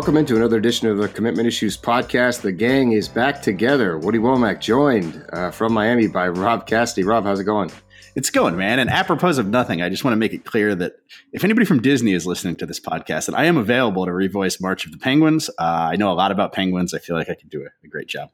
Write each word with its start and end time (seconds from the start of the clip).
Welcome 0.00 0.16
into 0.16 0.34
another 0.34 0.56
edition 0.56 0.88
of 0.88 0.96
the 0.96 1.08
Commitment 1.08 1.46
Issues 1.46 1.76
podcast. 1.76 2.40
The 2.40 2.52
gang 2.52 2.92
is 2.92 3.06
back 3.06 3.42
together. 3.42 3.98
Woody 3.98 4.18
Wommack 4.18 4.58
joined 4.58 5.22
uh, 5.30 5.50
from 5.50 5.74
Miami 5.74 6.06
by 6.06 6.26
Rob 6.28 6.66
Cassidy. 6.66 7.04
Rob, 7.04 7.24
how's 7.24 7.38
it 7.38 7.44
going? 7.44 7.70
It's 8.16 8.30
going, 8.30 8.56
man. 8.56 8.78
And 8.78 8.88
apropos 8.88 9.38
of 9.38 9.48
nothing, 9.48 9.82
I 9.82 9.90
just 9.90 10.02
want 10.02 10.14
to 10.14 10.16
make 10.16 10.32
it 10.32 10.46
clear 10.46 10.74
that 10.74 10.94
if 11.34 11.44
anybody 11.44 11.66
from 11.66 11.82
Disney 11.82 12.14
is 12.14 12.26
listening 12.26 12.56
to 12.56 12.66
this 12.66 12.80
podcast, 12.80 13.26
that 13.26 13.34
I 13.34 13.44
am 13.44 13.58
available 13.58 14.06
to 14.06 14.10
revoice 14.10 14.58
March 14.58 14.86
of 14.86 14.92
the 14.92 14.96
Penguins. 14.96 15.50
Uh, 15.58 15.90
I 15.92 15.96
know 15.96 16.10
a 16.10 16.14
lot 16.14 16.32
about 16.32 16.54
penguins. 16.54 16.94
I 16.94 16.98
feel 16.98 17.14
like 17.14 17.28
I 17.28 17.34
can 17.34 17.50
do 17.50 17.60
a, 17.60 17.68
a 17.84 17.88
great 17.88 18.08
job. 18.08 18.30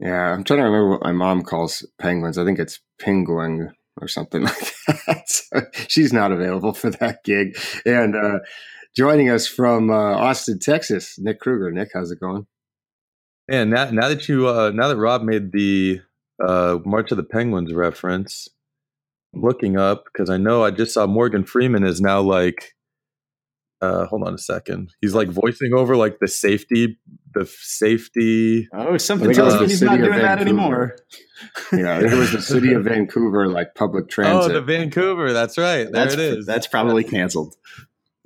Yeah, 0.00 0.32
I'm 0.32 0.42
trying 0.42 0.58
to 0.58 0.64
remember 0.64 0.90
what 0.90 1.04
my 1.04 1.12
mom 1.12 1.44
calls 1.44 1.86
penguins. 1.98 2.36
I 2.36 2.44
think 2.44 2.58
it's 2.58 2.80
penguin 2.98 3.76
or 4.00 4.08
something 4.08 4.42
like 4.44 4.74
that. 5.06 5.28
So 5.28 5.62
she's 5.86 6.12
not 6.12 6.32
available 6.32 6.72
for 6.72 6.90
that 6.90 7.22
gig. 7.22 7.56
And 7.86 8.16
uh, 8.16 8.40
joining 8.96 9.30
us 9.30 9.46
from 9.46 9.90
uh, 9.90 9.94
Austin, 9.94 10.58
Texas, 10.58 11.16
Nick 11.18 11.40
Krueger. 11.40 11.70
Nick, 11.70 11.90
how's 11.94 12.10
it 12.10 12.20
going? 12.20 12.46
And 13.50 13.70
now, 13.70 13.90
now 13.90 14.08
that 14.08 14.28
you, 14.28 14.48
uh, 14.48 14.70
now 14.74 14.88
that 14.88 14.96
Rob 14.96 15.22
made 15.22 15.52
the 15.52 16.00
uh, 16.44 16.78
March 16.84 17.10
of 17.10 17.16
the 17.16 17.24
Penguins 17.24 17.72
reference, 17.72 18.48
I'm 19.34 19.42
looking 19.42 19.76
up 19.78 20.04
because 20.04 20.30
I 20.30 20.36
know 20.36 20.64
I 20.64 20.70
just 20.70 20.94
saw 20.94 21.06
Morgan 21.06 21.44
Freeman 21.44 21.84
is 21.84 22.00
now 22.00 22.20
like, 22.20 22.74
uh, 23.80 24.06
hold 24.06 24.26
on 24.26 24.34
a 24.34 24.38
second. 24.38 24.90
He's 25.00 25.14
like 25.14 25.28
voicing 25.28 25.72
over 25.72 25.96
like 25.96 26.18
the 26.20 26.28
safety, 26.28 26.98
the 27.34 27.46
safety. 27.60 28.68
Oh, 28.72 28.96
something 28.96 29.32
tells 29.32 29.60
me 29.60 29.68
he's 29.68 29.82
not 29.82 29.98
doing 29.98 30.18
that 30.18 30.40
anymore. 30.40 30.96
yeah, 31.72 32.00
it 32.00 32.12
was 32.12 32.32
the 32.32 32.42
city 32.42 32.72
of 32.72 32.84
Vancouver, 32.84 33.48
like 33.48 33.74
public 33.74 34.08
transit. 34.08 34.50
Oh, 34.50 34.52
the 34.52 34.60
Vancouver. 34.60 35.32
That's 35.32 35.56
right. 35.56 35.84
There 35.84 35.92
that's, 35.92 36.14
it 36.14 36.20
is. 36.20 36.46
That's 36.46 36.66
probably 36.66 37.04
canceled. 37.04 37.54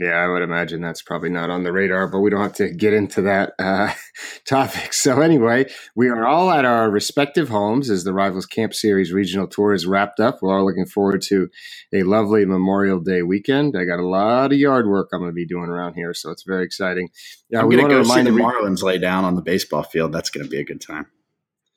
Yeah, 0.03 0.15
I 0.15 0.27
would 0.27 0.43
imagine 0.43 0.81
that's 0.81 1.01
probably 1.01 1.29
not 1.29 1.49
on 1.49 1.63
the 1.63 1.71
radar, 1.71 2.09
but 2.09 2.19
we 2.19 2.31
don't 2.31 2.41
have 2.41 2.55
to 2.55 2.71
get 2.71 2.93
into 2.93 3.23
that 3.23 3.53
uh, 3.61 3.93
topic. 4.45 4.93
So, 4.93 5.21
anyway, 5.21 5.71
we 5.95 6.09
are 6.09 6.27
all 6.27 6.51
at 6.51 6.65
our 6.65 6.91
respective 6.91 7.49
homes 7.49 7.89
as 7.89 8.03
the 8.03 8.13
Rivals 8.13 8.47
Camp 8.47 8.75
Series 8.75 9.13
regional 9.13 9.47
tour 9.47 9.73
is 9.73 9.87
wrapped 9.87 10.19
up. 10.19 10.39
We're 10.43 10.59
all 10.59 10.67
looking 10.67 10.87
forward 10.87 11.23
to 11.29 11.49
a 11.95 12.03
lovely 12.03 12.45
Memorial 12.45 12.99
Day 12.99 13.23
weekend. 13.23 13.77
I 13.77 13.85
got 13.85 14.01
a 14.01 14.07
lot 14.07 14.51
of 14.51 14.59
yard 14.59 14.89
work 14.89 15.11
I'm 15.13 15.21
going 15.21 15.31
to 15.31 15.35
be 15.35 15.47
doing 15.47 15.69
around 15.69 15.95
here, 15.95 16.15
so 16.15 16.33
it's 16.33 16.43
very 16.43 16.65
exciting. 16.65 17.11
Yeah, 17.49 17.61
I'm 17.61 17.71
going 17.71 17.85
to 17.85 17.89
go 17.89 18.01
remind 18.01 18.27
the 18.27 18.33
Marlins 18.33 18.83
lay 18.83 18.99
down 18.99 19.25
on 19.25 19.37
the 19.37 19.43
baseball 19.43 19.85
field. 19.85 20.13
That's 20.13 20.31
going 20.31 20.45
to 20.45 20.51
be 20.51 20.59
a 20.59 20.65
good 20.65 20.81
time. 20.81 21.07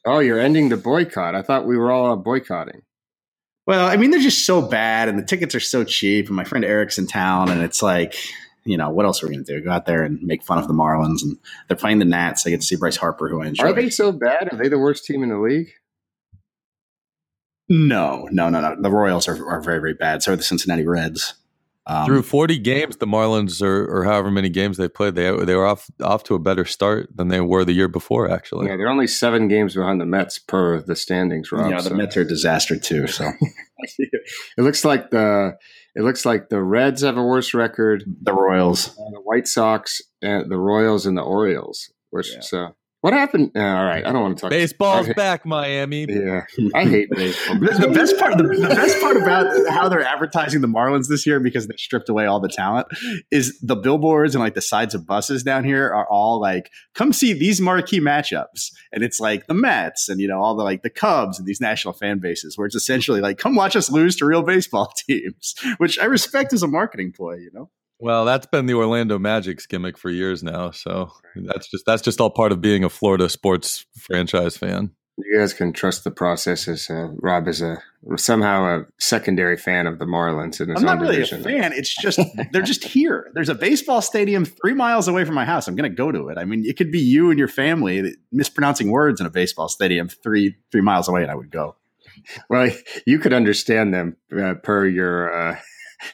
Oh, 0.03 0.17
you're 0.17 0.39
ending 0.39 0.69
the 0.69 0.77
boycott. 0.77 1.35
I 1.35 1.43
thought 1.43 1.67
we 1.67 1.77
were 1.77 1.91
all 1.91 2.15
boycotting. 2.17 2.81
Well, 3.67 3.87
I 3.87 3.97
mean, 3.97 4.11
they're 4.11 4.19
just 4.19 4.45
so 4.45 4.61
bad, 4.61 5.09
and 5.09 5.17
the 5.17 5.23
tickets 5.23 5.55
are 5.55 5.59
so 5.59 5.83
cheap. 5.83 6.27
And 6.27 6.35
my 6.35 6.43
friend 6.43 6.63
Eric's 6.63 6.97
in 6.97 7.07
town, 7.07 7.49
and 7.49 7.61
it's 7.61 7.81
like, 7.81 8.15
you 8.63 8.77
know, 8.77 8.89
what 8.89 9.05
else 9.05 9.23
are 9.23 9.27
we 9.27 9.33
going 9.33 9.45
to 9.45 9.59
do? 9.59 9.63
Go 9.63 9.71
out 9.71 9.85
there 9.85 10.03
and 10.03 10.21
make 10.21 10.43
fun 10.43 10.57
of 10.59 10.67
the 10.67 10.73
Marlins, 10.73 11.23
and 11.23 11.37
they're 11.67 11.77
playing 11.77 11.99
the 11.99 12.05
Nats. 12.05 12.45
I 12.45 12.51
get 12.51 12.61
to 12.61 12.67
see 12.67 12.75
Bryce 12.75 12.97
Harper, 12.97 13.27
who 13.27 13.41
I 13.41 13.47
enjoy. 13.47 13.65
Are 13.65 13.73
they 13.73 13.89
so 13.89 14.11
bad? 14.11 14.53
Are 14.53 14.57
they 14.57 14.69
the 14.69 14.79
worst 14.79 15.05
team 15.05 15.23
in 15.23 15.29
the 15.29 15.39
league? 15.39 15.69
No, 17.67 18.27
no, 18.31 18.49
no, 18.49 18.61
no. 18.61 18.79
The 18.79 18.91
Royals 18.91 19.27
are, 19.27 19.47
are 19.49 19.61
very, 19.61 19.79
very 19.79 19.95
bad. 19.95 20.21
So 20.21 20.33
are 20.33 20.35
the 20.35 20.43
Cincinnati 20.43 20.85
Reds. 20.85 21.33
Um, 21.87 22.07
Through 22.07 22.23
40 22.23 22.57
games, 22.59 22.97
the 22.97 23.05
Marlins, 23.05 23.61
or, 23.61 23.85
or 23.85 24.05
however 24.05 24.31
many 24.31 24.49
games 24.49 24.77
they 24.77 24.87
played, 24.87 25.13
they 25.13 25.29
they 25.45 25.53
were 25.53 25.67
off 25.67 25.87
off 26.01 26.23
to 26.23 26.33
a 26.33 26.39
better 26.39 26.65
start 26.65 27.09
than 27.15 27.27
they 27.27 27.41
were 27.41 27.63
the 27.63 27.73
year 27.73 27.87
before. 27.87 28.29
Actually, 28.29 28.67
yeah, 28.67 28.75
they're 28.75 28.87
only 28.87 29.05
seven 29.05 29.47
games 29.47 29.75
behind 29.75 30.01
the 30.01 30.05
Mets 30.05 30.39
per 30.39 30.81
the 30.81 30.95
standings. 30.95 31.51
Rob, 31.51 31.69
yeah, 31.69 31.77
the 31.77 31.89
so. 31.89 31.95
Mets 31.95 32.17
are 32.17 32.21
a 32.21 32.27
disaster 32.27 32.79
too. 32.79 33.05
So 33.05 33.29
it 33.99 34.21
looks 34.57 34.83
like 34.83 35.11
the 35.11 35.57
it 35.95 36.01
looks 36.01 36.25
like 36.25 36.49
the 36.49 36.61
Reds 36.61 37.03
have 37.03 37.17
a 37.17 37.23
worse 37.23 37.53
record. 37.53 38.03
The 38.19 38.33
Royals, 38.33 38.95
the 38.95 39.21
White 39.23 39.47
Sox, 39.47 40.01
and 40.23 40.51
the 40.51 40.57
Royals, 40.57 41.05
and 41.05 41.15
the 41.15 41.21
Orioles. 41.21 41.91
Which 42.09 42.33
yeah. 42.33 42.39
so 42.39 42.75
what 43.05 43.13
happened? 43.13 43.51
Uh, 43.55 43.59
all 43.59 43.85
right, 43.85 44.03
I 44.03 44.11
don't 44.11 44.23
want 44.23 44.37
to 44.39 44.41
talk. 44.41 44.49
Baseball's 44.49 45.07
back, 45.13 45.45
Miami. 45.45 46.07
Yeah, 46.09 46.41
I 46.73 46.85
hate 46.85 47.07
baseball. 47.11 47.59
the, 47.59 47.91
best 47.93 48.17
part, 48.17 48.35
the, 48.35 48.41
the, 48.41 48.67
best 48.67 48.99
part 48.99 49.15
about 49.15 49.45
how 49.69 49.87
they're 49.87 50.03
advertising 50.03 50.61
the 50.61 50.67
Marlins 50.67 51.07
this 51.07 51.23
year 51.27 51.39
because 51.39 51.67
they 51.67 51.75
stripped 51.77 52.09
away 52.09 52.25
all 52.25 52.39
the 52.39 52.49
talent 52.49 52.87
is 53.29 53.59
the 53.59 53.75
billboards 53.75 54.33
and 54.33 54.43
like 54.43 54.55
the 54.55 54.61
sides 54.61 54.95
of 54.95 55.05
buses 55.05 55.43
down 55.43 55.63
here 55.63 55.85
are 55.85 56.07
all 56.09 56.41
like, 56.41 56.71
"Come 56.95 57.13
see 57.13 57.31
these 57.33 57.61
marquee 57.61 57.99
matchups," 57.99 58.71
and 58.91 59.03
it's 59.03 59.19
like 59.19 59.45
the 59.45 59.53
Mets 59.53 60.09
and 60.09 60.19
you 60.19 60.27
know 60.27 60.41
all 60.41 60.55
the 60.55 60.63
like 60.63 60.81
the 60.81 60.89
Cubs 60.89 61.37
and 61.37 61.47
these 61.47 61.61
national 61.61 61.93
fan 61.93 62.17
bases 62.17 62.57
where 62.57 62.65
it's 62.65 62.73
essentially 62.73 63.21
like, 63.21 63.37
"Come 63.37 63.53
watch 63.53 63.75
us 63.75 63.91
lose 63.91 64.15
to 64.15 64.25
real 64.25 64.41
baseball 64.41 64.91
teams," 65.07 65.53
which 65.77 65.99
I 65.99 66.05
respect 66.05 66.53
as 66.53 66.63
a 66.63 66.67
marketing 66.67 67.11
ploy. 67.15 67.35
You 67.35 67.51
know. 67.53 67.69
Well, 67.99 68.25
that's 68.25 68.45
been 68.45 68.65
the 68.65 68.73
Orlando 68.73 69.17
Magic's 69.17 69.65
gimmick 69.65 69.97
for 69.97 70.09
years 70.09 70.43
now. 70.43 70.71
So 70.71 71.11
that's 71.35 71.69
just 71.69 71.85
that's 71.85 72.01
just 72.01 72.19
all 72.19 72.29
part 72.29 72.51
of 72.51 72.61
being 72.61 72.83
a 72.83 72.89
Florida 72.89 73.29
sports 73.29 73.85
franchise 73.97 74.57
fan. 74.57 74.91
You 75.17 75.39
guys 75.39 75.53
can 75.53 75.71
trust 75.71 76.03
the 76.03 76.11
process 76.11 76.67
as 76.67 76.89
uh, 76.89 77.07
Rob 77.21 77.47
is 77.47 77.61
a 77.61 77.81
somehow 78.17 78.79
a 78.79 78.85
secondary 78.99 79.55
fan 79.55 79.87
of 79.87 79.97
the 79.97 80.03
Marlins 80.03 80.59
in 80.59 80.67
his 80.67 80.77
I'm 80.77 80.83
not 80.83 80.99
really 80.99 81.15
division. 81.15 81.39
a 81.39 81.43
fan. 81.43 81.71
It's 81.71 81.95
just 81.95 82.19
they're 82.51 82.61
just 82.61 82.83
here. 82.83 83.31
There's 83.33 83.47
a 83.47 83.55
baseball 83.55 84.01
stadium 84.01 84.43
three 84.43 84.73
miles 84.73 85.07
away 85.07 85.23
from 85.23 85.35
my 85.35 85.45
house. 85.45 85.69
I'm 85.69 85.77
going 85.77 85.89
to 85.89 85.95
go 85.95 86.11
to 86.11 86.27
it. 86.27 86.37
I 86.37 86.43
mean, 86.43 86.65
it 86.65 86.75
could 86.75 86.91
be 86.91 86.99
you 86.99 87.29
and 87.29 87.39
your 87.39 87.47
family 87.47 88.13
mispronouncing 88.33 88.91
words 88.91 89.21
in 89.21 89.25
a 89.25 89.29
baseball 89.29 89.69
stadium 89.69 90.09
three 90.09 90.57
three 90.69 90.81
miles 90.81 91.07
away, 91.07 91.21
and 91.21 91.31
I 91.31 91.35
would 91.35 91.49
go. 91.49 91.77
Well, 92.49 92.69
you 93.07 93.19
could 93.19 93.31
understand 93.33 93.93
them 93.93 94.17
uh, 94.37 94.55
per 94.55 94.85
your. 94.85 95.51
Uh, 95.51 95.55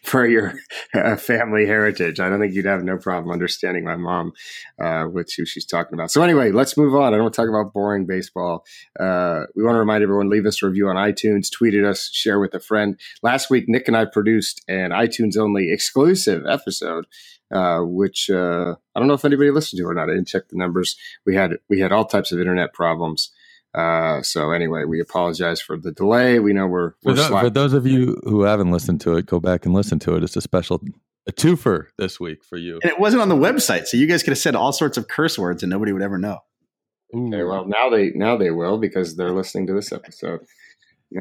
for 0.04 0.26
your 0.26 0.54
uh, 0.94 1.16
family 1.16 1.66
heritage. 1.66 2.20
I 2.20 2.30
don't 2.30 2.40
think 2.40 2.54
you'd 2.54 2.66
have 2.66 2.84
no 2.84 2.98
problem 2.98 3.32
understanding 3.32 3.84
my 3.84 3.96
mom, 3.96 4.34
uh, 4.82 5.08
with 5.12 5.32
who 5.36 5.46
she's 5.46 5.66
talking 5.66 5.94
about. 5.94 6.12
So 6.12 6.22
anyway, 6.22 6.52
let's 6.52 6.78
move 6.78 6.96
on. 6.96 7.14
I 7.14 7.18
don't 7.18 7.24
want 7.24 7.34
to 7.34 7.42
talk 7.42 7.50
about 7.50 7.74
boring 7.74 8.06
baseball. 8.06 8.66
Uh, 9.00 9.46
we 9.56 9.64
want 9.64 9.76
to 9.76 9.80
remind 9.80 10.04
everyone, 10.04 10.30
leave 10.30 10.46
us 10.46 10.62
a 10.62 10.68
review 10.68 10.90
on 10.90 10.96
iTunes, 10.96 11.52
tweet 11.52 11.74
at 11.74 11.86
us, 11.86 12.10
share 12.12 12.40
with 12.40 12.54
a 12.54 12.60
friend. 12.60 13.00
Last 13.22 13.50
week, 13.50 13.66
Nick 13.68 13.88
and 13.88 13.98
I 13.98 14.06
produced 14.06 14.64
an 14.68 14.92
iTunes 14.92 15.38
only 15.38 15.72
exclusive 15.72 16.46
episode 16.48 17.06
uh, 17.52 17.82
which 17.82 18.30
uh, 18.30 18.76
I 18.96 19.00
don't 19.00 19.08
know 19.08 19.14
if 19.14 19.26
anybody 19.26 19.52
listened 19.52 19.80
to 19.80 19.88
or 19.88 19.94
not. 19.94 20.10
I 20.10 20.14
didn't 20.14 20.28
check 20.28 20.48
the 20.50 20.58
numbers. 20.58 20.96
We 21.26 21.36
had 21.36 21.58
we 21.70 21.80
had 21.80 21.92
all 21.92 22.06
types 22.06 22.32
of 22.32 22.40
internet 22.40 22.74
problems, 22.74 23.32
uh, 23.74 24.22
so 24.22 24.52
anyway, 24.52 24.84
we 24.84 25.00
apologize 25.00 25.62
for 25.62 25.78
the 25.78 25.92
delay. 25.92 26.40
We 26.40 26.54
know 26.54 26.68
we're, 26.68 26.94
we're 27.04 27.16
for, 27.16 27.40
for, 27.40 27.50
those 27.50 27.74
of 27.74 27.88
you 27.88 28.20
who 28.24 28.42
haven't 28.42 28.72
listened 28.72 29.00
to 29.02 29.16
it, 29.16 29.26
go 29.26 29.40
back 29.40 29.66
and 29.66 29.74
listen 29.74 30.00
to 30.00 30.16
it. 30.16 30.24
It's 30.24 30.36
a 30.36 30.42
special 30.42 30.82
a 31.28 31.32
twofer 31.32 31.86
this 31.98 32.20
week 32.20 32.44
for 32.44 32.58
you. 32.58 32.80
And 32.84 32.92
it 32.92 33.00
wasn't 33.00 33.22
on 33.22 33.30
the 33.30 33.36
website, 33.36 33.88
so 33.88 33.96
you 33.96 34.08
guys 34.08 34.24
could 34.24 34.32
have 34.32 34.40
said 34.40 34.56
all 34.56 34.74
sorts 34.74 34.98
of 34.98 35.08
curse 35.08 35.38
words 35.38 35.64
and 35.64 35.70
nobody 35.70 35.94
would 35.94 36.02
ever 36.02 36.18
know. 36.18 36.40
Okay, 37.14 37.44
well 37.44 37.66
now 37.66 37.90
they 37.90 38.12
now 38.12 38.38
they 38.38 38.52
will 38.52 38.78
because 38.78 39.16
they're 39.16 39.34
listening 39.34 39.68
to 39.68 39.74
this 39.74 39.92
episode. 39.92 40.42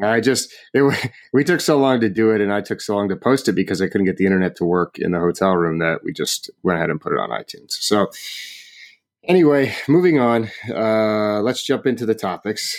I 0.01 0.21
just 0.21 0.53
it, 0.73 1.11
we 1.33 1.43
took 1.43 1.61
so 1.61 1.77
long 1.77 1.99
to 2.01 2.09
do 2.09 2.31
it, 2.31 2.41
and 2.41 2.51
I 2.51 2.61
took 2.61 2.81
so 2.81 2.95
long 2.95 3.09
to 3.09 3.15
post 3.15 3.47
it 3.47 3.53
because 3.53 3.81
I 3.81 3.87
couldn't 3.87 4.05
get 4.05 4.17
the 4.17 4.25
internet 4.25 4.55
to 4.57 4.65
work 4.65 4.97
in 4.97 5.11
the 5.11 5.19
hotel 5.19 5.55
room 5.55 5.79
that 5.79 6.03
we 6.03 6.13
just 6.13 6.49
went 6.63 6.77
ahead 6.77 6.89
and 6.89 6.99
put 6.99 7.13
it 7.13 7.19
on 7.19 7.29
iTunes. 7.29 7.71
So 7.71 8.07
Anyway, 9.23 9.75
moving 9.87 10.19
on. 10.19 10.49
Uh, 10.67 11.41
let's 11.41 11.63
jump 11.63 11.85
into 11.85 12.05
the 12.05 12.15
topics. 12.15 12.75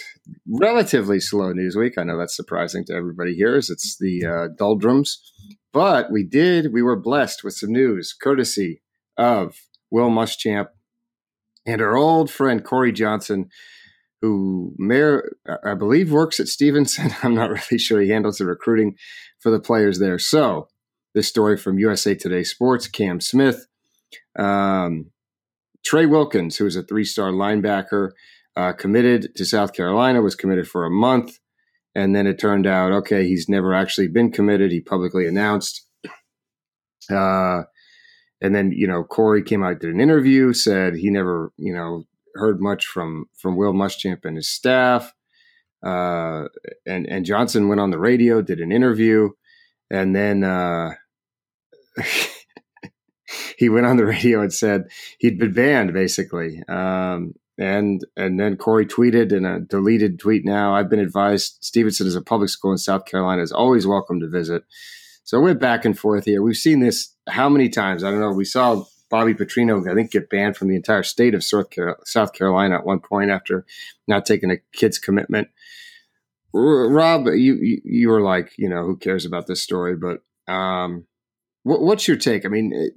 Relatively 0.46 1.20
slow 1.20 1.52
news 1.52 1.76
week. 1.76 1.96
I 1.96 2.02
know 2.02 2.18
that's 2.18 2.36
surprising 2.36 2.84
to 2.86 2.94
everybody 2.94 3.34
here, 3.34 3.56
as 3.56 3.70
it's 3.70 3.96
the 3.98 4.26
uh, 4.26 4.48
doldrums. 4.58 5.20
But 5.72 6.10
we 6.10 6.24
did. 6.24 6.72
We 6.72 6.82
were 6.82 6.96
blessed 6.96 7.44
with 7.44 7.54
some 7.54 7.72
news, 7.72 8.12
courtesy 8.12 8.82
of 9.16 9.56
Will 9.90 10.10
Muschamp 10.10 10.68
and 11.64 11.80
our 11.80 11.96
old 11.96 12.30
friend 12.30 12.64
Corey 12.64 12.92
Johnson, 12.92 13.48
who 14.20 14.74
mayor, 14.78 15.36
I 15.64 15.74
believe 15.74 16.10
works 16.10 16.40
at 16.40 16.48
Stephenson. 16.48 17.14
I'm 17.22 17.34
not 17.34 17.50
really 17.50 17.78
sure. 17.78 18.00
He 18.00 18.10
handles 18.10 18.38
the 18.38 18.46
recruiting 18.46 18.96
for 19.38 19.50
the 19.50 19.60
players 19.60 20.00
there. 20.00 20.18
So 20.18 20.68
this 21.14 21.28
story 21.28 21.56
from 21.56 21.78
USA 21.78 22.14
Today 22.14 22.42
Sports, 22.42 22.88
Cam 22.88 23.20
Smith. 23.20 23.66
Um, 24.36 25.11
Trey 25.84 26.06
Wilkins, 26.06 26.56
who 26.56 26.64
was 26.64 26.76
a 26.76 26.82
three 26.82 27.04
star 27.04 27.30
linebacker, 27.30 28.10
uh, 28.56 28.72
committed 28.72 29.34
to 29.36 29.44
South 29.44 29.72
Carolina, 29.72 30.22
was 30.22 30.34
committed 30.34 30.68
for 30.68 30.84
a 30.84 30.90
month. 30.90 31.38
And 31.94 32.16
then 32.16 32.26
it 32.26 32.38
turned 32.38 32.66
out, 32.66 32.92
okay, 32.92 33.26
he's 33.26 33.48
never 33.48 33.74
actually 33.74 34.08
been 34.08 34.32
committed. 34.32 34.72
He 34.72 34.80
publicly 34.80 35.26
announced. 35.26 35.86
Uh, 37.10 37.62
and 38.40 38.54
then, 38.54 38.72
you 38.72 38.86
know, 38.86 39.04
Corey 39.04 39.42
came 39.42 39.62
out, 39.62 39.80
did 39.80 39.94
an 39.94 40.00
interview, 40.00 40.52
said 40.52 40.96
he 40.96 41.10
never, 41.10 41.52
you 41.58 41.74
know, 41.74 42.04
heard 42.34 42.60
much 42.60 42.86
from 42.86 43.26
from 43.36 43.56
Will 43.56 43.72
Muschamp 43.72 44.24
and 44.24 44.36
his 44.36 44.48
staff. 44.48 45.12
Uh, 45.84 46.44
and 46.86 47.06
and 47.06 47.24
Johnson 47.26 47.68
went 47.68 47.80
on 47.80 47.90
the 47.90 47.98
radio, 47.98 48.40
did 48.40 48.60
an 48.60 48.72
interview, 48.72 49.30
and 49.90 50.14
then 50.14 50.44
uh, 50.44 50.94
he 53.62 53.68
went 53.68 53.86
on 53.86 53.96
the 53.96 54.04
radio 54.16 54.40
and 54.40 54.52
said 54.52 54.90
he'd 55.18 55.38
been 55.38 55.52
banned 55.52 55.92
basically. 55.92 56.62
Um, 56.68 57.34
and 57.58 58.04
and 58.16 58.40
then 58.40 58.56
Corey 58.56 58.86
tweeted 58.86 59.30
in 59.30 59.44
a 59.44 59.60
deleted 59.60 60.18
tweet 60.18 60.44
now, 60.44 60.74
I've 60.74 60.90
been 60.90 60.98
advised 60.98 61.58
Stephenson 61.60 62.08
is 62.08 62.16
a 62.16 62.22
public 62.22 62.50
school 62.50 62.72
in 62.72 62.78
South 62.78 63.04
Carolina 63.04 63.40
is 63.40 63.52
always 63.52 63.86
welcome 63.86 64.18
to 64.20 64.28
visit. 64.28 64.64
So 65.22 65.40
we're 65.40 65.54
back 65.54 65.84
and 65.84 65.96
forth 65.96 66.24
here. 66.24 66.42
We've 66.42 66.56
seen 66.56 66.80
this 66.80 67.14
how 67.28 67.48
many 67.48 67.68
times? 67.68 68.02
I 68.02 68.10
don't 68.10 68.18
know. 68.18 68.32
We 68.32 68.44
saw 68.44 68.84
Bobby 69.10 69.34
Petrino, 69.34 69.88
I 69.88 69.94
think, 69.94 70.10
get 70.10 70.28
banned 70.28 70.56
from 70.56 70.66
the 70.66 70.74
entire 70.74 71.04
state 71.04 71.34
of 71.34 71.44
South 71.44 72.32
Carolina 72.32 72.74
at 72.74 72.86
one 72.86 72.98
point 72.98 73.30
after 73.30 73.64
not 74.08 74.26
taking 74.26 74.50
a 74.50 74.56
kid's 74.72 74.98
commitment. 74.98 75.48
Rob, 76.52 77.26
you 77.26 77.80
you 77.84 78.08
were 78.08 78.22
like, 78.22 78.52
you 78.58 78.68
know, 78.68 78.84
who 78.84 78.96
cares 78.96 79.24
about 79.24 79.46
this 79.46 79.62
story? 79.62 79.94
But 79.94 80.22
um, 80.52 81.06
what's 81.62 82.08
your 82.08 82.16
take? 82.16 82.44
I 82.44 82.48
mean, 82.48 82.90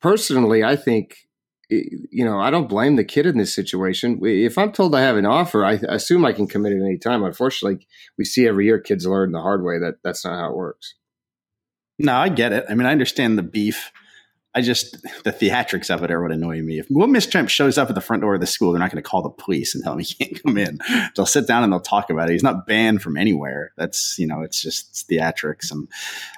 personally, 0.00 0.64
I 0.64 0.76
think 0.76 1.28
you 1.72 2.24
know, 2.24 2.38
I 2.38 2.50
don't 2.50 2.68
blame 2.68 2.96
the 2.96 3.04
kid 3.04 3.26
in 3.26 3.38
this 3.38 3.54
situation. 3.54 4.20
If 4.22 4.58
I'm 4.58 4.72
told 4.72 4.94
I 4.94 5.00
have 5.00 5.16
an 5.16 5.26
offer, 5.26 5.64
I 5.64 5.80
assume 5.88 6.24
I 6.24 6.32
can 6.32 6.46
commit 6.46 6.72
at 6.72 6.82
any 6.82 6.98
time. 6.98 7.24
Unfortunately, 7.24 7.86
we 8.18 8.24
see 8.24 8.46
every 8.46 8.66
year 8.66 8.78
kids 8.78 9.06
learn 9.06 9.32
the 9.32 9.40
hard 9.40 9.62
way 9.62 9.78
that 9.78 9.96
that's 10.04 10.24
not 10.24 10.38
how 10.38 10.50
it 10.50 10.56
works. 10.56 10.94
No, 11.98 12.14
I 12.14 12.28
get 12.28 12.52
it. 12.52 12.64
I 12.68 12.74
mean, 12.74 12.86
I 12.86 12.92
understand 12.92 13.38
the 13.38 13.42
beef. 13.42 13.90
I 14.54 14.60
just 14.60 15.02
the 15.24 15.32
theatrics 15.32 15.88
of 15.88 16.02
it 16.02 16.10
are 16.10 16.20
what 16.20 16.30
annoy 16.30 16.60
me. 16.60 16.78
If 16.78 16.86
Will 16.90 17.06
Muschamp 17.06 17.48
shows 17.48 17.78
up 17.78 17.88
at 17.88 17.94
the 17.94 18.02
front 18.02 18.20
door 18.20 18.34
of 18.34 18.40
the 18.40 18.46
school, 18.46 18.72
they're 18.72 18.80
not 18.80 18.90
going 18.90 19.02
to 19.02 19.08
call 19.08 19.22
the 19.22 19.30
police 19.30 19.74
and 19.74 19.82
tell 19.82 19.94
him 19.94 20.00
he 20.00 20.12
can't 20.14 20.42
come 20.42 20.58
in. 20.58 20.78
They'll 21.16 21.24
sit 21.24 21.46
down 21.46 21.62
and 21.62 21.72
they'll 21.72 21.80
talk 21.80 22.10
about 22.10 22.28
it. 22.28 22.32
He's 22.32 22.42
not 22.42 22.66
banned 22.66 23.00
from 23.00 23.16
anywhere. 23.16 23.72
That's 23.78 24.18
you 24.18 24.26
know, 24.26 24.42
it's 24.42 24.60
just 24.60 24.90
it's 24.90 25.04
theatrics. 25.04 25.72
And 25.72 25.88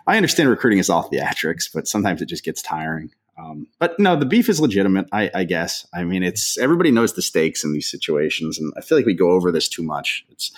I 0.06 0.16
understand 0.16 0.48
recruiting 0.48 0.78
is 0.78 0.90
all 0.90 1.10
theatrics, 1.10 1.64
but 1.72 1.88
sometimes 1.88 2.22
it 2.22 2.26
just 2.26 2.44
gets 2.44 2.62
tiring. 2.62 3.10
Um, 3.38 3.66
but 3.78 3.98
no, 3.98 4.16
the 4.16 4.26
beef 4.26 4.48
is 4.48 4.60
legitimate. 4.60 5.06
I, 5.12 5.30
I, 5.34 5.44
guess. 5.44 5.86
I 5.92 6.04
mean, 6.04 6.22
it's 6.22 6.56
everybody 6.56 6.90
knows 6.90 7.14
the 7.14 7.22
stakes 7.22 7.64
in 7.64 7.72
these 7.72 7.90
situations, 7.90 8.58
and 8.58 8.72
I 8.76 8.80
feel 8.80 8.96
like 8.96 9.06
we 9.06 9.14
go 9.14 9.30
over 9.30 9.50
this 9.50 9.68
too 9.68 9.82
much. 9.82 10.24
It's 10.30 10.52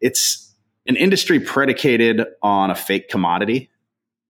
it's 0.00 0.54
an 0.86 0.96
industry 0.96 1.40
predicated 1.40 2.24
on 2.42 2.70
a 2.70 2.74
fake 2.74 3.08
commodity 3.08 3.70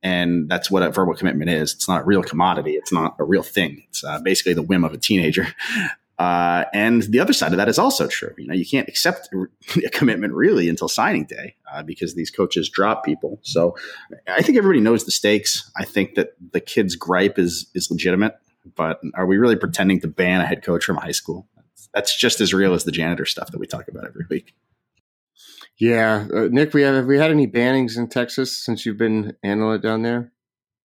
and 0.03 0.49
that's 0.49 0.71
what 0.71 0.83
a 0.83 0.91
verbal 0.91 1.15
commitment 1.15 1.51
is. 1.51 1.75
It's 1.75 1.89
not 1.89 2.03
a 2.03 2.05
real 2.05 2.23
commodity. 2.23 2.73
It's 2.73 2.93
not 2.93 3.17
a 3.19 3.25
real 3.25 3.43
thing. 3.43 3.83
It's 3.89 4.05
uh, 4.05 4.21
basically 4.21 4.55
the 4.55 4.63
whim 4.63 4.85
of 4.85 4.93
a 4.93 4.99
teenager. 4.99 5.49
Uh, 6.19 6.65
and 6.73 7.03
the 7.03 7.21
other 7.21 7.35
side 7.35 7.53
of 7.53 7.59
that 7.59 7.69
is 7.69 7.79
also 7.79 8.07
true. 8.07 8.33
You 8.39 8.47
know, 8.47 8.55
you 8.55 8.65
can't 8.65 8.89
accept 8.89 9.29
a 9.77 9.91
commitment 9.91 10.33
really 10.33 10.69
until 10.69 10.89
signing 10.89 11.25
day 11.25 11.57
uh, 11.73 11.83
because 11.83 12.15
these 12.15 12.31
coaches 12.31 12.69
drop 12.69 13.05
people. 13.05 13.39
So 13.43 13.77
I 14.27 14.43
think 14.43 14.57
everybody 14.57 14.81
knows 14.81 15.05
the 15.05 15.11
stakes. 15.11 15.71
I 15.77 15.85
think 15.85 16.15
that 16.15 16.35
the 16.53 16.61
kid's 16.61 16.97
gripe 16.97 17.39
is 17.39 17.71
is 17.75 17.91
legitimate, 17.91 18.37
but 18.75 19.01
are 19.15 19.27
we 19.27 19.37
really 19.37 19.57
pretending 19.57 20.01
to 20.01 20.09
ban 20.09 20.41
a 20.41 20.47
head 20.47 20.63
coach 20.63 20.85
from 20.85 20.97
high 20.97 21.13
school? 21.13 21.47
That's 21.93 22.17
just 22.17 22.41
as 22.41 22.55
real 22.55 22.75
as 22.75 22.85
the 22.85 22.93
janitor 22.93 23.27
stuff 23.27 23.51
that 23.53 23.59
we 23.59 23.67
talk 23.67 23.89
about 23.89 24.07
every 24.07 24.27
week. 24.31 24.55
Yeah, 25.79 26.27
uh, 26.33 26.49
Nick, 26.51 26.73
we 26.73 26.83
have, 26.83 26.95
have 26.95 27.07
we 27.07 27.19
had 27.19 27.31
any 27.31 27.47
bannings 27.47 27.99
in 27.99 28.09
Texas 28.09 28.57
since 28.57 28.87
you've 28.87 28.97
been 28.97 29.37
handling 29.43 29.77
it 29.77 29.83
down 29.83 30.03
there? 30.03 30.33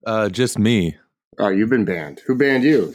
Uh, 0.05 0.27
just 0.27 0.59
me. 0.59 0.97
Oh, 1.37 1.47
you've 1.47 1.69
been 1.69 1.85
banned. 1.85 2.21
Who 2.27 2.35
banned 2.35 2.65
you? 2.65 2.93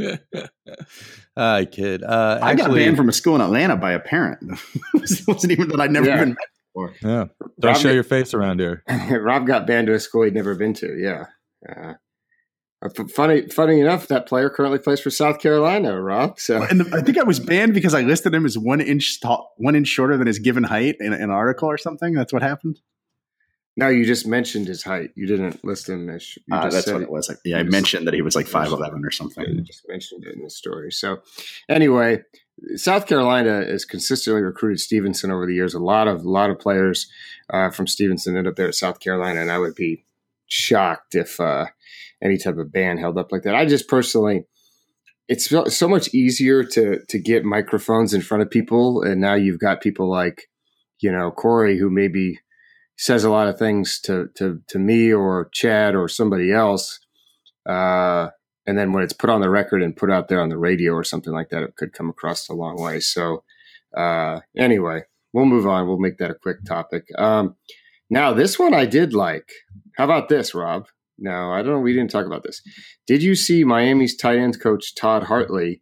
I 1.36 1.64
kid. 1.64 2.02
Uh, 2.02 2.38
I 2.42 2.54
got 2.54 2.72
banned 2.72 2.96
from 2.96 3.08
a 3.08 3.12
school 3.12 3.34
in 3.34 3.40
Atlanta 3.40 3.76
by 3.76 3.92
a 3.92 4.00
parent. 4.00 4.38
it 4.94 5.26
wasn't 5.26 5.52
even 5.52 5.68
that 5.68 5.80
I'd 5.80 5.90
never 5.90 6.06
yeah. 6.06 6.16
even 6.16 6.28
met 6.30 6.48
before. 6.72 6.94
Yeah, 7.02 7.26
don't 7.60 7.72
Rob 7.72 7.76
show 7.76 7.90
your 7.90 8.04
face 8.04 8.34
around 8.34 8.60
here. 8.60 8.82
Rob 9.20 9.46
got 9.46 9.66
banned 9.66 9.86
to 9.88 9.94
a 9.94 10.00
school 10.00 10.24
he'd 10.24 10.34
never 10.34 10.54
been 10.54 10.74
to. 10.74 10.96
Yeah. 10.98 11.26
Uh, 11.68 11.94
Funny, 13.14 13.46
funny 13.48 13.78
enough, 13.78 14.06
that 14.06 14.26
player 14.26 14.48
currently 14.48 14.78
plays 14.78 15.00
for 15.00 15.10
South 15.10 15.38
Carolina, 15.38 16.00
Rob. 16.00 16.40
So, 16.40 16.62
and 16.62 16.80
the, 16.80 16.96
I 16.96 17.02
think 17.02 17.18
I 17.18 17.24
was 17.24 17.38
banned 17.38 17.74
because 17.74 17.92
I 17.92 18.00
listed 18.00 18.32
him 18.32 18.46
as 18.46 18.56
one 18.56 18.80
inch 18.80 19.20
tall, 19.20 19.52
one 19.58 19.76
inch 19.76 19.86
shorter 19.86 20.16
than 20.16 20.26
his 20.26 20.38
given 20.38 20.64
height 20.64 20.96
in, 20.98 21.12
in 21.12 21.24
an 21.24 21.30
article 21.30 21.68
or 21.68 21.76
something. 21.76 22.14
That's 22.14 22.32
what 22.32 22.40
happened. 22.40 22.80
No, 23.80 23.88
you 23.88 24.04
just 24.04 24.26
mentioned 24.26 24.68
his 24.68 24.82
height. 24.82 25.08
You 25.14 25.26
didn't 25.26 25.64
list 25.64 25.88
him 25.88 26.10
as. 26.10 26.36
Uh, 26.52 26.68
that's 26.68 26.86
what 26.86 27.00
it, 27.00 27.04
it 27.04 27.10
was. 27.10 27.30
Like, 27.30 27.38
yeah, 27.46 27.56
I 27.56 27.62
mentioned 27.62 28.06
that 28.06 28.12
he 28.12 28.20
was 28.20 28.36
like 28.36 28.46
five 28.46 28.70
eleven 28.70 29.02
or 29.06 29.10
something. 29.10 29.42
You 29.48 29.62
just 29.62 29.88
mentioned 29.88 30.26
it 30.26 30.34
in 30.34 30.44
the 30.44 30.50
story. 30.50 30.92
So, 30.92 31.22
anyway, 31.66 32.22
South 32.76 33.06
Carolina 33.06 33.64
has 33.64 33.86
consistently 33.86 34.42
recruited 34.42 34.80
Stephenson 34.80 35.30
over 35.30 35.46
the 35.46 35.54
years. 35.54 35.72
A 35.72 35.78
lot 35.78 36.08
of 36.08 36.26
a 36.26 36.28
lot 36.28 36.50
of 36.50 36.58
players 36.58 37.10
uh, 37.48 37.70
from 37.70 37.86
Stephenson 37.86 38.36
end 38.36 38.46
up 38.46 38.56
there 38.56 38.68
at 38.68 38.74
South 38.74 39.00
Carolina, 39.00 39.40
and 39.40 39.50
I 39.50 39.56
would 39.56 39.74
be 39.74 40.04
shocked 40.46 41.14
if 41.14 41.40
uh, 41.40 41.64
any 42.22 42.36
type 42.36 42.58
of 42.58 42.70
ban 42.70 42.98
held 42.98 43.16
up 43.16 43.32
like 43.32 43.44
that. 43.44 43.54
I 43.54 43.64
just 43.64 43.88
personally, 43.88 44.44
it's 45.26 45.48
so 45.74 45.88
much 45.88 46.12
easier 46.12 46.64
to 46.64 46.98
to 47.08 47.18
get 47.18 47.46
microphones 47.46 48.12
in 48.12 48.20
front 48.20 48.42
of 48.42 48.50
people, 48.50 49.00
and 49.00 49.22
now 49.22 49.36
you've 49.36 49.58
got 49.58 49.80
people 49.80 50.10
like, 50.10 50.50
you 51.00 51.10
know, 51.10 51.30
Corey 51.30 51.78
who 51.78 51.88
maybe 51.88 52.40
says 53.00 53.24
a 53.24 53.30
lot 53.30 53.48
of 53.48 53.58
things 53.58 53.98
to 53.98 54.28
to 54.34 54.60
to 54.68 54.78
me 54.78 55.10
or 55.12 55.48
Chad 55.52 55.94
or 55.94 56.06
somebody 56.06 56.52
else, 56.52 57.00
uh, 57.66 58.28
and 58.66 58.76
then 58.76 58.92
when 58.92 59.02
it's 59.02 59.14
put 59.14 59.30
on 59.30 59.40
the 59.40 59.48
record 59.48 59.82
and 59.82 59.96
put 59.96 60.10
out 60.10 60.28
there 60.28 60.40
on 60.40 60.50
the 60.50 60.58
radio 60.58 60.92
or 60.92 61.02
something 61.02 61.32
like 61.32 61.48
that, 61.48 61.62
it 61.62 61.76
could 61.76 61.94
come 61.94 62.10
across 62.10 62.48
a 62.48 62.54
long 62.54 62.80
way. 62.80 63.00
So, 63.00 63.42
uh, 63.96 64.40
anyway, 64.54 65.04
we'll 65.32 65.46
move 65.46 65.66
on. 65.66 65.88
We'll 65.88 65.98
make 65.98 66.18
that 66.18 66.30
a 66.30 66.34
quick 66.34 66.62
topic. 66.66 67.06
Um, 67.18 67.56
now, 68.10 68.34
this 68.34 68.58
one 68.58 68.74
I 68.74 68.84
did 68.84 69.14
like. 69.14 69.48
How 69.96 70.04
about 70.04 70.28
this, 70.28 70.54
Rob? 70.54 70.86
No, 71.18 71.52
I 71.52 71.62
don't 71.62 71.72
know. 71.72 71.80
We 71.80 71.94
didn't 71.94 72.10
talk 72.10 72.26
about 72.26 72.42
this. 72.42 72.60
Did 73.06 73.22
you 73.22 73.34
see 73.34 73.64
Miami's 73.64 74.16
tight 74.16 74.38
end 74.38 74.60
coach 74.60 74.94
Todd 74.94 75.24
Hartley 75.24 75.80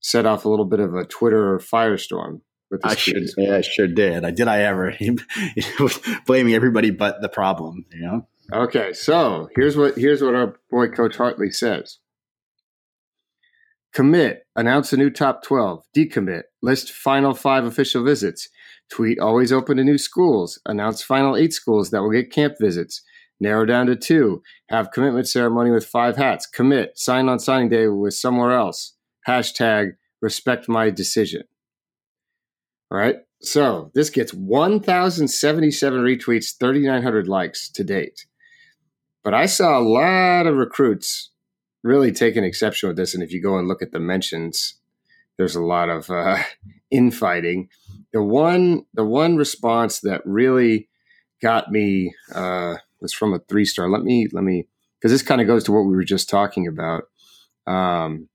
set 0.00 0.26
off 0.26 0.44
a 0.44 0.48
little 0.48 0.64
bit 0.64 0.80
of 0.80 0.94
a 0.94 1.04
Twitter 1.04 1.58
firestorm? 1.58 2.42
With 2.72 2.86
I 2.86 2.94
sure, 2.94 3.20
yeah, 3.36 3.56
I 3.56 3.60
sure 3.60 3.86
did. 3.86 4.24
I 4.24 4.30
did. 4.30 4.48
I 4.48 4.62
ever 4.62 4.96
blaming 6.26 6.54
everybody 6.54 6.90
but 6.90 7.20
the 7.20 7.28
problem. 7.28 7.84
You 7.92 8.00
know. 8.00 8.28
Okay, 8.50 8.94
so 8.94 9.50
here's 9.54 9.76
what 9.76 9.96
here's 9.96 10.22
what 10.22 10.34
our 10.34 10.56
boy 10.70 10.88
Coach 10.88 11.16
Hartley 11.16 11.50
says. 11.50 11.98
Commit, 13.92 14.46
announce 14.56 14.94
a 14.94 14.96
new 14.96 15.10
top 15.10 15.42
12, 15.42 15.84
decommit, 15.94 16.44
list 16.62 16.90
final 16.90 17.34
five 17.34 17.66
official 17.66 18.02
visits, 18.02 18.48
tweet 18.90 19.18
always 19.18 19.52
open 19.52 19.76
to 19.76 19.84
new 19.84 19.98
schools, 19.98 20.58
announce 20.64 21.02
final 21.02 21.36
eight 21.36 21.52
schools 21.52 21.90
that 21.90 22.00
will 22.00 22.10
get 22.10 22.32
camp 22.32 22.54
visits, 22.58 23.02
narrow 23.38 23.66
down 23.66 23.84
to 23.84 23.96
two, 23.96 24.42
have 24.70 24.92
commitment 24.92 25.28
ceremony 25.28 25.70
with 25.70 25.84
five 25.84 26.16
hats, 26.16 26.46
commit, 26.46 26.98
sign 26.98 27.28
on 27.28 27.38
signing 27.38 27.68
day 27.68 27.86
with 27.86 28.14
somewhere 28.14 28.52
else, 28.52 28.94
hashtag 29.28 29.90
respect 30.22 30.70
my 30.70 30.88
decision. 30.88 31.42
All 32.92 32.98
right. 32.98 33.16
So 33.40 33.90
this 33.94 34.10
gets 34.10 34.34
1,077 34.34 36.00
retweets, 36.00 36.58
3,900 36.60 37.26
likes 37.26 37.70
to 37.70 37.82
date. 37.82 38.26
But 39.24 39.32
I 39.32 39.46
saw 39.46 39.78
a 39.78 39.80
lot 39.80 40.46
of 40.46 40.56
recruits 40.56 41.30
really 41.82 42.12
taking 42.12 42.44
exception 42.44 42.88
with 42.88 42.98
this. 42.98 43.14
And 43.14 43.22
if 43.22 43.32
you 43.32 43.42
go 43.42 43.56
and 43.56 43.66
look 43.66 43.80
at 43.80 43.92
the 43.92 43.98
mentions, 43.98 44.74
there's 45.38 45.56
a 45.56 45.62
lot 45.62 45.88
of 45.88 46.10
uh, 46.10 46.42
infighting. 46.90 47.70
The 48.12 48.22
one, 48.22 48.84
the 48.92 49.06
one 49.06 49.36
response 49.36 50.00
that 50.00 50.20
really 50.26 50.90
got 51.40 51.72
me 51.72 52.14
uh, 52.34 52.74
was 53.00 53.14
from 53.14 53.32
a 53.32 53.38
three 53.38 53.64
star. 53.64 53.88
Let 53.88 54.02
me 54.02 54.28
let 54.32 54.44
me 54.44 54.68
because 55.00 55.12
this 55.12 55.22
kind 55.22 55.40
of 55.40 55.46
goes 55.46 55.64
to 55.64 55.72
what 55.72 55.86
we 55.86 55.96
were 55.96 56.04
just 56.04 56.28
talking 56.28 56.66
about. 56.66 57.04
Um, 57.66 58.28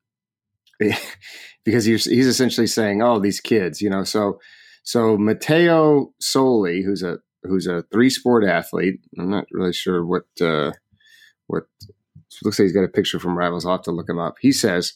because 1.66 1.86
he's 1.86 2.06
he's 2.06 2.28
essentially 2.28 2.68
saying, 2.68 3.02
"Oh, 3.02 3.20
these 3.20 3.40
kids," 3.40 3.82
you 3.82 3.90
know. 3.90 4.04
So 4.04 4.40
so 4.84 5.18
Matteo 5.18 6.14
Soli, 6.20 6.84
who's 6.84 7.04
a 7.04 7.20
who's 7.44 7.68
a 7.68 7.84
three 7.92 8.10
sport 8.10 8.44
athlete. 8.44 9.00
I'm 9.18 9.30
not 9.30 9.46
really 9.52 9.74
sure 9.74 10.06
what 10.06 10.26
uh, 10.42 10.72
what 11.48 11.64
looks 12.44 12.60
like 12.60 12.66
he's 12.66 12.74
got 12.74 12.84
a 12.84 12.90
picture 12.90 13.20
from 13.20 13.38
Rivals. 13.38 13.66
I'll 13.66 13.74
have 13.74 13.84
to 13.84 13.92
look 13.92 14.10
him 14.10 14.20
up. 14.20 14.36
He 14.42 14.52
says, 14.52 14.94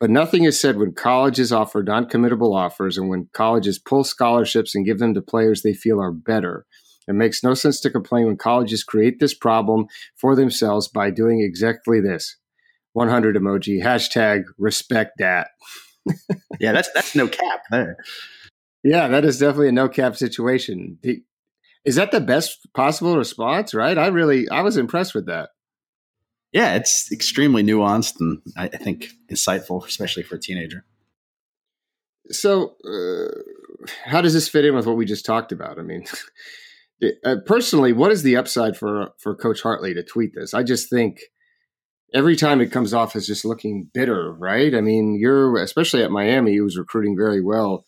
but 0.00 0.10
nothing 0.10 0.44
is 0.44 0.58
said 0.58 0.78
when 0.78 0.92
colleges 0.92 1.52
offer 1.52 1.82
non-committable 1.82 2.54
offers 2.56 2.96
and 2.96 3.10
when 3.10 3.28
colleges 3.32 3.78
pull 3.78 4.02
scholarships 4.02 4.74
and 4.74 4.86
give 4.86 4.98
them 4.98 5.12
to 5.14 5.20
players 5.20 5.62
they 5.62 5.74
feel 5.74 6.00
are 6.00 6.10
better. 6.12 6.66
It 7.06 7.14
makes 7.14 7.42
no 7.42 7.54
sense 7.54 7.80
to 7.80 7.90
complain 7.90 8.26
when 8.26 8.36
colleges 8.36 8.82
create 8.82 9.20
this 9.20 9.34
problem 9.34 9.86
for 10.16 10.34
themselves 10.34 10.88
by 10.88 11.10
doing 11.10 11.40
exactly 11.40 12.00
this. 12.00 12.36
100 12.92 13.36
emoji, 13.36 13.82
hashtag 13.82 14.44
respect 14.58 15.12
that. 15.18 15.48
yeah, 16.60 16.72
that's 16.72 16.90
that's 16.92 17.14
no 17.14 17.28
cap 17.28 17.62
there. 17.70 17.96
Yeah, 18.82 19.08
that 19.08 19.24
is 19.24 19.38
definitely 19.38 19.68
a 19.68 19.72
no 19.72 19.88
cap 19.88 20.16
situation. 20.16 20.98
Is 21.84 21.96
that 21.96 22.10
the 22.10 22.20
best 22.20 22.72
possible 22.74 23.16
response? 23.16 23.74
Right? 23.74 23.96
I 23.96 24.08
really, 24.08 24.48
I 24.48 24.62
was 24.62 24.76
impressed 24.76 25.14
with 25.14 25.26
that. 25.26 25.50
Yeah, 26.52 26.74
it's 26.74 27.12
extremely 27.12 27.62
nuanced 27.62 28.14
and 28.18 28.40
I, 28.56 28.66
think 28.66 29.10
insightful, 29.30 29.86
especially 29.86 30.24
for 30.24 30.34
a 30.34 30.40
teenager. 30.40 30.84
So, 32.30 32.74
uh, 32.84 33.28
how 34.04 34.20
does 34.20 34.34
this 34.34 34.48
fit 34.48 34.64
in 34.64 34.74
with 34.74 34.86
what 34.86 34.96
we 34.96 35.04
just 35.04 35.24
talked 35.24 35.52
about? 35.52 35.78
I 35.78 35.82
mean, 35.82 36.04
uh, 37.24 37.36
personally, 37.46 37.92
what 37.92 38.10
is 38.10 38.24
the 38.24 38.36
upside 38.36 38.76
for 38.76 39.10
for 39.18 39.34
Coach 39.36 39.62
Hartley 39.62 39.94
to 39.94 40.02
tweet 40.02 40.34
this? 40.34 40.52
I 40.52 40.64
just 40.64 40.90
think 40.90 41.20
every 42.14 42.36
time 42.36 42.60
it 42.60 42.72
comes 42.72 42.94
off 42.94 43.16
as 43.16 43.26
just 43.26 43.44
looking 43.44 43.88
bitter, 43.92 44.32
right? 44.32 44.74
I 44.74 44.80
mean, 44.80 45.18
you're 45.18 45.56
especially 45.62 46.02
at 46.02 46.10
Miami, 46.10 46.52
he 46.52 46.60
was 46.60 46.78
recruiting 46.78 47.16
very 47.16 47.40
well. 47.40 47.84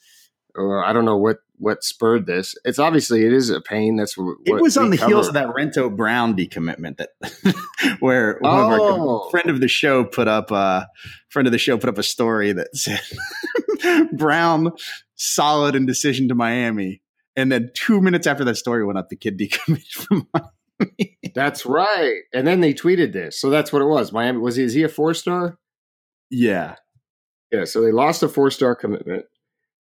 Or 0.55 0.85
I 0.85 0.93
don't 0.93 1.07
know 1.07 1.17
what 1.17 1.39
what 1.57 1.85
spurred 1.85 2.27
this. 2.27 2.57
It's 2.65 2.79
obviously 2.79 3.25
it 3.25 3.33
is 3.33 3.49
a 3.49 3.61
pain. 3.61 3.97
That's 3.97 4.19
what 4.19 4.37
it 4.45 4.61
was 4.61 4.77
on 4.77 4.91
the 4.91 4.97
heels 4.97 5.29
of 5.29 5.35
that 5.35 5.49
Rento 5.49 5.95
Brown 5.95 6.37
decommitment 6.37 6.99
that 6.99 7.11
where 8.01 8.37
one 8.41 8.53
oh. 8.53 8.75
of 8.75 9.25
our 9.25 9.31
friend 9.31 9.49
of 9.49 9.61
the 9.61 9.69
show 9.69 10.05
put 10.05 10.29
up 10.29 10.51
a 10.51 10.55
uh, 10.55 10.85
friend 11.29 11.47
of 11.47 11.53
the 11.53 11.59
show 11.59 11.79
put 11.79 11.89
up 11.89 11.99
a 11.99 12.03
story 12.03 12.53
that 12.53 12.69
said 12.77 13.01
Brown 14.13 14.73
solid 15.15 15.77
indecision 15.77 16.29
to 16.29 16.35
Miami, 16.35 17.01
and 17.37 17.51
then 17.51 17.71
two 17.75 18.01
minutes 18.01 18.27
after 18.27 18.45
that 18.45 18.57
story 18.57 18.85
went 18.85 18.99
up, 18.99 19.09
the 19.09 19.17
kid 19.17 19.39
decommitted 19.39 19.87
from 19.93 20.29
Miami. 20.35 21.12
That's 21.35 21.65
right, 21.65 22.21
and 22.35 22.47
then 22.47 22.61
they 22.61 22.75
tweeted 22.75 23.13
this, 23.13 23.41
so 23.41 23.51
that's 23.51 23.73
what 23.73 23.83
it 23.83 23.87
was. 23.87 24.13
Miami 24.13 24.39
was 24.39 24.57
he? 24.57 24.65
Is 24.65 24.75
he 24.75 24.83
a 24.83 24.89
four 24.89 25.15
star? 25.15 25.59
Yeah, 26.31 26.77
yeah. 27.51 27.65
So 27.65 27.81
they 27.81 27.93
lost 27.93 28.23
a 28.23 28.29
four 28.29 28.51
star 28.51 28.75
commitment 28.75 29.27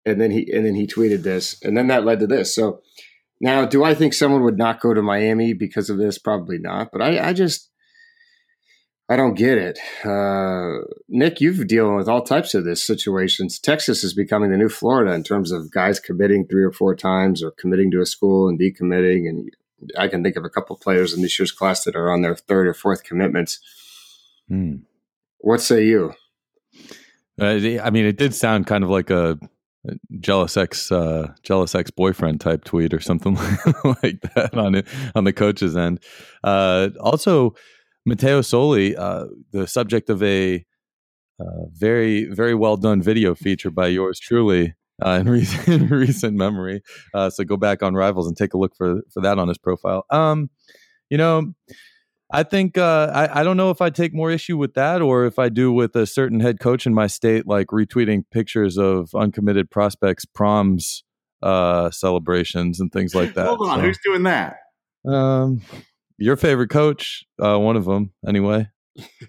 and 0.05 0.19
then 0.19 0.31
he 0.31 0.51
and 0.51 0.65
then 0.65 0.75
he 0.75 0.88
tweeted 0.88 1.23
this, 1.23 1.62
and 1.63 1.77
then 1.77 1.88
that 1.88 2.05
led 2.05 2.19
to 2.19 2.27
this. 2.27 2.53
So 2.53 2.81
now, 3.39 3.65
do 3.65 3.83
I 3.83 3.93
think 3.93 4.13
someone 4.13 4.43
would 4.43 4.57
not 4.57 4.81
go 4.81 4.93
to 4.93 5.01
Miami 5.01 5.53
because 5.53 5.89
of 5.89 5.97
this? 5.97 6.17
Probably 6.17 6.57
not. 6.57 6.89
But 6.91 7.01
I, 7.01 7.29
I 7.29 7.33
just 7.33 7.69
I 9.09 9.15
don't 9.15 9.35
get 9.35 9.57
it. 9.57 9.79
Uh, 10.05 10.85
Nick, 11.07 11.41
you've 11.41 11.67
dealing 11.67 11.95
with 11.95 12.07
all 12.07 12.21
types 12.21 12.53
of 12.53 12.65
this 12.65 12.83
situations. 12.83 13.59
Texas 13.59 14.03
is 14.03 14.13
becoming 14.13 14.51
the 14.51 14.57
new 14.57 14.69
Florida 14.69 15.13
in 15.13 15.23
terms 15.23 15.51
of 15.51 15.71
guys 15.71 16.00
committing 16.00 16.47
three 16.47 16.63
or 16.63 16.71
four 16.71 16.95
times 16.95 17.43
or 17.43 17.51
committing 17.51 17.91
to 17.91 18.01
a 18.01 18.05
school 18.05 18.47
and 18.47 18.59
decommitting. 18.59 19.27
And 19.27 19.50
I 19.98 20.08
can 20.08 20.24
think 20.24 20.36
of 20.36 20.46
a 20.46 20.50
couple 20.50 20.75
of 20.75 20.82
players 20.82 21.13
in 21.13 21.22
this 21.22 21.38
year's 21.38 21.52
class 21.52 21.84
that 21.84 21.96
are 21.96 22.12
on 22.12 22.22
their 22.22 22.36
third 22.36 22.68
or 22.68 22.74
fourth 22.74 23.04
commitments. 23.04 23.60
Hmm. 24.48 24.78
What 25.40 25.62
say 25.62 25.86
you? 25.86 26.13
Uh, 27.40 27.80
I 27.82 27.90
mean, 27.90 28.06
it 28.06 28.18
did 28.18 28.34
sound 28.34 28.68
kind 28.68 28.84
of 28.84 28.90
like 28.90 29.10
a 29.10 29.38
jealous 30.20 30.56
ex 30.56 30.92
uh, 30.92 31.34
jealous 31.44 31.75
ex 31.75 31.92
boyfriend 31.92 32.40
type 32.40 32.63
tweet 32.63 32.94
or 32.94 33.00
something 33.00 33.36
like 34.04 34.22
that 34.36 34.52
on 34.54 34.75
it 34.75 34.88
on 35.16 35.24
the 35.24 35.34
coach's 35.34 35.75
end. 35.75 36.00
Uh, 36.44 36.90
also, 37.00 37.54
Matteo 38.06 38.42
Soli, 38.42 38.96
uh, 38.96 39.25
the 39.52 39.68
subject 39.68 40.10
of 40.10 40.22
a 40.24 40.66
uh, 41.40 41.66
very 41.72 42.25
very 42.25 42.56
well 42.56 42.78
done 42.78 43.02
video 43.02 43.36
feature 43.36 43.72
by 43.72 43.88
yours 43.88 44.20
truly. 44.20 44.75
Uh, 45.03 45.19
in, 45.21 45.29
recent, 45.29 45.67
in 45.67 45.88
recent 45.88 46.38
memory, 46.38 46.81
uh, 47.13 47.29
so 47.29 47.43
go 47.43 47.57
back 47.57 47.81
on 47.81 47.95
Rivals 47.95 48.27
and 48.27 48.38
take 48.38 48.53
a 48.53 48.57
look 48.57 48.75
for 48.75 49.01
for 49.12 49.21
that 49.21 49.39
on 49.39 49.47
his 49.47 49.57
profile. 49.57 50.05
Um, 50.09 50.50
you 51.09 51.17
know, 51.17 51.53
I 52.33 52.41
think 52.41 52.79
uh, 52.79 53.12
I, 53.13 53.41
I 53.41 53.43
don't 53.43 53.57
know 53.57 53.69
if 53.69 53.79
I 53.79 53.91
take 53.91 54.12
more 54.12 54.31
issue 54.31 54.57
with 54.57 54.73
that 54.73 55.03
or 55.03 55.25
if 55.25 55.38
I 55.38 55.50
do 55.50 55.71
with 55.71 55.95
a 55.95 56.07
certain 56.07 56.39
head 56.39 56.59
coach 56.59 56.88
in 56.88 56.93
my 56.93 57.05
state, 57.05 57.47
like 57.47 57.67
retweeting 57.67 58.23
pictures 58.31 58.77
of 58.77 59.13
uncommitted 59.13 59.69
prospects, 59.69 60.25
proms, 60.25 61.03
uh, 61.43 61.91
celebrations, 61.91 62.79
and 62.79 62.91
things 62.91 63.13
like 63.13 63.35
that. 63.35 63.45
Hold 63.45 63.69
on, 63.69 63.77
so, 63.77 63.81
who's 63.81 64.00
doing 64.03 64.23
that? 64.23 64.57
Um, 65.07 65.62
your 66.17 66.35
favorite 66.35 66.71
coach, 66.71 67.23
uh, 67.39 67.59
one 67.59 67.75
of 67.75 67.85
them, 67.85 68.13
anyway. 68.27 68.67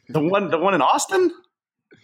the 0.09 0.21
one, 0.21 0.50
the 0.50 0.59
one 0.59 0.73
in 0.73 0.80
Austin. 0.80 1.30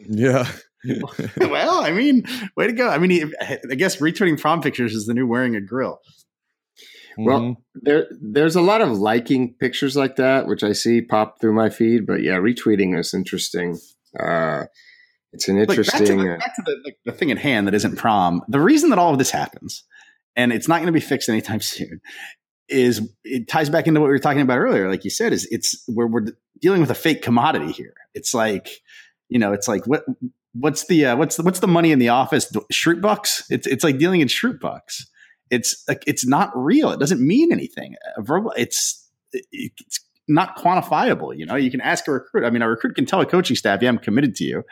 Yeah. 0.06 0.50
well, 1.36 1.80
I 1.80 1.90
mean, 1.90 2.24
way 2.56 2.66
to 2.66 2.72
go. 2.72 2.88
I 2.88 2.98
mean, 2.98 3.32
I 3.40 3.74
guess 3.74 3.96
retweeting 3.96 4.40
prom 4.40 4.62
pictures 4.62 4.94
is 4.94 5.06
the 5.06 5.14
new 5.14 5.26
wearing 5.26 5.56
a 5.56 5.60
grill. 5.60 6.00
Well, 7.18 7.40
mm-hmm. 7.40 7.60
there 7.74 8.06
there's 8.20 8.56
a 8.56 8.60
lot 8.60 8.80
of 8.80 8.98
liking 8.98 9.54
pictures 9.54 9.96
like 9.96 10.16
that, 10.16 10.46
which 10.46 10.62
I 10.62 10.72
see 10.72 11.02
pop 11.02 11.40
through 11.40 11.54
my 11.54 11.68
feed. 11.68 12.06
But 12.06 12.22
yeah, 12.22 12.34
retweeting 12.34 12.98
is 12.98 13.12
interesting. 13.12 13.78
Uh, 14.18 14.64
it's 15.32 15.48
an 15.48 15.58
interesting. 15.58 16.18
Like 16.18 16.38
back 16.38 16.56
to, 16.56 16.62
the, 16.62 16.72
back 16.72 16.76
to 16.76 16.76
the, 16.82 16.82
like, 16.84 16.98
the 17.04 17.12
thing 17.12 17.30
at 17.30 17.38
hand 17.38 17.66
that 17.66 17.74
isn't 17.74 17.96
prom. 17.96 18.42
The 18.48 18.60
reason 18.60 18.90
that 18.90 18.98
all 18.98 19.12
of 19.12 19.18
this 19.18 19.30
happens, 19.30 19.84
and 20.34 20.52
it's 20.52 20.68
not 20.68 20.76
going 20.76 20.86
to 20.86 20.92
be 20.92 21.00
fixed 21.00 21.28
anytime 21.28 21.60
soon, 21.60 22.00
is 22.68 23.12
it 23.24 23.48
ties 23.48 23.68
back 23.68 23.86
into 23.86 24.00
what 24.00 24.06
we 24.06 24.12
were 24.12 24.18
talking 24.18 24.42
about 24.42 24.58
earlier. 24.58 24.88
Like 24.88 25.04
you 25.04 25.10
said, 25.10 25.32
is 25.32 25.46
it's 25.50 25.84
we're 25.88 26.06
we're 26.06 26.26
dealing 26.60 26.80
with 26.80 26.90
a 26.90 26.94
fake 26.94 27.22
commodity 27.22 27.72
here. 27.72 27.94
It's 28.14 28.32
like 28.32 28.68
you 29.28 29.38
know, 29.38 29.52
it's 29.52 29.68
like 29.68 29.86
what 29.86 30.04
what's 30.52 30.86
the 30.86 31.06
uh, 31.06 31.16
what's 31.16 31.36
the, 31.36 31.42
what's 31.42 31.60
the 31.60 31.68
money 31.68 31.92
in 31.92 31.98
the 31.98 32.08
office? 32.08 32.50
Schrute 32.72 33.00
bucks. 33.00 33.44
It's 33.50 33.66
it's 33.66 33.84
like 33.84 33.98
dealing 33.98 34.20
in 34.20 34.28
Schrute 34.28 34.60
bucks 34.60 35.06
it's 35.50 35.84
like 35.88 36.04
it's 36.06 36.24
not 36.24 36.50
real. 36.54 36.90
It 36.90 37.00
doesn't 37.00 37.24
mean 37.24 37.52
anything. 37.52 37.96
verbal, 38.18 38.52
it's 38.56 39.08
it's 39.32 40.00
not 40.28 40.56
quantifiable. 40.56 41.36
You 41.36 41.44
know, 41.44 41.56
you 41.56 41.70
can 41.70 41.80
ask 41.80 42.06
a 42.08 42.12
recruit. 42.12 42.44
I 42.46 42.50
mean, 42.50 42.62
a 42.62 42.68
recruit 42.68 42.94
can 42.94 43.04
tell 43.04 43.20
a 43.20 43.26
coaching 43.26 43.56
staff, 43.56 43.82
"Yeah, 43.82 43.88
I'm 43.88 43.98
committed 43.98 44.36
to 44.36 44.44
you," 44.44 44.62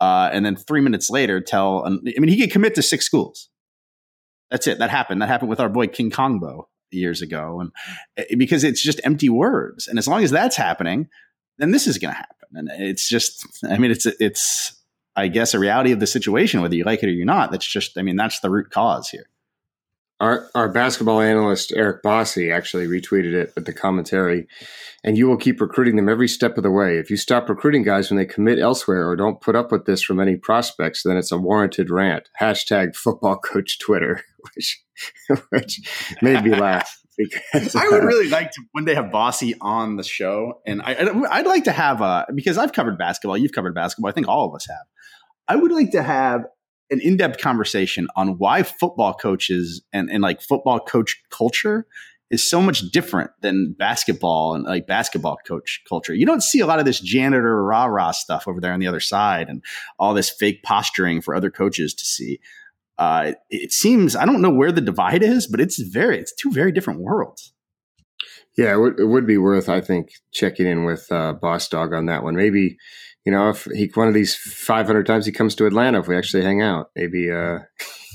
uh, 0.00 0.30
and 0.32 0.46
then 0.46 0.56
three 0.56 0.80
minutes 0.80 1.10
later, 1.10 1.40
tell. 1.40 1.84
I 1.84 1.90
mean, 1.90 2.28
he 2.28 2.40
could 2.40 2.52
commit 2.52 2.76
to 2.76 2.82
six 2.82 3.04
schools. 3.04 3.50
That's 4.50 4.66
it. 4.66 4.78
That 4.78 4.90
happened. 4.90 5.20
That 5.20 5.28
happened 5.28 5.50
with 5.50 5.60
our 5.60 5.68
boy 5.68 5.88
King 5.88 6.10
Kongbo 6.10 6.64
years 6.92 7.22
ago, 7.22 7.60
and 7.60 7.70
eh, 8.16 8.36
because 8.36 8.62
it's 8.62 8.82
just 8.82 9.00
empty 9.04 9.28
words. 9.28 9.88
And 9.88 9.98
as 9.98 10.06
long 10.06 10.22
as 10.22 10.30
that's 10.30 10.56
happening, 10.56 11.08
then 11.58 11.72
this 11.72 11.86
is 11.86 11.98
going 11.98 12.12
to 12.12 12.18
happen. 12.18 12.36
And 12.52 12.68
it's 12.72 13.08
just, 13.08 13.46
I 13.68 13.78
mean, 13.78 13.92
it's 13.92 14.06
it's, 14.06 14.79
I 15.16 15.28
guess, 15.28 15.54
a 15.54 15.58
reality 15.58 15.92
of 15.92 16.00
the 16.00 16.06
situation, 16.06 16.60
whether 16.60 16.74
you 16.74 16.84
like 16.84 17.02
it 17.02 17.08
or 17.08 17.12
you're 17.12 17.26
not. 17.26 17.50
That's 17.50 17.66
just, 17.66 17.98
I 17.98 18.02
mean, 18.02 18.16
that's 18.16 18.40
the 18.40 18.50
root 18.50 18.70
cause 18.70 19.08
here. 19.08 19.26
Our, 20.20 20.50
our 20.54 20.68
basketball 20.68 21.22
analyst 21.22 21.72
Eric 21.74 22.02
Bossi 22.02 22.54
actually 22.54 22.86
retweeted 22.86 23.32
it 23.32 23.52
with 23.54 23.64
the 23.64 23.72
commentary, 23.72 24.46
and 25.02 25.16
you 25.16 25.26
will 25.26 25.38
keep 25.38 25.62
recruiting 25.62 25.96
them 25.96 26.10
every 26.10 26.28
step 26.28 26.58
of 26.58 26.62
the 26.62 26.70
way. 26.70 26.98
If 26.98 27.10
you 27.10 27.16
stop 27.16 27.48
recruiting 27.48 27.82
guys 27.82 28.10
when 28.10 28.18
they 28.18 28.26
commit 28.26 28.58
elsewhere 28.58 29.08
or 29.08 29.16
don't 29.16 29.40
put 29.40 29.56
up 29.56 29.72
with 29.72 29.86
this 29.86 30.02
from 30.02 30.20
any 30.20 30.36
prospects, 30.36 31.04
then 31.04 31.16
it's 31.16 31.32
a 31.32 31.38
warranted 31.38 31.88
rant. 31.88 32.28
Hashtag 32.38 32.94
football 32.94 33.38
coach 33.38 33.78
Twitter, 33.78 34.22
which 34.54 34.84
which 35.48 35.80
made 36.20 36.44
me 36.44 36.54
laugh. 36.54 36.96
Because, 37.52 37.76
I 37.76 37.86
would 37.86 38.02
uh, 38.02 38.06
really 38.06 38.30
like 38.30 38.50
to 38.52 38.62
one 38.72 38.86
day 38.86 38.94
have 38.94 39.12
Bossy 39.12 39.54
on 39.60 39.96
the 39.96 40.02
show, 40.02 40.62
and 40.66 40.80
I, 40.80 40.96
I'd 41.30 41.46
like 41.46 41.64
to 41.64 41.72
have 41.72 42.00
a 42.00 42.26
because 42.34 42.56
I've 42.56 42.72
covered 42.72 42.96
basketball, 42.96 43.36
you've 43.36 43.52
covered 43.52 43.74
basketball. 43.74 44.08
I 44.08 44.12
think 44.12 44.26
all 44.26 44.48
of 44.48 44.54
us 44.54 44.66
have. 44.66 44.86
I 45.50 45.56
would 45.56 45.72
like 45.72 45.90
to 45.90 46.02
have 46.04 46.44
an 46.90 47.00
in-depth 47.00 47.40
conversation 47.40 48.06
on 48.14 48.38
why 48.38 48.62
football 48.62 49.12
coaches 49.12 49.82
and, 49.92 50.08
and 50.08 50.22
like 50.22 50.40
football 50.40 50.78
coach 50.78 51.20
culture 51.30 51.88
is 52.30 52.48
so 52.48 52.62
much 52.62 52.88
different 52.92 53.32
than 53.40 53.74
basketball 53.76 54.54
and 54.54 54.62
like 54.62 54.86
basketball 54.86 55.38
coach 55.44 55.82
culture. 55.88 56.14
You 56.14 56.24
don't 56.24 56.44
see 56.44 56.60
a 56.60 56.66
lot 56.66 56.78
of 56.78 56.84
this 56.84 57.00
janitor 57.00 57.64
rah 57.64 57.86
rah 57.86 58.12
stuff 58.12 58.46
over 58.46 58.60
there 58.60 58.72
on 58.72 58.78
the 58.78 58.86
other 58.86 59.00
side 59.00 59.48
and 59.48 59.60
all 59.98 60.14
this 60.14 60.30
fake 60.30 60.62
posturing 60.62 61.20
for 61.20 61.34
other 61.34 61.50
coaches 61.50 61.94
to 61.94 62.04
see. 62.04 62.38
Uh, 62.96 63.32
it 63.48 63.72
seems 63.72 64.14
I 64.14 64.26
don't 64.26 64.42
know 64.42 64.54
where 64.54 64.70
the 64.70 64.80
divide 64.80 65.24
is, 65.24 65.48
but 65.48 65.60
it's 65.60 65.82
very 65.82 66.16
it's 66.20 66.32
two 66.32 66.52
very 66.52 66.70
different 66.70 67.00
worlds. 67.00 67.52
Yeah, 68.56 68.74
it 68.74 68.78
would, 68.78 69.00
it 69.00 69.06
would 69.06 69.26
be 69.26 69.38
worth 69.38 69.68
I 69.68 69.80
think 69.80 70.12
checking 70.30 70.66
in 70.66 70.84
with 70.84 71.10
uh, 71.10 71.32
Boss 71.32 71.68
Dog 71.68 71.92
on 71.92 72.06
that 72.06 72.22
one. 72.22 72.36
Maybe 72.36 72.76
you 73.24 73.32
know, 73.32 73.50
if 73.50 73.64
he 73.64 73.90
one 73.94 74.08
of 74.08 74.14
these 74.14 74.34
500 74.34 75.06
times 75.06 75.26
he 75.26 75.32
comes 75.32 75.54
to 75.56 75.66
Atlanta, 75.66 76.00
if 76.00 76.08
we 76.08 76.16
actually 76.16 76.42
hang 76.42 76.62
out, 76.62 76.90
maybe, 76.96 77.30
uh, 77.30 77.58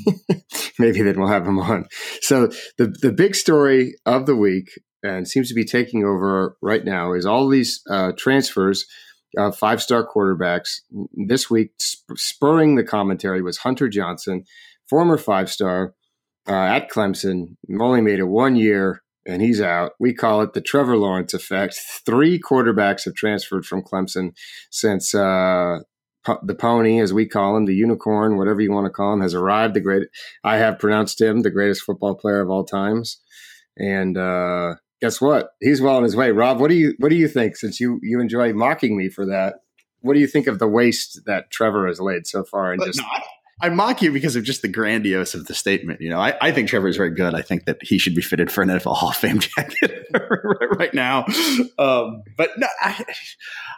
maybe 0.79 1.01
then 1.01 1.19
we'll 1.19 1.29
have 1.29 1.47
him 1.47 1.59
on. 1.59 1.85
So 2.21 2.47
the 2.77 2.87
the 3.01 3.11
big 3.11 3.35
story 3.35 3.95
of 4.05 4.25
the 4.25 4.35
week 4.35 4.69
and 5.03 5.27
seems 5.27 5.47
to 5.49 5.53
be 5.53 5.65
taking 5.65 6.03
over 6.03 6.57
right 6.61 6.83
now 6.83 7.13
is 7.13 7.25
all 7.25 7.47
these 7.47 7.81
uh, 7.89 8.13
transfers 8.17 8.85
of 9.37 9.55
five 9.55 9.81
star 9.81 10.07
quarterbacks. 10.07 10.79
This 11.27 11.49
week, 11.49 11.71
sp- 11.77 12.17
spurring 12.17 12.75
the 12.75 12.83
commentary 12.83 13.41
was 13.41 13.57
Hunter 13.57 13.87
Johnson, 13.87 14.43
former 14.89 15.17
five 15.17 15.51
star 15.51 15.93
uh, 16.47 16.53
at 16.53 16.89
Clemson, 16.89 17.57
only 17.79 18.01
made 18.01 18.19
it 18.19 18.27
one 18.27 18.55
year 18.55 19.01
and 19.25 19.41
he's 19.41 19.61
out. 19.61 19.93
We 19.99 20.13
call 20.13 20.41
it 20.41 20.53
the 20.53 20.61
Trevor 20.61 20.97
Lawrence 20.97 21.33
effect. 21.33 21.79
Three 22.05 22.39
quarterbacks 22.39 23.05
have 23.05 23.15
transferred 23.15 23.65
from 23.65 23.81
Clemson 23.81 24.35
since 24.69 25.15
uh, 25.15 25.79
the 26.43 26.55
pony, 26.55 26.99
as 26.99 27.13
we 27.13 27.27
call 27.27 27.55
him, 27.55 27.65
the 27.65 27.75
unicorn, 27.75 28.37
whatever 28.37 28.61
you 28.61 28.71
want 28.71 28.85
to 28.85 28.91
call 28.91 29.13
him, 29.13 29.21
has 29.21 29.33
arrived. 29.33 29.73
The 29.73 29.81
great, 29.81 30.07
I 30.43 30.57
have 30.57 30.79
pronounced 30.79 31.21
him 31.21 31.41
the 31.41 31.51
greatest 31.51 31.83
football 31.83 32.15
player 32.15 32.41
of 32.41 32.49
all 32.49 32.63
times. 32.63 33.19
And 33.77 34.17
uh, 34.17 34.75
guess 35.01 35.19
what? 35.19 35.49
He's 35.59 35.81
well 35.81 35.97
on 35.97 36.03
his 36.03 36.15
way. 36.15 36.31
Rob, 36.31 36.59
what 36.59 36.69
do 36.69 36.75
you 36.75 36.93
what 36.99 37.09
do 37.09 37.15
you 37.15 37.27
think? 37.27 37.57
Since 37.57 37.79
you 37.79 37.99
you 38.01 38.19
enjoy 38.19 38.53
mocking 38.53 38.97
me 38.97 39.09
for 39.09 39.25
that, 39.25 39.55
what 39.99 40.13
do 40.13 40.19
you 40.19 40.27
think 40.27 40.47
of 40.47 40.59
the 40.59 40.67
waste 40.67 41.21
that 41.25 41.51
Trevor 41.51 41.87
has 41.87 41.99
laid 41.99 42.25
so 42.25 42.43
far? 42.43 42.71
And 42.71 42.83
just 42.83 42.99
no, 42.99 43.07
I 43.61 43.69
mock 43.69 44.01
you 44.01 44.11
because 44.11 44.35
of 44.35 44.43
just 44.43 44.61
the 44.61 44.67
grandiose 44.67 45.33
of 45.33 45.45
the 45.45 45.53
statement. 45.53 46.01
You 46.01 46.09
know, 46.09 46.19
I, 46.19 46.33
I 46.41 46.51
think 46.51 46.67
Trevor 46.67 46.89
is 46.89 46.97
very 46.97 47.11
good. 47.11 47.33
I 47.33 47.41
think 47.41 47.65
that 47.65 47.77
he 47.81 47.97
should 47.97 48.13
be 48.13 48.21
fitted 48.21 48.51
for 48.51 48.61
an 48.61 48.67
NFL 48.67 48.95
Hall 48.95 49.09
of 49.09 49.15
Fame 49.15 49.39
jacket 49.39 50.07
right 50.77 50.93
now. 50.93 51.25
Um, 51.79 52.23
but 52.35 52.49
no, 52.57 52.67
I, 52.81 53.05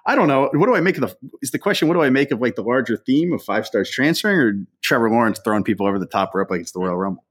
I 0.07 0.15
don't 0.15 0.27
know. 0.27 0.49
What 0.53 0.65
do 0.65 0.75
I 0.75 0.81
make 0.81 0.97
of 0.97 1.01
the? 1.01 1.29
Is 1.43 1.51
the 1.51 1.59
question? 1.59 1.87
What 1.87 1.93
do 1.93 2.01
I 2.01 2.09
make 2.09 2.31
of 2.31 2.41
like 2.41 2.55
the 2.55 2.63
larger 2.63 2.97
theme 2.97 3.33
of 3.33 3.43
five 3.43 3.67
stars 3.67 3.91
transferring, 3.91 4.39
or 4.39 4.53
Trevor 4.81 5.11
Lawrence 5.11 5.39
throwing 5.43 5.63
people 5.63 5.85
over 5.85 5.99
the 5.99 6.07
top 6.07 6.33
rope 6.33 6.49
like 6.49 6.61
it's 6.61 6.71
the 6.71 6.79
Royal 6.79 6.97
Rumble? 6.97 7.23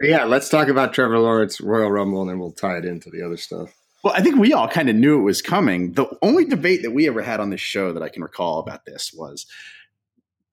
Yeah, 0.00 0.24
let's 0.24 0.48
talk 0.48 0.68
about 0.68 0.92
Trevor 0.92 1.18
Lawrence 1.18 1.60
Royal 1.60 1.90
Rumble, 1.90 2.20
and 2.20 2.30
then 2.30 2.38
we'll 2.38 2.52
tie 2.52 2.76
it 2.76 2.84
into 2.84 3.10
the 3.10 3.22
other 3.22 3.36
stuff. 3.36 3.74
Well, 4.04 4.14
I 4.14 4.22
think 4.22 4.36
we 4.36 4.52
all 4.52 4.68
kind 4.68 4.88
of 4.88 4.94
knew 4.94 5.18
it 5.18 5.24
was 5.24 5.42
coming. 5.42 5.92
The 5.94 6.06
only 6.22 6.44
debate 6.44 6.82
that 6.82 6.92
we 6.92 7.08
ever 7.08 7.20
had 7.20 7.40
on 7.40 7.50
this 7.50 7.60
show 7.60 7.92
that 7.92 8.02
I 8.02 8.08
can 8.08 8.22
recall 8.22 8.60
about 8.60 8.84
this 8.84 9.12
was 9.12 9.46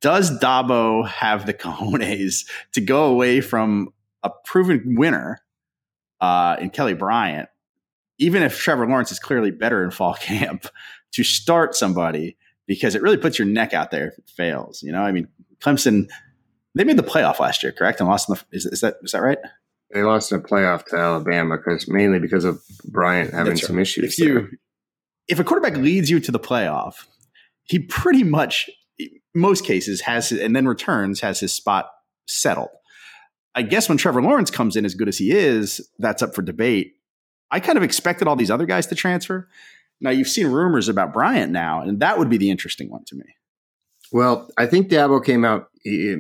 does 0.06 0.30
Dabo 0.40 1.08
have 1.08 1.48
the 1.48 1.54
cojones 1.56 2.46
to 2.74 2.80
go 2.80 3.06
away 3.06 3.42
from 3.42 3.92
a 4.22 4.30
proven 4.46 4.94
winner 4.96 5.42
uh, 6.22 6.58
in 6.62 6.70
Kelly 6.70 6.94
Bryant, 6.94 7.50
even 8.20 8.44
if 8.44 8.56
Trevor 8.56 8.88
Lawrence 8.88 9.12
is 9.12 9.18
clearly 9.18 9.50
better 9.50 9.84
in 9.84 9.90
fall 9.90 10.14
camp, 10.20 10.68
to 11.14 11.24
start 11.24 11.74
somebody 11.74 12.38
because 12.68 12.94
it 12.94 13.02
really 13.02 13.18
puts 13.18 13.40
your 13.40 13.48
neck 13.48 13.74
out 13.74 13.90
there 13.90 14.10
if 14.10 14.20
it 14.20 14.30
fails. 14.30 14.84
You 14.84 14.92
know, 14.92 15.02
I 15.02 15.12
mean, 15.12 15.28
Clemson, 15.60 16.08
they 16.76 16.84
made 16.84 16.98
the 16.98 17.04
playoff 17.04 17.40
last 17.40 17.64
year, 17.64 17.72
correct? 17.72 18.00
And 18.00 18.08
lost 18.08 18.30
in 18.30 18.36
the 18.36 18.44
is, 18.56 18.68
is 18.68 18.82
that 18.82 18.98
is 19.02 19.12
that 19.14 19.24
right? 19.24 19.40
They 19.92 20.04
lost 20.04 20.32
in 20.32 20.38
a 20.38 20.42
playoff 20.44 20.86
to 20.88 20.98
Alabama 20.98 21.58
because 21.58 21.88
mainly 21.88 22.20
because 22.20 22.46
of 22.46 22.62
Bryant 22.84 23.34
having 23.34 23.54
That's 23.54 23.66
some 23.66 23.80
issues. 23.80 24.14
If 24.14 24.20
you 24.20 24.34
there. 24.36 24.50
if 25.30 25.40
a 25.40 25.44
quarterback 25.44 25.78
leads 25.78 26.12
you 26.12 26.20
to 26.20 26.32
the 26.32 26.40
playoff, 26.40 27.08
he 27.64 27.80
pretty 27.80 28.24
much 28.24 28.70
most 29.36 29.66
cases 29.66 30.02
has 30.02 30.32
and 30.32 30.56
then 30.56 30.68
returns 30.68 31.22
has 31.22 31.40
his 31.40 31.54
spot 31.54 31.90
settled. 32.26 32.70
I 33.54 33.62
guess 33.62 33.88
when 33.88 33.98
Trevor 33.98 34.22
Lawrence 34.22 34.50
comes 34.50 34.76
in 34.76 34.86
as 34.86 34.96
good 34.96 35.08
as 35.08 35.18
he 35.18 35.32
is, 35.32 35.88
that's 36.00 36.24
up 36.24 36.34
for 36.34 36.42
debate. 36.42 36.94
I 37.52 37.60
kind 37.60 37.78
of 37.78 37.84
expected 37.84 38.28
all 38.28 38.36
these 38.36 38.52
other 38.52 38.66
guys 38.66 38.88
to 38.88 38.96
transfer. 38.96 39.48
Now 40.02 40.10
you've 40.10 40.28
seen 40.28 40.48
rumors 40.48 40.90
about 40.90 41.14
Bryant 41.14 41.52
now, 41.52 41.82
and 41.82 42.00
that 42.00 42.18
would 42.18 42.30
be 42.30 42.38
the 42.38 42.50
interesting 42.50 42.90
one 42.90 43.06
to 43.06 43.16
me. 43.16 43.26
Well, 44.12 44.50
I 44.58 44.66
think 44.66 44.90
Dabo 44.90 45.24
came 45.24 45.46
out 45.46 45.70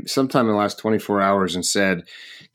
sometime 0.08 0.46
in 0.46 0.52
the 0.52 0.58
last 0.58 0.80
24 0.80 1.22
hours 1.22 1.56
and 1.56 1.66
said 1.66 2.04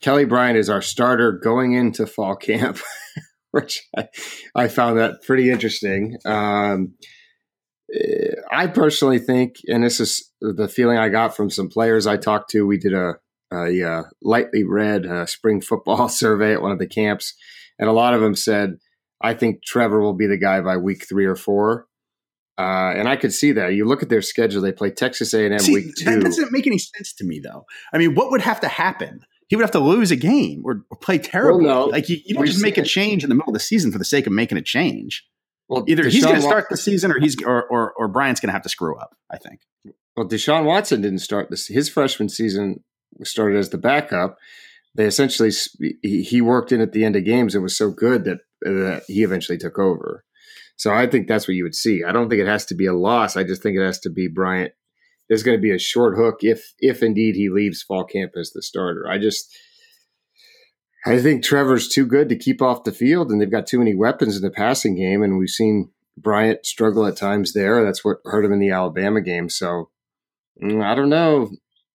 Kelly 0.01 0.25
Bryant 0.25 0.57
is 0.57 0.69
our 0.69 0.81
starter 0.81 1.31
going 1.31 1.73
into 1.73 2.07
fall 2.07 2.35
camp, 2.35 2.79
which 3.51 3.87
I, 3.95 4.07
I 4.55 4.67
found 4.67 4.97
that 4.97 5.23
pretty 5.23 5.51
interesting. 5.51 6.17
Um, 6.25 6.93
I 8.51 8.67
personally 8.67 9.19
think, 9.19 9.57
and 9.67 9.83
this 9.83 9.99
is 9.99 10.31
the 10.39 10.67
feeling 10.67 10.97
I 10.97 11.09
got 11.09 11.35
from 11.35 11.49
some 11.49 11.69
players 11.69 12.07
I 12.07 12.17
talked 12.17 12.49
to. 12.51 12.65
We 12.65 12.77
did 12.77 12.93
a, 12.93 13.15
a, 13.51 13.83
uh 13.83 14.03
lightly 14.21 14.63
read 14.63 15.05
uh, 15.05 15.25
spring 15.25 15.61
football 15.61 16.09
survey 16.09 16.53
at 16.53 16.61
one 16.61 16.71
of 16.71 16.79
the 16.79 16.87
camps, 16.87 17.33
and 17.79 17.89
a 17.89 17.93
lot 17.93 18.13
of 18.13 18.21
them 18.21 18.35
said, 18.35 18.77
"I 19.21 19.33
think 19.33 19.63
Trevor 19.63 20.01
will 20.01 20.13
be 20.13 20.27
the 20.27 20.37
guy 20.37 20.61
by 20.61 20.77
week 20.77 21.07
three 21.07 21.25
or 21.25 21.35
four. 21.35 21.87
Uh, 22.57 22.93
and 22.95 23.07
I 23.07 23.15
could 23.15 23.33
see 23.33 23.53
that. 23.53 23.73
You 23.73 23.85
look 23.85 24.03
at 24.03 24.09
their 24.09 24.21
schedule; 24.21 24.61
they 24.61 24.71
play 24.71 24.91
Texas 24.91 25.33
A&M 25.33 25.51
week 25.73 25.95
two. 25.97 26.05
that 26.05 26.21
doesn't 26.21 26.51
make 26.51 26.67
any 26.67 26.77
sense 26.77 27.13
to 27.15 27.25
me, 27.25 27.39
though. 27.43 27.65
I 27.93 27.97
mean, 27.97 28.13
what 28.13 28.31
would 28.31 28.41
have 28.41 28.59
to 28.61 28.67
happen? 28.67 29.21
He 29.47 29.55
would 29.55 29.63
have 29.63 29.71
to 29.71 29.79
lose 29.79 30.11
a 30.11 30.15
game 30.15 30.61
or, 30.63 30.85
or 30.89 30.97
play 30.97 31.17
terribly. 31.17 31.65
Well, 31.65 31.87
no. 31.87 31.91
like 31.91 32.07
you, 32.07 32.17
you 32.23 32.35
don't 32.35 32.43
We've 32.43 32.51
just 32.51 32.63
make 32.63 32.77
a 32.77 32.83
change 32.97 33.23
in 33.23 33.29
the 33.29 33.35
middle 33.35 33.49
of 33.49 33.53
the 33.53 33.59
season 33.59 33.91
for 33.91 33.97
the 33.97 34.05
sake 34.05 34.27
of 34.27 34.31
making 34.33 34.57
a 34.57 34.61
change. 34.61 35.25
Well, 35.71 35.85
Either 35.87 36.03
he's 36.09 36.25
going 36.25 36.35
to 36.35 36.41
start 36.41 36.67
the 36.69 36.75
season, 36.75 37.13
or 37.13 37.19
he's 37.19 37.41
or 37.41 37.63
or, 37.63 37.93
or 37.93 38.09
Bryant's 38.09 38.41
going 38.41 38.49
to 38.49 38.53
have 38.53 38.63
to 38.63 38.69
screw 38.69 38.97
up. 38.97 39.15
I 39.31 39.37
think. 39.37 39.61
Well, 40.17 40.27
Deshaun 40.27 40.65
Watson 40.65 41.01
didn't 41.01 41.19
start 41.19 41.49
this. 41.49 41.67
His 41.67 41.87
freshman 41.87 42.27
season 42.27 42.83
started 43.23 43.57
as 43.57 43.69
the 43.69 43.77
backup. 43.77 44.37
They 44.95 45.05
essentially 45.05 45.51
he, 46.01 46.23
he 46.23 46.41
worked 46.41 46.73
in 46.73 46.81
at 46.81 46.91
the 46.91 47.05
end 47.05 47.15
of 47.15 47.23
games 47.23 47.55
and 47.55 47.63
was 47.63 47.77
so 47.77 47.89
good 47.89 48.25
that 48.25 48.39
that 48.63 49.03
he 49.07 49.23
eventually 49.23 49.57
took 49.57 49.79
over. 49.79 50.25
So 50.75 50.93
I 50.93 51.07
think 51.07 51.29
that's 51.29 51.47
what 51.47 51.55
you 51.55 51.63
would 51.63 51.75
see. 51.75 52.03
I 52.03 52.11
don't 52.11 52.27
think 52.27 52.41
it 52.41 52.47
has 52.47 52.65
to 52.65 52.75
be 52.75 52.85
a 52.85 52.93
loss. 52.93 53.37
I 53.37 53.45
just 53.45 53.63
think 53.63 53.77
it 53.77 53.85
has 53.85 53.99
to 53.99 54.09
be 54.09 54.27
Bryant. 54.27 54.73
There's 55.29 55.43
going 55.43 55.57
to 55.57 55.61
be 55.61 55.73
a 55.73 55.79
short 55.79 56.17
hook 56.17 56.39
if 56.41 56.73
if 56.79 57.01
indeed 57.01 57.35
he 57.35 57.49
leaves 57.49 57.81
fall 57.81 58.03
camp 58.03 58.33
as 58.37 58.51
the 58.51 58.61
starter. 58.61 59.07
I 59.09 59.19
just 59.19 59.49
I 61.05 61.19
think 61.19 61.43
Trevor's 61.43 61.87
too 61.87 62.05
good 62.05 62.29
to 62.29 62.35
keep 62.35 62.61
off 62.61 62.83
the 62.83 62.91
field, 62.91 63.31
and 63.31 63.41
they've 63.41 63.51
got 63.51 63.65
too 63.65 63.79
many 63.79 63.95
weapons 63.95 64.35
in 64.35 64.43
the 64.43 64.51
passing 64.51 64.95
game, 64.95 65.23
and 65.23 65.37
we've 65.37 65.49
seen 65.49 65.89
Bryant 66.17 66.65
struggle 66.65 67.05
at 67.07 67.15
times 67.15 67.53
there. 67.53 67.83
That's 67.83 68.05
what 68.05 68.17
hurt 68.25 68.45
him 68.45 68.53
in 68.53 68.59
the 68.59 68.69
Alabama 68.69 69.21
game. 69.21 69.49
So 69.49 69.89
mm, 70.61 70.83
I 70.83 70.93
don't 70.93 71.09
know. 71.09 71.49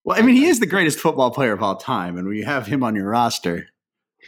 Well, 0.04 0.18
I 0.18 0.22
mean, 0.22 0.36
he 0.36 0.46
is 0.46 0.60
the 0.60 0.66
greatest 0.66 0.98
football 0.98 1.30
player 1.30 1.52
of 1.52 1.62
all 1.62 1.76
time, 1.76 2.16
and 2.16 2.26
when 2.26 2.36
you 2.36 2.44
have 2.44 2.66
him 2.66 2.82
on 2.82 2.96
your 2.96 3.08
roster, 3.08 3.68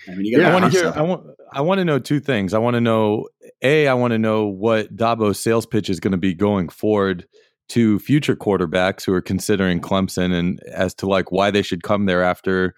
I 0.07 0.13
mean, 0.13 0.27
you 0.27 0.37
got 0.37 0.43
Yeah, 0.43 0.51
I 0.51 0.61
want 0.61 0.73
to 0.73 0.79
hear. 0.79 0.93
I 0.95 1.03
want. 1.03 1.27
I 1.51 1.61
want 1.63 1.79
to 1.79 1.85
know 1.85 1.99
two 1.99 2.21
things. 2.21 2.53
I 2.55 2.59
want 2.59 2.75
to 2.75 2.81
know 2.81 3.27
a. 3.63 3.89
I 3.89 3.95
want 3.95 4.13
to 4.13 4.19
know 4.19 4.47
what 4.47 4.95
Dabo's 4.95 5.41
sales 5.41 5.67
pitch 5.67 5.91
is 5.91 5.99
going 5.99 6.13
to 6.13 6.19
be 6.19 6.35
going 6.35 6.69
forward 6.69 7.27
to 7.71 7.99
future 7.99 8.37
quarterbacks 8.37 9.05
who 9.05 9.13
are 9.13 9.23
considering 9.23 9.81
Clemson, 9.81 10.33
and 10.33 10.61
as 10.73 10.95
to 10.95 11.07
like 11.07 11.33
why 11.33 11.51
they 11.51 11.63
should 11.63 11.83
come 11.83 12.07
there 12.07 12.23
after 12.23 12.75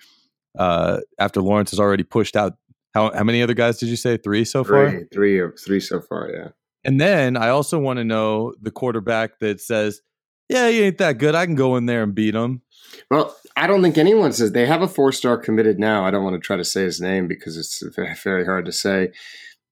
uh 0.59 1.01
after 1.19 1.41
Lawrence 1.41 1.71
has 1.71 1.81
already 1.81 2.05
pushed 2.05 2.37
out. 2.37 2.55
How 2.95 3.13
how 3.13 3.25
many 3.25 3.43
other 3.43 3.55
guys 3.55 3.79
did 3.79 3.89
you 3.89 3.97
say? 3.97 4.17
Three 4.17 4.45
so 4.45 4.65
far. 4.65 4.91
Three, 4.91 5.05
three, 5.13 5.39
or 5.39 5.53
three 5.53 5.81
so 5.81 6.01
far. 6.01 6.31
Yeah. 6.31 6.49
And 6.85 7.01
then 7.01 7.37
I 7.37 7.51
also 7.51 7.79
want 7.79 7.99
to 7.99 8.05
know 8.05 8.55
the 8.61 8.71
quarterback 8.71 9.39
that 9.41 9.61
says, 9.61 10.01
"Yeah, 10.49 10.69
he 10.69 10.83
ain't 10.83 10.99
that 10.99 11.19
good. 11.19 11.35
I 11.35 11.47
can 11.47 11.55
go 11.55 11.77
in 11.77 11.87
there 11.87 12.03
and 12.03 12.15
beat 12.15 12.35
him." 12.35 12.63
Well, 13.11 13.37
I 13.57 13.67
don't 13.67 13.83
think 13.83 13.99
anyone 13.99 14.33
says 14.33 14.53
they 14.53 14.67
have 14.67 14.83
a 14.83 14.89
four 14.89 15.13
star 15.13 15.37
committed 15.37 15.79
now. 15.79 16.05
I 16.05 16.11
don't 16.11 16.25
want 16.25 16.35
to 16.35 16.45
try 16.45 16.57
to 16.57 16.65
say 16.65 16.83
his 16.83 17.01
name 17.01 17.29
because 17.29 17.57
it's 17.57 17.83
very, 17.95 18.45
hard 18.45 18.65
to 18.67 18.73
say. 18.73 19.13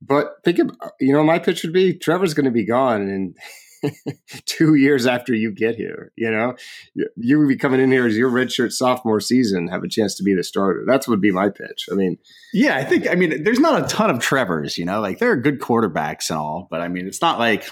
But 0.01 0.37
think 0.45 0.59
of, 0.59 0.71
you 1.01 1.13
know, 1.13 1.25
my 1.25 1.39
pitch 1.39 1.65
would 1.65 1.73
be 1.73 1.95
Trevor's 1.95 2.35
going 2.35 2.45
to 2.45 2.51
be 2.51 2.65
gone 2.65 3.09
in 3.09 3.35
two 4.47 4.75
years 4.75 5.07
after 5.07 5.35
you 5.35 5.51
get 5.51 5.77
here. 5.77 6.13
You 6.17 6.31
know, 6.31 6.57
you, 7.17 7.39
would 7.39 7.49
be 7.49 7.57
coming 7.57 7.81
in 7.81 7.91
here 7.91 8.07
as 8.07 8.17
your 8.17 8.31
redshirt 8.31 8.73
sophomore 8.73 9.21
season, 9.21 9.69
have 9.69 9.83
a 9.83 9.89
chance 9.89 10.15
to 10.17 10.23
be 10.23 10.35
the 10.35 10.45
starter. 10.45 10.85
That's 10.87 11.09
would 11.09 11.21
be 11.21 11.33
my 11.33 11.49
pitch. 11.49 11.89
I 11.91 11.95
mean, 11.95 12.19
Yeah, 12.53 12.77
I 12.77 12.85
think. 12.85 13.09
I 13.09 13.15
mean, 13.15 13.43
there's 13.43 13.61
not 13.61 13.85
a 13.85 13.87
ton 13.89 14.11
of 14.11 14.21
Trevors. 14.21 14.79
You 14.79 14.85
know, 14.85 15.01
like 15.01 15.19
there 15.19 15.31
are 15.31 15.37
good 15.37 15.61
quarterbacks 15.61 16.31
and 16.31 16.39
all, 16.39 16.69
but 16.71 16.81
I 16.81 16.89
mean, 16.89 17.07
it's 17.07 17.23
not 17.23 17.39
like. 17.39 17.65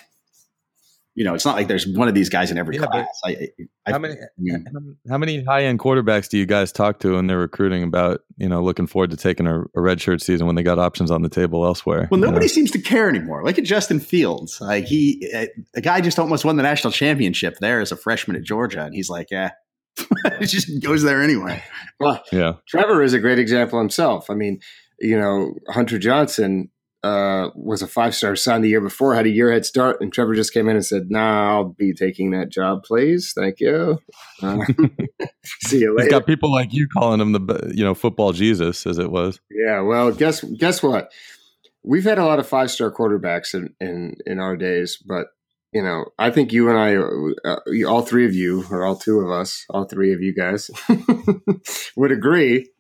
You 1.17 1.25
know, 1.25 1.35
it's 1.35 1.47
not 1.47 1.57
like 1.57 1.67
there's 1.67 1.89
one 1.89 2.09
of 2.09 2.15
these 2.15 2.29
guys 2.29 2.51
in 2.51 2.59
every 2.59 2.77
Yeah, 2.77 2.85
class. 2.87 3.09
I, 3.25 3.49
I, 3.87 3.93
How 3.93 3.99
many 3.99 4.17
mean, 4.39 4.97
how 5.09 5.17
many 5.17 5.43
high 5.43 5.65
end 5.65 5.79
quarterbacks 5.79 6.29
do 6.29 6.37
you 6.37 6.45
guys 6.45 6.71
talk 6.71 7.01
to 7.01 7.15
when 7.15 7.27
they're 7.27 7.39
recruiting 7.39 7.83
about 7.83 8.21
you 8.37 8.49
know 8.49 8.63
looking 8.63 8.87
forward 8.87 9.11
to 9.13 9.17
taking 9.17 9.47
a, 9.47 9.63
a 9.63 9.81
red 9.81 9.99
shirt 9.99 10.21
season 10.21 10.47
when 10.47 10.57
they 10.57 10.63
got 10.63 10.79
options 10.79 11.11
on 11.11 11.23
the 11.23 11.31
table 11.31 11.65
elsewhere? 11.65 12.07
Well, 12.11 12.21
you 12.21 12.27
know? 12.27 12.31
nobody 12.33 12.49
seems 12.49 12.71
to 12.73 12.79
care 12.79 13.09
anymore. 13.09 13.43
Look 13.45 13.59
at 13.59 13.65
Justin 13.65 13.99
Fields. 13.99 14.61
Like 14.61 14.85
he, 14.85 15.27
eh, 15.33 15.47
a 15.75 15.81
guy 15.81 16.03
just 16.03 16.19
almost 16.19 16.45
won 16.45 16.57
the 16.57 16.63
national 16.63 16.93
championship 16.93 17.57
there 17.61 17.81
as 17.81 17.91
a 17.91 17.97
freshman 17.97 18.37
at 18.37 18.43
Georgia, 18.43 18.85
and 18.85 18.95
he's 18.95 19.09
like, 19.09 19.29
yeah, 19.31 19.53
it 20.25 20.47
just 20.47 20.69
goes 20.83 21.03
there 21.03 21.23
anyway. 21.23 21.63
well, 21.99 22.23
Yeah, 22.31 22.55
Trevor 22.69 23.03
is 23.03 23.15
a 23.15 23.19
great 23.19 23.39
example 23.39 23.79
himself. 23.79 24.29
I 24.29 24.35
mean, 24.35 24.61
you 25.01 25.19
know, 25.19 25.55
Hunter 25.71 25.99
Johnson 25.99 26.71
uh, 27.03 27.51
was 27.55 27.83
a 27.83 27.87
five 27.87 28.15
star 28.15 28.35
signed 28.37 28.65
the 28.65 28.69
year 28.69 28.81
before, 28.81 29.15
had 29.15 29.27
a 29.27 29.31
year 29.31 29.53
head 29.53 29.65
start, 29.65 30.01
and 30.01 30.13
Trevor 30.13 30.35
just 30.35 30.53
came 30.53 30.69
in 30.69 30.77
and 30.77 30.85
said, 30.85 31.11
"Nah, 31.11 31.55
I'll 31.57 31.65
be 31.79 31.93
taking 31.93 32.31
that 32.33 32.49
job, 32.49 32.83
please. 32.85 33.33
Thank 33.37 33.61
you. 33.61 33.99
Uh, 34.43 34.65
see 35.63 35.81
you 35.81 35.95
he's 35.97 36.05
later." 36.05 36.11
got 36.11 36.27
people 36.27 36.51
like 36.53 36.73
you 36.73 36.89
calling 36.89 37.21
him 37.21 37.33
the 37.33 37.73
you 37.75 37.85
know 37.85 37.95
football 37.95 38.33
Jesus 38.33 38.87
as 38.87 38.99
it 38.99 39.11
was. 39.11 39.41
yeah. 39.51 39.81
Well, 39.81 40.11
guess 40.13 40.43
guess 40.43 40.83
what? 40.83 41.13
We've 41.85 42.03
had 42.05 42.19
a 42.19 42.25
lot 42.25 42.41
of 42.41 42.49
five 42.49 42.71
star 42.71 42.91
quarterbacks 42.93 43.55
in, 43.55 43.75
in 43.81 44.17
in 44.27 44.41
our 44.41 44.57
days, 44.57 44.97
but 45.07 45.29
you 45.73 45.83
know, 45.83 46.07
I 46.19 46.31
think 46.31 46.53
you 46.53 46.71
and 46.71 46.79
I, 46.79 46.97
uh, 47.49 47.61
you- 47.67 47.87
all 47.89 48.01
three 48.03 48.25
of 48.25 48.35
you, 48.35 48.65
or 48.71 48.85
all 48.85 48.97
two 48.97 49.21
of 49.21 49.31
us, 49.31 49.65
all 49.71 49.85
three 49.85 50.13
of 50.15 50.23
you 50.23 50.35
guys, 50.35 50.71
would 51.97 52.11
agree. 52.13 52.71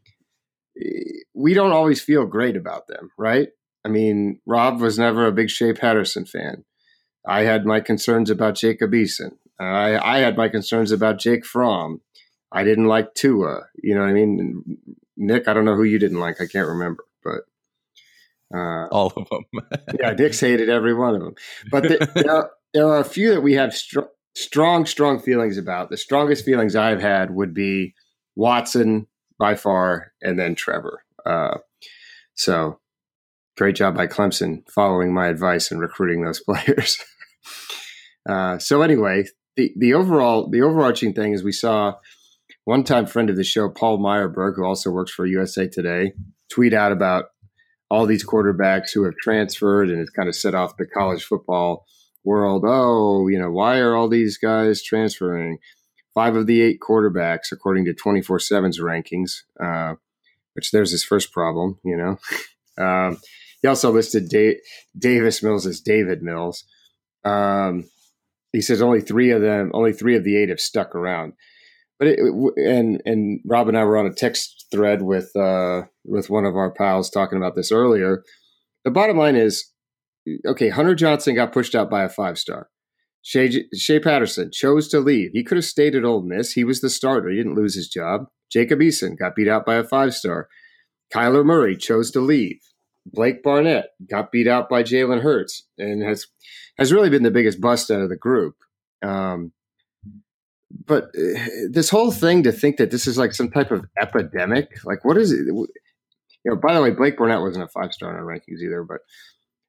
We 1.35 1.55
don't 1.55 1.73
always 1.73 2.01
feel 2.03 2.27
great 2.27 2.57
about 2.57 2.87
them, 2.87 3.11
right? 3.19 3.49
I 3.87 3.89
mean, 3.89 4.41
Rob 4.47 4.81
was 4.81 4.99
never 4.99 5.27
a 5.27 5.33
big 5.33 5.49
Shea 5.49 5.73
Patterson 5.73 6.27
fan. 6.27 6.65
I 7.25 7.43
had 7.43 7.65
my 7.65 7.79
concerns 7.79 8.31
about 8.31 8.57
Jacob 8.57 8.91
Eason. 8.91 9.37
I, 9.61 9.97
I 9.97 10.19
had 10.19 10.37
my 10.37 10.49
concerns 10.49 10.91
about 10.91 11.21
Jake 11.21 11.47
Fromm. 11.47 12.01
I 12.51 12.65
didn't 12.65 12.87
like 12.87 13.15
Tua. 13.15 13.69
You 13.81 13.95
know 13.95 14.01
what 14.01 14.11
I 14.11 14.13
mean? 14.13 14.65
Nick, 15.17 15.47
I 15.47 15.55
don't 15.55 15.65
know 15.65 15.77
who 15.77 15.85
you 15.85 16.01
didn't 16.01 16.19
like. 16.19 16.41
I 16.41 16.47
can't 16.47 16.67
remember, 16.67 17.05
but 17.23 17.43
uh, 18.53 18.89
All 18.89 19.13
of 19.17 19.29
them. 19.29 19.45
yeah, 20.01 20.15
Dick's 20.15 20.41
hated 20.41 20.69
every 20.69 20.93
one 20.93 21.15
of 21.15 21.23
them. 21.23 21.35
But 21.71 21.85
the, 21.85 22.11
there, 22.17 22.33
are, 22.33 22.51
there 22.75 22.89
are 22.89 22.99
a 22.99 23.05
few 23.05 23.31
that 23.35 23.41
we 23.41 23.53
have 23.53 23.73
str- 23.73 24.01
strong, 24.35 24.85
strong 24.85 25.21
feelings 25.21 25.59
about. 25.59 25.91
The 25.91 25.97
strongest 25.97 26.45
feelings 26.45 26.75
I've 26.75 27.01
had 27.01 27.31
would 27.31 27.55
be 27.55 27.95
Watson 28.35 29.07
by 29.39 29.55
far, 29.55 30.13
and 30.21 30.37
then 30.37 30.57
Trevor. 30.57 31.05
Uh, 31.25 31.59
so 32.35 32.81
great 33.57 33.77
job 33.77 33.97
by 33.97 34.07
Clemson 34.07 34.69
following 34.71 35.13
my 35.13 35.29
advice 35.29 35.71
and 35.71 35.81
recruiting 35.81 36.23
those 36.23 36.41
players. 36.47 36.99
uh, 38.29 38.59
so 38.59 38.83
anyway, 38.83 39.25
the 39.57 39.73
the 39.77 39.95
overall 39.95 40.49
the 40.49 40.63
overarching 40.63 41.13
thing 41.13 41.33
is 41.33 41.43
we 41.43 41.53
saw 41.53 41.95
one 42.65 42.85
time 42.85 43.07
friend 43.07 43.31
of 43.31 43.37
the 43.37 43.45
show 43.45 43.69
Paul 43.69 43.99
Myerberg, 43.99 44.57
who 44.57 44.65
also 44.65 44.91
works 44.91 45.13
for 45.13 45.27
USA 45.27 45.69
Today, 45.69 46.13
tweet 46.51 46.75
out 46.75 46.93
about 46.93 47.27
all 47.89 48.07
these 48.07 48.27
quarterbacks 48.27 48.91
who 48.93 49.05
have 49.05 49.15
transferred 49.23 49.89
and 49.89 50.01
it's 50.01 50.11
kind 50.11 50.29
of 50.29 50.35
set 50.35 50.55
off 50.55 50.77
the 50.77 50.87
college 50.87 51.25
football 51.25 51.87
world. 52.25 52.65
Oh, 52.67 53.29
you 53.29 53.39
know, 53.39 53.51
why 53.51 53.79
are 53.79 53.95
all 53.95 54.09
these 54.09 54.37
guys 54.37 54.83
transferring? 54.83 55.59
Five 56.13 56.35
of 56.35 56.47
the 56.47 56.63
eight 56.63 56.81
quarterbacks, 56.81 57.53
according 57.53 57.85
to 57.85 57.95
24 57.95 58.39
7's 58.39 58.81
rankings, 58.81 59.43
uh, 59.63 59.97
which 60.55 60.71
there's 60.71 60.91
his 60.91 61.05
first 61.05 61.33
problem, 61.33 61.79
you 61.85 61.97
know. 61.97 62.19
Um, 62.79 63.17
he 63.63 63.69
also 63.69 63.91
listed 63.91 64.29
da- 64.29 64.61
Davis 64.99 65.43
Mills 65.43 65.67
as 65.67 65.81
David 65.81 66.23
Mills. 66.23 66.65
Um, 67.25 67.85
he 68.53 68.61
says 68.61 68.81
only 68.81 69.01
three 69.01 69.31
of 69.31 69.43
them, 69.43 69.71
only 69.75 69.93
three 69.93 70.17
of 70.17 70.25
the 70.25 70.37
eight 70.37 70.49
have 70.49 70.61
stuck 70.61 70.95
around. 70.95 71.35
but 71.99 72.09
it, 72.09 72.19
and 72.57 73.03
and 73.05 73.41
Rob 73.45 73.69
and 73.69 73.77
I 73.77 73.85
were 73.85 73.99
on 73.99 74.07
a 74.07 74.13
text 74.13 74.67
thread 74.71 75.03
with 75.03 75.35
uh, 75.37 75.83
with 76.05 76.31
one 76.31 76.45
of 76.45 76.57
our 76.57 76.71
pals 76.73 77.11
talking 77.11 77.39
about 77.39 77.55
this 77.57 77.73
earlier. 77.73 78.23
The 78.85 78.91
bottom 78.91 79.17
line 79.19 79.37
is, 79.37 79.73
okay, 80.47 80.69
Hunter 80.69 80.95
Johnson 80.95 81.35
got 81.35 81.53
pushed 81.53 81.75
out 81.75 81.91
by 81.91 82.05
a 82.05 82.09
five 82.09 82.39
star. 82.39 82.69
Shea, 83.23 83.65
Shea 83.75 83.99
Patterson 83.99 84.51
chose 84.53 84.87
to 84.89 85.01
leave. 85.01 85.31
He 85.33 85.43
could 85.43 85.57
have 85.57 85.65
stayed 85.65 85.97
at 85.97 86.05
Ole 86.05 86.23
Miss. 86.23 86.53
He 86.53 86.63
was 86.63 86.81
the 86.81 86.89
starter. 86.89 87.29
He 87.29 87.37
didn't 87.37 87.57
lose 87.57 87.75
his 87.75 87.89
job. 87.89 88.27
Jacob 88.53 88.79
Eason 88.79 89.19
got 89.19 89.35
beat 89.35 89.49
out 89.49 89.67
by 89.67 89.75
a 89.75 89.83
five 89.83 90.15
star. 90.15 90.47
Kyler 91.13 91.45
Murray 91.45 91.77
chose 91.77 92.13
to 92.13 92.21
leave. 92.21 92.61
Blake 93.13 93.43
Barnett 93.43 93.91
got 94.09 94.33
beat 94.33 94.49
out 94.49 94.69
by 94.69 94.83
Jalen 94.83 95.23
Hurts 95.23 95.67
and 95.79 96.03
has 96.03 96.27
has 96.79 96.93
really 96.93 97.11
been 97.11 97.23
the 97.23 97.31
biggest 97.31 97.61
bust 97.61 97.91
out 97.91 98.01
of 98.01 98.09
the 98.09 98.17
group. 98.17 98.57
Um, 99.03 99.53
but 100.85 101.05
uh, 101.17 101.41
this 101.71 101.89
whole 101.89 102.11
thing 102.11 102.43
to 102.43 102.53
think 102.53 102.77
that 102.77 102.91
this 102.91 103.07
is 103.07 103.17
like 103.17 103.33
some 103.33 103.51
type 103.51 103.71
of 103.71 103.85
epidemic, 104.01 104.85
like 104.85 105.05
what 105.05 105.17
is 105.17 105.33
it? 105.33 105.47
You 105.47 105.67
know, 106.45 106.57
by 106.57 106.75
the 106.75 106.83
way, 106.83 106.91
Blake 106.91 107.17
Barnett 107.17 107.41
wasn't 107.41 107.65
a 107.65 107.69
five 107.69 107.93
star 107.93 108.11
in 108.11 108.17
our 108.17 108.25
rankings 108.25 108.61
either. 108.63 108.83
But 108.83 109.01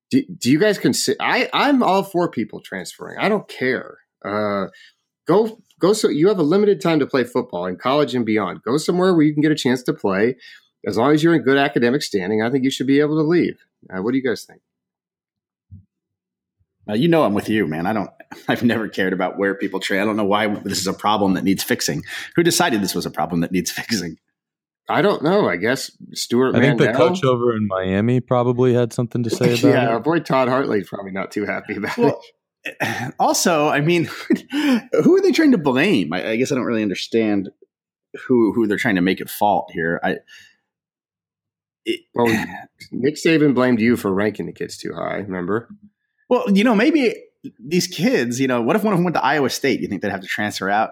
do, 0.10 0.24
do 0.38 0.52
you 0.52 0.60
guys 0.60 0.78
consider? 0.78 1.18
I 1.22 1.50
I'm 1.54 1.84
all 1.84 2.04
for 2.04 2.30
people 2.30 2.62
transferring. 2.62 3.20
I 3.20 3.30
don't 3.30 3.48
care. 3.48 4.00
Uh, 4.26 4.68
go 5.28 5.60
go 5.80 5.94
so 5.94 6.10
you 6.10 6.28
have 6.28 6.40
a 6.40 6.44
limited 6.44 6.82
time 6.82 7.00
to 7.00 7.08
play 7.08 7.24
football 7.24 7.66
in 7.66 7.78
college 7.78 8.16
and 8.16 8.26
beyond. 8.26 8.64
Go 8.64 8.78
somewhere 8.78 9.14
where 9.14 9.24
you 9.24 9.34
can 9.34 9.42
get 9.42 9.52
a 9.52 9.56
chance 9.56 9.84
to 9.84 9.94
play. 9.94 10.36
As 10.86 10.98
long 10.98 11.14
as 11.14 11.24
you're 11.24 11.36
in 11.36 11.42
good 11.42 11.58
academic 11.58 12.02
standing, 12.02 12.42
I 12.42 12.50
think 12.50 12.64
you 12.64 12.72
should 12.72 12.88
be 12.88 13.00
able 13.00 13.18
to 13.18 13.24
leave. 13.24 13.66
Uh, 13.90 14.02
what 14.02 14.12
do 14.12 14.18
you 14.18 14.24
guys 14.24 14.44
think? 14.44 14.62
Uh, 16.90 16.94
you 16.94 17.08
know, 17.08 17.24
I'm 17.24 17.34
with 17.34 17.50
you, 17.50 17.68
man. 17.68 17.86
I 17.86 17.94
don't. 17.94 18.10
I've 18.48 18.64
never 18.64 18.88
cared 18.88 19.14
about 19.14 19.38
where 19.38 19.56
people 19.56 19.80
trade. 19.80 20.00
I 20.00 20.06
don't 20.06 20.18
know 20.18 20.26
why 20.26 20.48
this 20.48 20.80
is 20.80 20.88
a 20.88 20.94
problem 20.94 21.34
that 21.34 21.44
needs 21.44 21.64
fixing. 21.64 22.04
Who 22.36 22.44
decided 22.44 22.82
this 22.82 22.96
was 22.96 23.06
a 23.06 23.12
problem 23.12 23.42
that 23.42 23.52
needs 23.52 23.72
fixing? 23.72 24.18
I 24.90 25.02
don't 25.02 25.22
know. 25.22 25.50
I 25.50 25.58
guess 25.58 25.92
Stuart. 26.14 26.56
I 26.56 26.62
think 26.62 26.80
the 26.80 26.94
coach 26.94 27.24
over 27.24 27.56
in 27.56 27.68
Miami 27.68 28.22
probably 28.22 28.74
had 28.74 28.94
something 28.94 29.24
to 29.24 29.30
say 29.30 29.46
about 29.54 29.64
yeah, 29.64 29.70
it. 29.70 29.74
Yeah, 29.74 29.90
our 29.90 30.00
boy 30.00 30.20
Todd 30.20 30.48
Hartley's 30.48 30.88
probably 30.88 31.12
not 31.12 31.32
too 31.32 31.46
happy 31.46 31.76
about 31.76 31.98
well, 31.98 32.22
it. 32.64 33.14
Also, 33.20 33.68
I 33.68 33.82
mean, 33.82 34.10
who 35.04 35.16
are 35.16 35.22
they 35.22 35.32
trying 35.32 35.52
to 35.52 35.58
blame? 35.58 36.14
I, 36.14 36.32
I, 36.32 36.36
guess 36.36 36.52
I 36.52 36.56
don't 36.56 36.66
really 36.66 36.84
understand 36.84 37.50
who 38.28 38.54
who 38.54 38.68
they're 38.68 38.78
trying 38.78 38.96
to 38.96 39.02
make 39.02 39.20
at 39.20 39.30
fault 39.30 39.72
here. 39.74 40.00
I. 40.04 40.18
It, 41.88 42.02
well, 42.14 42.28
Nick 42.92 43.16
Saban 43.16 43.56
blamed 43.56 43.80
you 43.80 43.96
for 43.96 44.14
ranking 44.14 44.46
the 44.46 44.52
kids 44.52 44.78
too 44.78 44.94
high. 44.94 45.18
Remember? 45.18 45.70
Well, 46.30 46.52
you 46.52 46.64
know, 46.64 46.76
maybe 46.76 47.16
these 47.60 47.88
kids, 47.88 48.40
you 48.40 48.48
know, 48.48 48.62
what 48.62 48.76
if 48.76 48.84
one 48.84 48.94
of 48.94 48.98
them 48.98 49.06
went 49.06 49.16
to 49.16 49.24
Iowa 49.24 49.50
State? 49.50 49.80
You 49.80 49.88
think 49.88 50.02
they'd 50.02 50.12
have 50.12 50.22
to 50.22 50.28
transfer 50.28 50.70
out? 50.70 50.92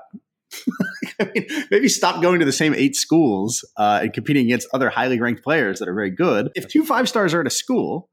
I 1.20 1.30
mean, 1.36 1.48
maybe 1.70 1.90
stop 1.90 2.22
going 2.22 2.40
to 2.40 2.46
the 2.46 2.54
same 2.54 2.74
eight 2.74 2.96
schools 2.96 3.70
uh, 3.76 4.00
and 4.04 4.14
competing 4.14 4.46
against 4.46 4.70
other 4.74 4.90
highly 4.90 5.20
ranked 5.20 5.44
players 5.44 5.80
that 5.80 5.90
are 5.90 5.94
very 5.94 6.12
good. 6.12 6.50
If 6.56 6.70
two 6.70 6.86
five 6.86 7.10
stars 7.10 7.34
are 7.34 7.42
at 7.42 7.48
a 7.48 7.52
school, 7.52 8.10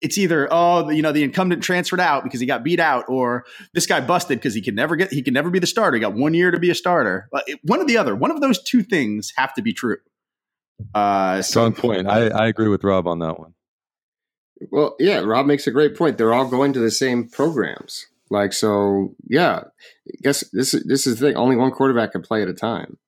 it's 0.00 0.18
either 0.18 0.46
oh 0.52 0.90
you 0.90 1.02
know 1.02 1.10
the 1.10 1.24
incumbent 1.24 1.62
transferred 1.62 2.00
out 2.00 2.22
because 2.22 2.38
he 2.38 2.46
got 2.46 2.62
beat 2.62 2.78
out, 2.78 3.06
or 3.08 3.44
this 3.72 3.86
guy 3.86 4.00
busted 4.00 4.38
because 4.38 4.54
he 4.54 4.60
can 4.60 4.76
never 4.76 4.94
get 4.94 5.12
he 5.12 5.22
can 5.22 5.34
never 5.34 5.50
be 5.50 5.58
the 5.58 5.66
starter. 5.66 5.96
He 5.96 6.00
got 6.00 6.14
one 6.14 6.34
year 6.34 6.52
to 6.52 6.60
be 6.60 6.70
a 6.70 6.74
starter. 6.76 7.28
One 7.64 7.80
or 7.80 7.86
the 7.86 7.96
other. 7.96 8.14
One 8.14 8.30
of 8.30 8.40
those 8.40 8.62
two 8.62 8.82
things 8.84 9.32
have 9.36 9.54
to 9.54 9.62
be 9.62 9.72
true. 9.72 9.96
Uh, 10.94 11.42
Strong 11.42 11.74
point. 11.74 12.08
I, 12.08 12.28
I 12.28 12.46
agree 12.48 12.68
with 12.68 12.84
Rob 12.84 13.06
on 13.06 13.20
that 13.20 13.38
one. 13.38 13.54
Well, 14.70 14.96
yeah, 14.98 15.18
Rob 15.18 15.46
makes 15.46 15.66
a 15.66 15.70
great 15.70 15.96
point. 15.96 16.18
They're 16.18 16.32
all 16.32 16.48
going 16.48 16.72
to 16.72 16.80
the 16.80 16.90
same 16.90 17.28
programs. 17.28 18.06
Like 18.30 18.52
so, 18.52 19.14
yeah. 19.28 19.64
I 20.08 20.16
guess 20.22 20.44
this 20.52 20.72
this 20.84 21.06
is 21.06 21.18
the 21.18 21.28
thing. 21.28 21.36
Only 21.36 21.56
one 21.56 21.70
quarterback 21.70 22.12
can 22.12 22.22
play 22.22 22.42
at 22.42 22.48
a 22.48 22.54
time. 22.54 22.98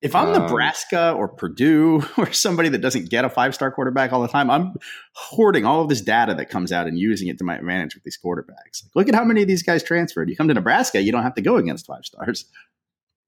If 0.00 0.14
I'm 0.14 0.28
um, 0.28 0.42
Nebraska 0.42 1.12
or 1.12 1.28
Purdue 1.28 2.02
or 2.16 2.32
somebody 2.32 2.68
that 2.68 2.78
doesn't 2.78 3.10
get 3.10 3.24
a 3.24 3.28
five 3.28 3.54
star 3.54 3.70
quarterback 3.70 4.12
all 4.12 4.22
the 4.22 4.28
time, 4.28 4.50
I'm 4.50 4.74
hoarding 5.12 5.64
all 5.64 5.82
of 5.82 5.88
this 5.88 6.00
data 6.00 6.34
that 6.34 6.50
comes 6.50 6.72
out 6.72 6.86
and 6.86 6.98
using 6.98 7.28
it 7.28 7.38
to 7.38 7.44
my 7.44 7.56
advantage 7.56 7.94
with 7.94 8.04
these 8.04 8.18
quarterbacks. 8.22 8.84
Like, 8.84 8.94
look 8.94 9.08
at 9.08 9.14
how 9.14 9.24
many 9.24 9.42
of 9.42 9.48
these 9.48 9.62
guys 9.62 9.82
transferred. 9.82 10.28
You 10.28 10.36
come 10.36 10.48
to 10.48 10.54
Nebraska, 10.54 11.02
you 11.02 11.12
don't 11.12 11.24
have 11.24 11.34
to 11.34 11.42
go 11.42 11.56
against 11.56 11.86
five 11.86 12.04
stars. 12.04 12.44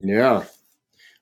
Yeah, 0.01 0.45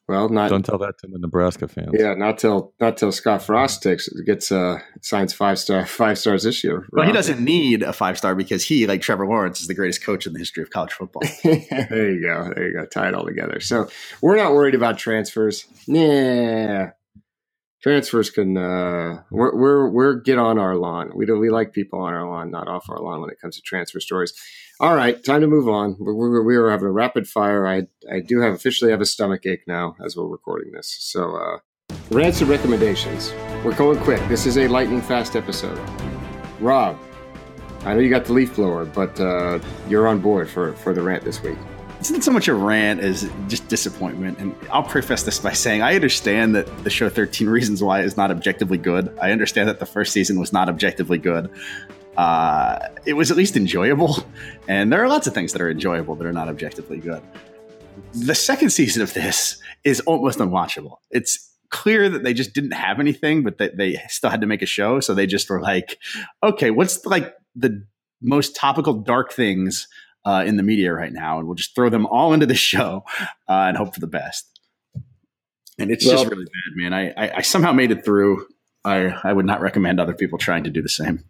well, 0.08 0.30
not 0.30 0.48
don't 0.48 0.64
tell 0.64 0.78
that 0.78 0.96
to 1.00 1.06
the 1.06 1.18
Nebraska 1.18 1.68
fans. 1.68 1.90
Yeah, 1.92 2.14
not 2.14 2.38
till 2.38 2.72
not 2.80 2.96
till 2.96 3.12
Scott 3.12 3.42
Frost 3.42 3.82
takes 3.82 4.08
gets 4.24 4.50
uh 4.50 4.78
signs 5.02 5.34
five 5.34 5.58
star 5.58 5.84
five 5.86 6.18
stars 6.18 6.44
this 6.44 6.64
year. 6.64 6.86
Well, 6.92 7.06
he 7.06 7.12
doesn't 7.12 7.44
need 7.44 7.82
a 7.82 7.92
five 7.92 8.16
star 8.16 8.34
because 8.34 8.64
he, 8.64 8.86
like 8.86 9.02
Trevor 9.02 9.26
Lawrence, 9.26 9.60
is 9.60 9.66
the 9.66 9.74
greatest 9.74 10.02
coach 10.02 10.26
in 10.26 10.32
the 10.32 10.38
history 10.38 10.62
of 10.62 10.70
college 10.70 10.92
football. 10.92 11.22
there 11.44 12.10
you 12.10 12.22
go. 12.22 12.50
There 12.54 12.68
you 12.68 12.72
go. 12.72 12.86
Tie 12.86 13.08
it 13.08 13.14
all 13.14 13.26
together. 13.26 13.60
So 13.60 13.88
we're 14.22 14.36
not 14.36 14.52
worried 14.52 14.74
about 14.74 14.96
transfers. 14.96 15.66
Yeah, 15.86 16.92
transfers 17.82 18.30
can 18.30 18.56
uh 18.56 19.22
we're 19.30 19.54
we're 19.54 19.90
we're 19.90 20.14
get 20.14 20.38
on 20.38 20.58
our 20.58 20.76
lawn. 20.76 21.12
We 21.14 21.26
do 21.26 21.38
we 21.38 21.50
like 21.50 21.74
people 21.74 22.00
on 22.00 22.14
our 22.14 22.26
lawn, 22.26 22.50
not 22.50 22.66
off 22.66 22.88
our 22.88 22.98
lawn 22.98 23.20
when 23.20 23.28
it 23.28 23.40
comes 23.42 23.56
to 23.56 23.62
transfer 23.62 24.00
stories. 24.00 24.32
All 24.80 24.94
right, 24.94 25.22
time 25.24 25.40
to 25.40 25.48
move 25.48 25.68
on. 25.68 25.96
We're, 25.98 26.44
we're, 26.44 26.70
having 26.70 26.86
a 26.86 26.92
rapid 26.92 27.28
fire. 27.28 27.66
I 27.66 27.88
I 28.08 28.20
do 28.20 28.40
have 28.40 28.54
officially 28.54 28.92
have 28.92 29.00
a 29.00 29.06
stomach 29.06 29.44
ache 29.44 29.64
now 29.66 29.96
as 30.04 30.16
we're 30.16 30.28
recording 30.28 30.70
this. 30.70 30.96
So 31.00 31.34
uh, 31.34 31.96
rants 32.12 32.40
and 32.42 32.48
recommendations. 32.48 33.32
We're 33.64 33.74
going 33.74 33.98
quick. 33.98 34.20
This 34.28 34.46
is 34.46 34.56
a 34.56 34.68
lightning 34.68 35.02
fast 35.02 35.34
episode. 35.34 35.80
Rob, 36.60 36.96
I 37.80 37.94
know 37.94 37.98
you 37.98 38.08
got 38.08 38.26
the 38.26 38.32
leaf 38.32 38.54
blower, 38.54 38.84
but 38.84 39.18
uh, 39.18 39.58
you're 39.88 40.06
on 40.06 40.20
board 40.20 40.48
for 40.48 40.74
for 40.74 40.94
the 40.94 41.02
rant 41.02 41.24
this 41.24 41.42
week. 41.42 41.58
It's 41.98 42.12
not 42.12 42.22
so 42.22 42.30
much 42.30 42.46
a 42.46 42.54
rant 42.54 43.00
as 43.00 43.28
just 43.48 43.66
disappointment. 43.66 44.38
And 44.38 44.54
I'll 44.70 44.84
preface 44.84 45.24
this 45.24 45.40
by 45.40 45.54
saying 45.54 45.82
I 45.82 45.96
understand 45.96 46.54
that 46.54 46.84
the 46.84 46.90
show 46.90 47.08
13 47.08 47.48
Reasons 47.48 47.82
Why 47.82 48.02
is 48.02 48.16
not 48.16 48.30
objectively 48.30 48.78
good. 48.78 49.12
I 49.20 49.32
understand 49.32 49.68
that 49.68 49.80
the 49.80 49.86
first 49.86 50.12
season 50.12 50.38
was 50.38 50.52
not 50.52 50.68
objectively 50.68 51.18
good 51.18 51.50
uh, 52.16 52.88
it 53.04 53.14
was 53.14 53.30
at 53.30 53.36
least 53.36 53.56
enjoyable. 53.56 54.24
And 54.70 54.92
there 54.92 55.02
are 55.02 55.08
lots 55.08 55.26
of 55.26 55.32
things 55.32 55.54
that 55.54 55.62
are 55.62 55.70
enjoyable 55.70 56.14
that 56.16 56.26
are 56.26 56.32
not 56.32 56.48
objectively 56.48 56.98
good. 56.98 57.22
The 58.12 58.34
second 58.34 58.68
season 58.68 59.00
of 59.00 59.14
this 59.14 59.58
is 59.82 60.00
almost 60.00 60.40
unwatchable. 60.40 60.96
It's 61.10 61.48
clear 61.70 62.08
that 62.10 62.22
they 62.22 62.34
just 62.34 62.52
didn't 62.52 62.72
have 62.72 63.00
anything, 63.00 63.42
but 63.42 63.56
that 63.56 63.78
they 63.78 63.98
still 64.08 64.28
had 64.28 64.42
to 64.42 64.46
make 64.46 64.60
a 64.60 64.66
show. 64.66 65.00
So 65.00 65.14
they 65.14 65.26
just 65.26 65.48
were 65.48 65.62
like, 65.62 65.98
okay, 66.42 66.70
what's 66.70 67.04
like 67.06 67.34
the 67.56 67.82
most 68.20 68.56
topical 68.56 68.92
dark 68.92 69.32
things 69.32 69.88
uh, 70.26 70.44
in 70.46 70.58
the 70.58 70.62
media 70.62 70.92
right 70.92 71.12
now? 71.12 71.38
And 71.38 71.46
we'll 71.46 71.56
just 71.56 71.74
throw 71.74 71.88
them 71.88 72.06
all 72.06 72.34
into 72.34 72.44
the 72.44 72.54
show 72.70 73.04
uh, 73.48 73.68
and 73.68 73.76
hope 73.78 73.94
for 73.94 74.00
the 74.00 74.06
best. 74.06 74.60
And 75.78 75.90
it's 75.90 76.04
well, 76.04 76.16
just 76.16 76.30
really 76.30 76.44
bad, 76.44 76.76
man. 76.76 76.92
I, 76.92 77.10
I, 77.10 77.36
I 77.36 77.40
somehow 77.42 77.72
made 77.72 77.90
it 77.90 78.04
through. 78.04 78.46
I, 78.84 79.14
I 79.24 79.32
would 79.32 79.46
not 79.46 79.60
recommend 79.60 79.98
other 79.98 80.14
people 80.14 80.38
trying 80.38 80.64
to 80.64 80.70
do 80.70 80.82
the 80.82 80.88
same. 80.88 81.24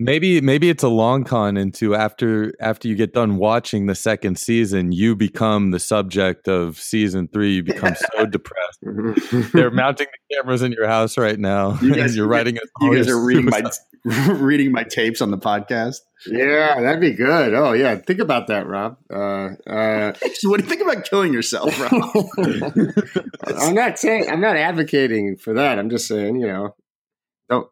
Maybe 0.00 0.40
maybe 0.40 0.70
it's 0.70 0.82
a 0.82 0.88
long 0.88 1.22
con 1.22 1.56
into 1.56 1.94
after 1.94 2.52
after 2.58 2.88
you 2.88 2.96
get 2.96 3.12
done 3.12 3.36
watching 3.36 3.86
the 3.86 3.94
second 3.94 4.38
season, 4.38 4.90
you 4.90 5.14
become 5.14 5.70
the 5.70 5.78
subject 5.78 6.48
of 6.48 6.80
season 6.80 7.28
three. 7.32 7.54
You 7.54 7.62
become 7.62 7.94
so 7.94 8.26
depressed. 8.30 8.80
They're 9.52 9.70
mounting 9.70 10.08
the 10.08 10.34
cameras 10.34 10.62
in 10.62 10.72
your 10.72 10.88
house 10.88 11.16
right 11.16 11.38
now, 11.38 11.78
you 11.80 11.90
guys, 11.94 12.06
and 12.06 12.14
you're 12.14 12.26
writing. 12.26 12.58
You 12.80 12.96
guys 12.96 13.08
are 13.08 13.24
reading 13.24 13.44
my 13.44 13.62
reading 14.32 14.72
my 14.72 14.82
tapes 14.82 15.20
on 15.20 15.30
the 15.30 15.38
podcast. 15.38 15.98
Yeah, 16.26 16.80
that'd 16.80 17.00
be 17.00 17.12
good. 17.12 17.54
Oh 17.54 17.72
yeah, 17.72 17.94
think 17.94 18.18
about 18.18 18.48
that, 18.48 18.66
Rob. 18.66 18.96
Uh, 19.08 19.50
uh, 19.64 20.12
what 20.42 20.58
do 20.58 20.64
you 20.64 20.68
think 20.68 20.82
about 20.82 21.04
killing 21.04 21.32
yourself, 21.32 21.78
Rob? 21.80 21.92
I'm 23.46 23.74
not 23.74 24.00
saying 24.00 24.28
I'm 24.28 24.40
not 24.40 24.56
advocating 24.56 25.36
for 25.36 25.54
that. 25.54 25.78
I'm 25.78 25.88
just 25.88 26.08
saying, 26.08 26.40
you 26.40 26.48
know, 26.48 26.74
don't 27.48 27.68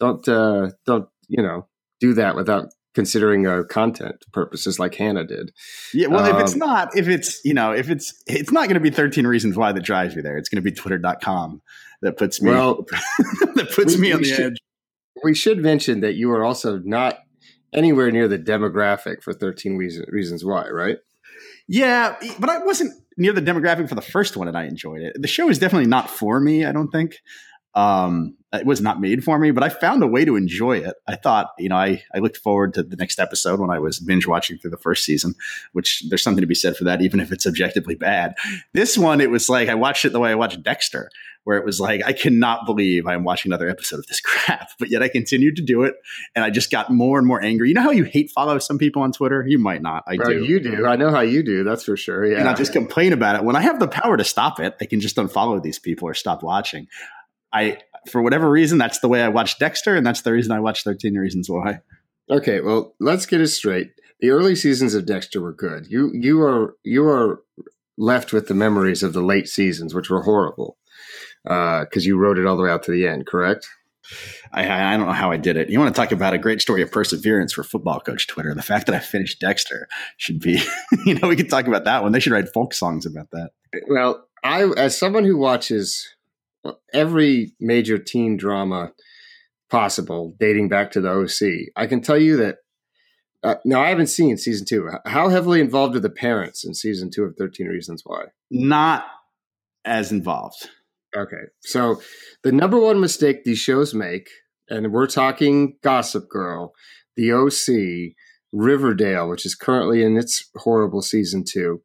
don't 0.00 0.26
uh, 0.26 0.70
don't 0.86 1.08
you 1.28 1.42
know, 1.42 1.66
do 2.00 2.14
that 2.14 2.36
without 2.36 2.68
considering 2.94 3.46
uh, 3.46 3.62
content 3.70 4.24
purposes 4.32 4.78
like 4.78 4.94
Hannah 4.94 5.24
did. 5.24 5.52
Yeah, 5.94 6.08
well, 6.08 6.24
um, 6.24 6.34
if 6.34 6.42
it's 6.42 6.54
um, 6.54 6.58
not, 6.58 6.96
if 6.96 7.08
it's, 7.08 7.40
you 7.44 7.54
know, 7.54 7.72
if 7.72 7.90
it's, 7.90 8.12
it's 8.26 8.50
not 8.50 8.64
going 8.64 8.74
to 8.74 8.80
be 8.80 8.90
13 8.90 9.26
reasons 9.26 9.56
why 9.56 9.72
that 9.72 9.82
drives 9.82 10.16
me 10.16 10.22
there. 10.22 10.36
It's 10.36 10.48
going 10.48 10.62
to 10.62 10.68
be 10.68 10.72
twitter.com 10.72 11.62
that 12.02 12.16
puts 12.16 12.40
me, 12.42 12.50
well, 12.50 12.84
that 13.54 13.70
puts 13.74 13.94
we, 13.94 14.00
me 14.00 14.12
on 14.12 14.22
the 14.22 14.28
should, 14.28 14.52
edge. 14.52 14.58
We 15.22 15.34
should 15.34 15.58
mention 15.58 16.00
that 16.00 16.14
you 16.14 16.30
are 16.32 16.44
also 16.44 16.78
not 16.78 17.18
anywhere 17.72 18.10
near 18.10 18.28
the 18.28 18.38
demographic 18.38 19.22
for 19.22 19.32
13 19.32 19.76
reason, 19.76 20.04
reasons 20.08 20.44
why, 20.44 20.68
right? 20.68 20.98
Yeah, 21.68 22.16
but 22.40 22.48
I 22.48 22.64
wasn't 22.64 22.94
near 23.18 23.32
the 23.32 23.42
demographic 23.42 23.88
for 23.88 23.94
the 23.94 24.00
first 24.00 24.36
one 24.36 24.48
and 24.48 24.56
I 24.56 24.64
enjoyed 24.64 25.02
it. 25.02 25.16
The 25.20 25.28
show 25.28 25.48
is 25.50 25.58
definitely 25.58 25.88
not 25.88 26.08
for 26.08 26.40
me, 26.40 26.64
I 26.64 26.72
don't 26.72 26.90
think. 26.90 27.16
Um, 27.74 28.37
it 28.52 28.64
was 28.64 28.80
not 28.80 29.00
made 29.00 29.22
for 29.22 29.38
me, 29.38 29.50
but 29.50 29.62
I 29.62 29.68
found 29.68 30.02
a 30.02 30.06
way 30.06 30.24
to 30.24 30.36
enjoy 30.36 30.78
it. 30.78 30.94
I 31.06 31.16
thought, 31.16 31.50
you 31.58 31.68
know, 31.68 31.76
I, 31.76 32.02
I 32.14 32.18
looked 32.18 32.38
forward 32.38 32.74
to 32.74 32.82
the 32.82 32.96
next 32.96 33.18
episode 33.18 33.60
when 33.60 33.70
I 33.70 33.78
was 33.78 34.00
binge 34.00 34.26
watching 34.26 34.58
through 34.58 34.70
the 34.70 34.78
first 34.78 35.04
season, 35.04 35.34
which 35.72 36.04
there's 36.08 36.22
something 36.22 36.40
to 36.40 36.46
be 36.46 36.54
said 36.54 36.76
for 36.76 36.84
that, 36.84 37.02
even 37.02 37.20
if 37.20 37.30
it's 37.30 37.46
objectively 37.46 37.94
bad. 37.94 38.34
This 38.72 38.96
one, 38.96 39.20
it 39.20 39.30
was 39.30 39.50
like 39.50 39.68
I 39.68 39.74
watched 39.74 40.04
it 40.06 40.12
the 40.12 40.20
way 40.20 40.30
I 40.30 40.34
watched 40.34 40.62
Dexter, 40.62 41.10
where 41.44 41.56
it 41.56 41.64
was 41.64 41.80
like, 41.80 42.02
I 42.04 42.12
cannot 42.12 42.66
believe 42.66 43.06
I'm 43.06 43.24
watching 43.24 43.50
another 43.50 43.68
episode 43.68 43.98
of 43.98 44.06
this 44.06 44.20
crap. 44.24 44.70
But 44.78 44.90
yet 44.90 45.02
I 45.02 45.08
continued 45.08 45.56
to 45.56 45.62
do 45.62 45.82
it. 45.82 45.94
And 46.34 46.44
I 46.44 46.50
just 46.50 46.70
got 46.70 46.90
more 46.90 47.18
and 47.18 47.26
more 47.26 47.42
angry. 47.42 47.68
You 47.68 47.74
know 47.74 47.82
how 47.82 47.90
you 47.90 48.04
hate 48.04 48.30
follow 48.30 48.58
some 48.58 48.78
people 48.78 49.02
on 49.02 49.12
Twitter? 49.12 49.44
You 49.46 49.58
might 49.58 49.82
not. 49.82 50.04
I 50.06 50.16
right, 50.16 50.38
do. 50.38 50.44
You 50.44 50.60
do. 50.60 50.86
I 50.86 50.96
know 50.96 51.10
how 51.10 51.20
you 51.20 51.42
do. 51.42 51.64
That's 51.64 51.84
for 51.84 51.96
sure. 51.96 52.26
Yeah. 52.26 52.38
And 52.38 52.48
I 52.48 52.54
just 52.54 52.72
complain 52.72 53.12
about 53.12 53.36
it. 53.36 53.44
When 53.44 53.56
I 53.56 53.60
have 53.60 53.78
the 53.78 53.88
power 53.88 54.16
to 54.16 54.24
stop 54.24 54.60
it, 54.60 54.76
I 54.80 54.84
can 54.84 55.00
just 55.00 55.16
unfollow 55.16 55.62
these 55.62 55.78
people 55.78 56.08
or 56.08 56.14
stop 56.14 56.42
watching. 56.42 56.86
I, 57.52 57.78
for 58.10 58.22
whatever 58.22 58.50
reason, 58.50 58.78
that's 58.78 59.00
the 59.00 59.08
way 59.08 59.22
I 59.22 59.28
watched 59.28 59.58
Dexter. 59.58 59.96
And 59.96 60.06
that's 60.06 60.22
the 60.22 60.32
reason 60.32 60.52
I 60.52 60.60
watched 60.60 60.84
13 60.84 61.14
Reasons 61.14 61.48
Why. 61.48 61.80
Okay. 62.30 62.60
Well, 62.60 62.94
let's 63.00 63.26
get 63.26 63.40
it 63.40 63.48
straight. 63.48 63.90
The 64.20 64.30
early 64.30 64.56
seasons 64.56 64.94
of 64.94 65.06
Dexter 65.06 65.40
were 65.40 65.52
good. 65.52 65.86
You, 65.88 66.10
you 66.12 66.42
are, 66.42 66.76
you 66.82 67.06
are 67.06 67.42
left 67.96 68.32
with 68.32 68.48
the 68.48 68.54
memories 68.54 69.02
of 69.02 69.12
the 69.12 69.22
late 69.22 69.48
seasons, 69.48 69.94
which 69.94 70.10
were 70.10 70.22
horrible 70.22 70.76
because 71.44 72.04
uh, 72.04 72.06
you 72.06 72.18
wrote 72.18 72.38
it 72.38 72.46
all 72.46 72.56
the 72.56 72.62
way 72.62 72.70
out 72.70 72.82
to 72.84 72.90
the 72.90 73.06
end, 73.06 73.26
correct? 73.26 73.68
I, 74.52 74.94
I, 74.94 74.96
don't 74.96 75.06
know 75.06 75.12
how 75.12 75.30
I 75.30 75.36
did 75.36 75.56
it. 75.56 75.68
You 75.68 75.78
want 75.78 75.94
to 75.94 76.00
talk 76.00 76.12
about 76.12 76.32
a 76.32 76.38
great 76.38 76.62
story 76.62 76.80
of 76.82 76.90
perseverance 76.90 77.52
for 77.52 77.62
football 77.62 78.00
coach 78.00 78.26
Twitter? 78.26 78.54
The 78.54 78.62
fact 78.62 78.86
that 78.86 78.94
I 78.94 79.00
finished 79.00 79.40
Dexter 79.40 79.86
should 80.16 80.40
be, 80.40 80.60
you 81.06 81.14
know, 81.14 81.28
we 81.28 81.36
could 81.36 81.50
talk 81.50 81.66
about 81.66 81.84
that 81.84 82.02
one. 82.02 82.12
They 82.12 82.20
should 82.20 82.32
write 82.32 82.48
folk 82.48 82.72
songs 82.72 83.04
about 83.04 83.30
that. 83.32 83.50
Well, 83.88 84.26
I, 84.42 84.64
as 84.76 84.96
someone 84.96 85.24
who 85.24 85.36
watches 85.36 86.08
every 86.92 87.52
major 87.60 87.98
teen 87.98 88.36
drama 88.36 88.92
possible 89.70 90.34
dating 90.38 90.68
back 90.68 90.90
to 90.92 91.00
the 91.00 91.10
OC, 91.10 91.72
I 91.76 91.86
can 91.86 92.00
tell 92.00 92.18
you 92.18 92.36
that. 92.38 92.56
Uh, 93.44 93.54
now, 93.64 93.80
I 93.80 93.90
haven't 93.90 94.08
seen 94.08 94.36
season 94.36 94.66
two. 94.66 94.90
How 95.06 95.28
heavily 95.28 95.60
involved 95.60 95.94
are 95.94 96.00
the 96.00 96.10
parents 96.10 96.64
in 96.64 96.74
season 96.74 97.08
two 97.14 97.22
of 97.22 97.36
13 97.36 97.68
Reasons 97.68 98.02
Why? 98.04 98.24
Not 98.50 99.06
as 99.84 100.10
involved. 100.10 100.68
Okay. 101.16 101.44
So 101.60 102.00
the 102.42 102.52
number 102.52 102.78
one 102.78 103.00
mistake 103.00 103.44
these 103.44 103.58
shows 103.58 103.94
make, 103.94 104.28
and 104.68 104.92
we're 104.92 105.06
talking 105.06 105.76
Gossip 105.82 106.28
Girl, 106.28 106.72
The 107.16 107.32
OC, 107.32 108.14
Riverdale, 108.52 109.28
which 109.28 109.46
is 109.46 109.54
currently 109.54 110.02
in 110.02 110.16
its 110.16 110.50
horrible 110.56 111.02
season 111.02 111.44
two. 111.44 111.82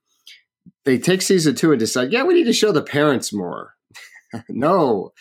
They 0.85 0.97
take 0.97 1.21
season 1.21 1.55
two 1.55 1.71
and 1.71 1.79
decide, 1.79 2.11
yeah, 2.11 2.23
we 2.23 2.33
need 2.33 2.45
to 2.45 2.53
show 2.53 2.71
the 2.71 2.81
parents 2.81 3.33
more. 3.33 3.73
no. 4.49 5.13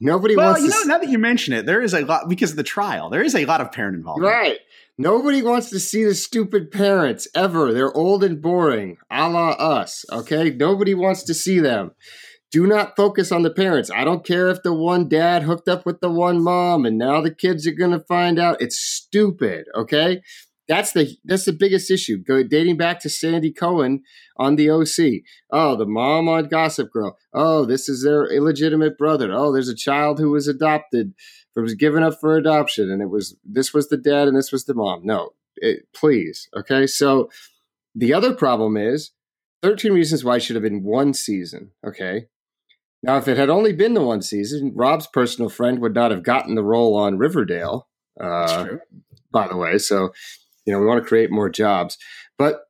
Nobody 0.00 0.36
well, 0.36 0.52
wants 0.52 0.62
you 0.62 0.70
know, 0.70 0.94
now 0.94 0.98
that 0.98 1.10
you 1.10 1.18
mention 1.18 1.54
it, 1.54 1.66
there 1.66 1.82
is 1.82 1.92
a 1.92 2.02
lot 2.02 2.28
because 2.28 2.52
of 2.52 2.56
the 2.56 2.62
trial. 2.62 3.10
There 3.10 3.22
is 3.22 3.34
a 3.34 3.46
lot 3.46 3.60
of 3.60 3.72
parent 3.72 3.96
involvement. 3.96 4.32
Right. 4.32 4.58
Nobody 4.96 5.42
wants 5.42 5.70
to 5.70 5.80
see 5.80 6.04
the 6.04 6.14
stupid 6.14 6.70
parents 6.70 7.26
ever. 7.34 7.72
They're 7.72 7.92
old 7.92 8.22
and 8.22 8.40
boring, 8.40 8.98
a 9.10 9.28
la 9.28 9.50
us. 9.50 10.04
Okay. 10.12 10.50
Nobody 10.50 10.94
wants 10.94 11.24
to 11.24 11.34
see 11.34 11.58
them 11.58 11.92
do 12.50 12.66
not 12.66 12.96
focus 12.96 13.30
on 13.30 13.42
the 13.42 13.50
parents. 13.50 13.90
I 13.90 14.04
don't 14.04 14.24
care 14.24 14.48
if 14.48 14.62
the 14.62 14.72
one 14.72 15.08
dad 15.08 15.42
hooked 15.42 15.68
up 15.68 15.84
with 15.84 16.00
the 16.00 16.10
one 16.10 16.42
mom 16.42 16.86
and 16.86 16.96
now 16.96 17.20
the 17.20 17.34
kids 17.34 17.66
are 17.66 17.72
going 17.72 17.90
to 17.90 18.00
find 18.00 18.38
out. 18.38 18.62
It's 18.62 18.78
stupid, 18.78 19.66
okay? 19.74 20.22
That's 20.68 20.92
the 20.92 21.16
that's 21.24 21.46
the 21.46 21.52
biggest 21.52 21.90
issue. 21.90 22.18
Go 22.18 22.42
dating 22.42 22.76
back 22.76 23.00
to 23.00 23.08
Sandy 23.08 23.50
Cohen 23.50 24.02
on 24.36 24.56
the 24.56 24.70
OC. 24.70 25.22
Oh, 25.50 25.76
the 25.76 25.86
mom 25.86 26.28
on 26.28 26.48
Gossip 26.48 26.92
Girl. 26.92 27.16
Oh, 27.32 27.64
this 27.64 27.88
is 27.88 28.04
their 28.04 28.26
illegitimate 28.30 28.98
brother. 28.98 29.32
Oh, 29.32 29.50
there's 29.50 29.70
a 29.70 29.74
child 29.74 30.18
who 30.18 30.30
was 30.30 30.46
adopted, 30.46 31.14
or 31.56 31.62
was 31.62 31.74
given 31.74 32.02
up 32.02 32.20
for 32.20 32.36
adoption, 32.36 32.90
and 32.90 33.00
it 33.00 33.08
was 33.08 33.36
this 33.44 33.72
was 33.72 33.88
the 33.88 33.96
dad 33.96 34.28
and 34.28 34.36
this 34.36 34.52
was 34.52 34.66
the 34.66 34.74
mom. 34.74 35.00
No, 35.04 35.30
it, 35.56 35.86
please, 35.94 36.48
okay. 36.54 36.86
So 36.86 37.30
the 37.94 38.12
other 38.12 38.34
problem 38.34 38.76
is 38.76 39.12
13 39.62 39.92
Reasons 39.92 40.22
Why 40.22 40.38
should 40.38 40.56
have 40.56 40.62
been 40.62 40.84
one 40.84 41.14
season, 41.14 41.72
okay? 41.86 42.26
Now, 43.02 43.16
if 43.16 43.28
it 43.28 43.38
had 43.38 43.48
only 43.48 43.72
been 43.72 43.94
the 43.94 44.02
one 44.02 44.22
season, 44.22 44.72
Rob's 44.74 45.06
personal 45.06 45.48
friend 45.48 45.80
would 45.80 45.94
not 45.94 46.10
have 46.10 46.22
gotten 46.22 46.56
the 46.56 46.64
role 46.64 46.96
on 46.96 47.18
Riverdale. 47.18 47.88
Uh, 48.20 48.66
by 49.32 49.46
the 49.46 49.56
way, 49.56 49.78
so 49.78 50.12
you 50.68 50.74
know 50.74 50.80
we 50.80 50.86
want 50.86 51.02
to 51.02 51.08
create 51.08 51.30
more 51.30 51.48
jobs, 51.48 51.96
but 52.36 52.60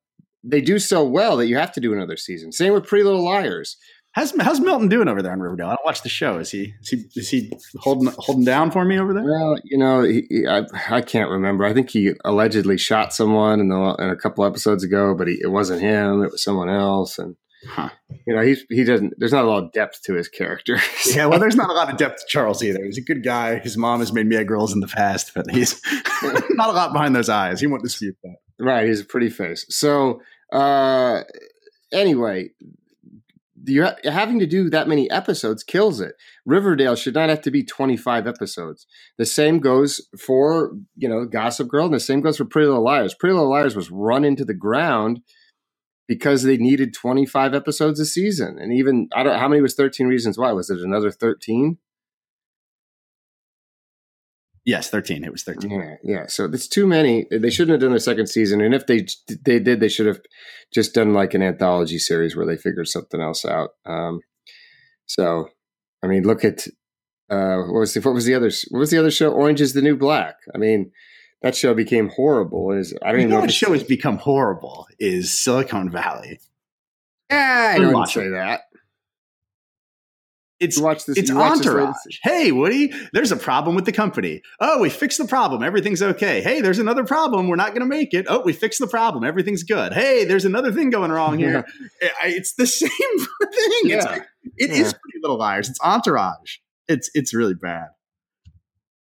they 0.45 0.61
do 0.61 0.79
so 0.79 1.05
well 1.05 1.37
that 1.37 1.49
you 1.49 1.57
have 1.57 1.73
to 1.73 1.81
do 1.81 1.93
another 1.93 2.17
season. 2.17 2.53
Same 2.53 2.73
with 2.73 2.87
Pretty 2.87 3.03
Little 3.03 3.25
Liars. 3.25 3.77
How's 4.13 4.33
how's 4.41 4.61
Melton 4.61 4.89
doing 4.89 5.09
over 5.09 5.21
there 5.21 5.33
on 5.33 5.41
Riverdale? 5.41 5.67
I 5.67 5.71
don't 5.71 5.85
watch 5.85 6.03
the 6.03 6.09
show. 6.09 6.39
Is 6.39 6.53
he 6.53 6.75
is 6.81 6.91
he 6.91 7.09
is 7.17 7.29
he 7.29 7.53
holding 7.81 8.13
holding 8.19 8.45
down 8.45 8.71
for 8.71 8.85
me 8.85 9.01
over 9.01 9.13
there? 9.13 9.25
Well, 9.25 9.59
you 9.65 9.77
know, 9.77 10.03
he, 10.03 10.27
he, 10.31 10.47
I 10.47 10.63
I 10.89 11.01
can't 11.01 11.29
remember. 11.29 11.65
I 11.65 11.75
think 11.75 11.91
he 11.91 12.13
allegedly 12.25 12.79
shot 12.79 13.13
someone 13.13 13.59
in 13.59 13.69
the 13.69 13.97
in 13.99 14.11
a 14.11 14.17
couple 14.17 14.45
episodes 14.45 14.85
ago, 14.85 15.13
but 15.13 15.27
he, 15.27 15.41
it 15.43 15.51
wasn't 15.51 15.83
him. 15.83 16.23
It 16.23 16.31
was 16.31 16.45
someone 16.45 16.69
else, 16.69 17.19
and 17.19 17.35
Huh. 17.67 17.91
You 18.27 18.37
know, 18.37 18.43
he's 18.43 18.65
he 18.71 18.85
doesn't. 18.85 19.15
There's 19.19 19.33
not 19.33 19.45
a 19.45 19.49
lot 19.49 19.65
of 19.65 19.73
depth 19.73 20.03
to 20.05 20.15
his 20.15 20.29
character. 20.29 20.79
Yeah, 21.07 21.27
well, 21.27 21.39
there's 21.39 21.57
not 21.57 21.71
a 21.71 21.73
lot 21.73 21.91
of 21.91 21.97
depth 21.97 22.19
to 22.19 22.25
Charles 22.29 22.63
either. 22.63 22.85
He's 22.85 22.99
a 22.99 23.03
good 23.03 23.25
guy. 23.25 23.59
His 23.61 23.79
mom 23.79 24.01
has 24.01 24.13
made 24.13 24.27
me 24.27 24.37
a 24.37 24.45
girls 24.45 24.75
in 24.75 24.81
the 24.81 24.87
past, 24.87 25.33
but 25.35 25.51
he's 25.51 25.81
not 26.51 26.69
a 26.69 26.73
lot 26.73 26.93
behind 26.93 27.17
those 27.17 27.31
eyes. 27.31 27.61
He 27.61 27.67
won't 27.67 27.83
dispute 27.83 28.17
that. 28.23 28.37
Right, 28.61 28.87
he's 28.87 29.01
a 29.01 29.05
pretty 29.05 29.31
face. 29.31 29.65
So, 29.71 30.21
uh, 30.53 31.23
anyway, 31.93 32.51
you're 33.65 33.95
having 34.05 34.39
to 34.41 34.47
do 34.47 34.69
that 34.71 34.89
many 34.89 35.11
episodes 35.11 35.63
kills 35.63 36.01
it. 36.01 36.15
Riverdale 36.45 36.97
should 36.97 37.15
not 37.15 37.31
have 37.31 37.41
to 37.43 37.51
be 37.51 37.65
25 37.65 38.27
episodes. 38.27 38.87
The 39.17 39.27
same 39.27 39.61
goes 39.61 40.07
for 40.19 40.73
you 40.97 41.09
know 41.09 41.25
Gossip 41.25 41.69
Girl, 41.69 41.87
and 41.87 41.95
the 41.95 42.01
same 42.01 42.21
goes 42.21 42.37
for 42.37 42.45
Pretty 42.45 42.67
Little 42.67 42.85
Liars. 42.85 43.15
Pretty 43.15 43.33
Little 43.35 43.51
Liars 43.51 43.77
was 43.77 43.91
run 43.91 44.25
into 44.25 44.45
the 44.45 44.55
ground 44.55 45.23
because 46.09 46.43
they 46.43 46.57
needed 46.57 46.95
25 46.95 47.55
episodes 47.55 48.01
a 48.01 48.07
season. 48.07 48.59
And 48.59 48.73
even, 48.73 49.09
I 49.15 49.23
don't 49.23 49.39
how 49.39 49.47
many 49.47 49.61
was 49.61 49.75
13 49.75 50.07
Reasons 50.09 50.39
Why? 50.39 50.51
Was 50.53 50.71
it 50.71 50.81
another 50.81 51.13
13? 51.13 51.77
Yes, 54.65 54.91
13. 54.91 55.25
It 55.25 55.33
was 55.33 55.45
13. 55.45 55.71
Yeah, 55.71 55.95
yeah. 56.03 56.27
So 56.27 56.45
it's 56.45 56.69
too 56.69 56.87
many. 56.87 57.27
They 57.31 57.49
shouldn't 57.49 57.81
have 57.81 57.89
done 57.89 57.97
a 57.97 58.01
second 58.01 58.27
season. 58.27 58.61
And 58.61 58.75
if 58.75 58.87
they 58.87 59.07
they 59.45 59.59
did, 59.61 59.81
they 59.81 59.89
should 59.89 60.07
have 60.07 60.21
just 60.75 60.93
done 60.93 61.15
like 61.15 61.33
an 61.33 61.43
anthology 61.43 61.99
series 61.99 62.37
where 62.37 62.45
they 62.45 62.57
figured 62.57 62.89
something 62.89 63.21
else 63.21 63.47
out. 63.47 63.71
Um, 63.87 64.21
so, 65.07 65.49
I 66.03 66.07
mean, 66.07 66.25
look 66.25 66.45
at 66.45 66.67
uh, 67.31 67.63
what 67.63 67.81
was 67.81 67.95
the, 67.95 68.01
what 68.01 68.13
was 68.13 68.27
the 68.27 68.35
other 68.35 68.51
what 68.69 68.81
was 68.81 68.91
the 68.91 68.99
other 68.99 69.11
show? 69.11 69.33
Orange 69.33 69.63
is 69.63 69.73
the 69.73 69.81
New 69.81 69.97
Black. 69.97 70.35
I 70.55 70.59
mean, 70.59 70.91
that 71.43 71.57
show 71.57 71.75
became 71.75 72.09
horrible. 72.09 72.73
Is 72.73 72.95
I 73.03 73.13
don't 73.13 73.21
you 73.21 73.27
even 73.27 73.35
know, 73.35 73.41
what 73.41 73.53
show 73.53 73.73
has 73.73 73.85
become 73.85 74.19
horrible 74.19 74.87
is 74.99 75.39
Silicon 75.39 75.91
Valley. 75.91 76.41
Yeah, 77.31 77.75
I 77.77 77.79
don't 77.79 78.09
say 78.09 78.29
that. 78.31 78.63
It's 80.61 80.81
watch 80.81 81.05
this. 81.05 81.17
It's 81.17 81.31
Entourage. 81.31 81.95
Hey, 82.23 82.51
Woody, 82.51 82.93
there's 83.13 83.31
a 83.31 83.37
problem 83.37 83.77
with 83.77 83.85
the 83.85 83.93
company. 83.93 84.43
Oh, 84.59 84.81
we 84.81 84.91
fixed 84.91 85.19
the 85.19 85.25
problem. 85.25 85.63
Everything's 85.63 86.03
okay. 86.03 86.41
Hey, 86.41 86.61
there's 86.61 86.81
another 86.81 87.05
problem. 87.05 87.47
We're 87.47 87.57
not 87.57 87.69
going 87.69 87.83
to 87.83 87.87
make 87.87 88.13
it. 88.13 88.27
Oh, 88.29 88.43
we 88.45 88.53
fixed 88.53 88.81
the 88.81 88.89
problem. 88.89 89.23
Everything's 89.23 89.63
good. 89.63 89.93
Hey, 89.93 90.25
there's 90.25 90.45
another 90.45 90.73
thing 90.73 90.91
going 90.91 91.13
wrong 91.13 91.39
here. 91.39 91.65
Yeah. 92.03 92.11
It's 92.25 92.55
the 92.55 92.67
same 92.67 92.91
thing. 92.91 93.81
Yeah. 93.85 94.17
It's, 94.17 94.27
it 94.57 94.71
yeah. 94.71 94.77
is 94.77 94.93
Pretty 94.93 95.19
Little 95.23 95.39
Liars. 95.39 95.69
It's 95.69 95.81
Entourage. 95.81 96.57
It's 96.89 97.11
it's 97.15 97.35
really 97.35 97.55
bad. 97.55 97.89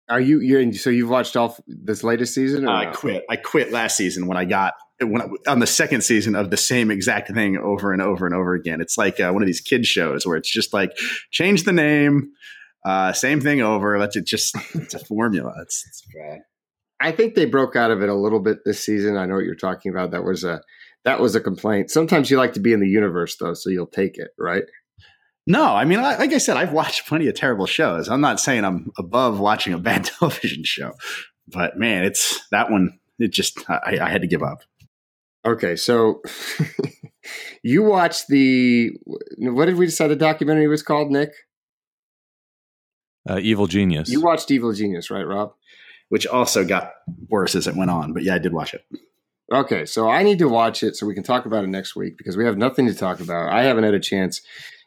Are 0.09 0.21
you 0.21 0.41
you're 0.41 0.61
in, 0.61 0.73
so 0.73 0.91
you've 0.91 1.11
watched 1.11 1.37
all 1.37 1.57
this 1.67 2.05
latest 2.05 2.35
season? 2.35 2.69
I 2.69 2.93
quit. 2.93 3.25
I 3.29 3.37
quit 3.37 3.73
last 3.73 3.97
season 3.97 4.27
when 4.27 4.37
I 4.37 4.45
got 4.45 4.75
when 5.01 5.21
I, 5.21 5.27
on 5.51 5.59
the 5.59 5.67
second 5.67 6.03
season 6.03 6.37
of 6.37 6.51
the 6.51 6.57
same 6.57 6.91
exact 6.91 7.33
thing 7.33 7.57
over 7.57 7.93
and 7.93 8.01
over 8.01 8.25
and 8.25 8.35
over 8.35 8.55
again. 8.55 8.81
It's 8.81 8.97
like 8.97 9.19
uh, 9.19 9.33
one 9.33 9.43
of 9.43 9.47
these 9.47 9.61
kids 9.61 9.89
shows 9.89 10.27
where 10.27 10.37
it's 10.37 10.51
just 10.51 10.73
like 10.73 10.97
change 11.31 11.65
the 11.65 11.73
name, 11.73 12.31
uh, 12.85 13.13
same 13.13 13.41
thing 13.41 13.63
over. 13.63 13.99
Let's 13.99 14.17
it 14.17 14.27
just 14.27 14.57
it's 14.75 14.95
a 14.95 15.05
formula. 15.05 15.53
It's, 15.63 15.85
it's 15.89 16.03
bad. 16.15 16.41
I 17.01 17.13
think 17.13 17.35
they 17.35 17.45
broke 17.45 17.77
out 17.77 17.91
of 17.91 18.03
it 18.03 18.09
a 18.09 18.15
little 18.15 18.41
bit 18.41 18.65
this 18.65 18.83
season. 18.83 19.17
I 19.17 19.27
know 19.27 19.35
what 19.35 19.45
you're 19.45 19.55
talking 19.55 19.91
about. 19.91 20.13
That 20.13 20.25
was 20.25 20.45
a 20.45 20.63
that 21.05 21.21
was 21.21 21.35
a 21.35 21.41
complaint. 21.41 21.91
Sometimes 21.91 22.31
you 22.31 22.37
like 22.37 22.55
to 22.55 22.61
be 22.61 22.73
in 22.73 22.81
the 22.81 22.89
universe 22.89 23.37
though, 23.37 23.55
so 23.55 23.71
you'll 23.71 23.87
take 23.87 24.19
it, 24.19 24.31
right? 24.39 24.65
No, 25.47 25.65
I 25.65 25.85
mean, 25.85 26.03
like 26.03 26.33
I 26.33 26.39
said, 26.39 26.57
I've 26.57 26.73
watched 26.73 27.07
plenty 27.07 27.29
of 27.29 27.35
terrible 27.35 27.67
shows. 27.67 28.09
I'm 28.09 28.21
not 28.21 28.41
saying 28.41 28.65
I'm 28.65 28.91
above 28.99 29.39
watching 29.39 29.73
a 29.73 29.79
bad 29.79 30.05
television 30.19 30.65
show, 30.65 30.93
but 31.47 31.79
man, 31.79 32.05
it's 32.05 32.41
that 32.51 32.71
one. 32.71 32.99
It 33.19 33.33
just 33.33 33.69
I, 33.71 33.99
I 34.01 34.09
had 34.09 34.23
to 34.23 34.27
give 34.27 34.43
up. 34.43 34.63
Okay, 35.47 35.77
so 35.77 36.23
you 37.63 37.85
watched 37.85 38.27
the 38.29 38.91
what 39.39 39.67
did 39.67 39.77
we 39.77 39.87
decide 39.87 40.09
the 40.09 40.17
documentary 40.17 40.67
was 40.67 40.83
called, 40.83 41.13
Nick? 41.13 41.31
Uh, 43.29 43.39
Evil 43.41 43.67
Genius. 43.69 44.09
You 44.09 44.21
watched 44.21 44.51
Evil 44.51 44.73
Genius, 44.73 45.11
right, 45.11 45.27
Rob? 45.27 45.53
Which 46.09 46.27
also 46.27 46.65
got 46.65 46.93
worse 47.29 47.55
as 47.55 47.67
it 47.67 47.75
went 47.75 47.91
on, 47.91 48.13
but 48.13 48.23
yeah, 48.23 48.35
I 48.35 48.39
did 48.39 48.53
watch 48.53 48.75
it. 48.75 48.85
Okay, 49.53 49.87
so 49.87 50.09
I 50.09 50.25
need 50.25 50.41
to 50.41 50.49
watch 50.49 50.83
it 50.83 50.97
so 50.97 51.07
we 51.07 51.15
can 51.15 51.23
talk 51.23 51.47
about 51.47 51.63
it 51.63 51.69
next 51.69 51.95
week 51.95 52.19
because 52.19 52.37
we 52.37 52.45
have 52.45 52.59
nothing 52.59 52.87
to 52.87 52.95
talk 52.95 53.21
about. 53.21 53.49
I 53.53 53.63
haven't 53.63 53.85
had 53.85 53.95
a 53.95 54.01
chance 54.01 54.41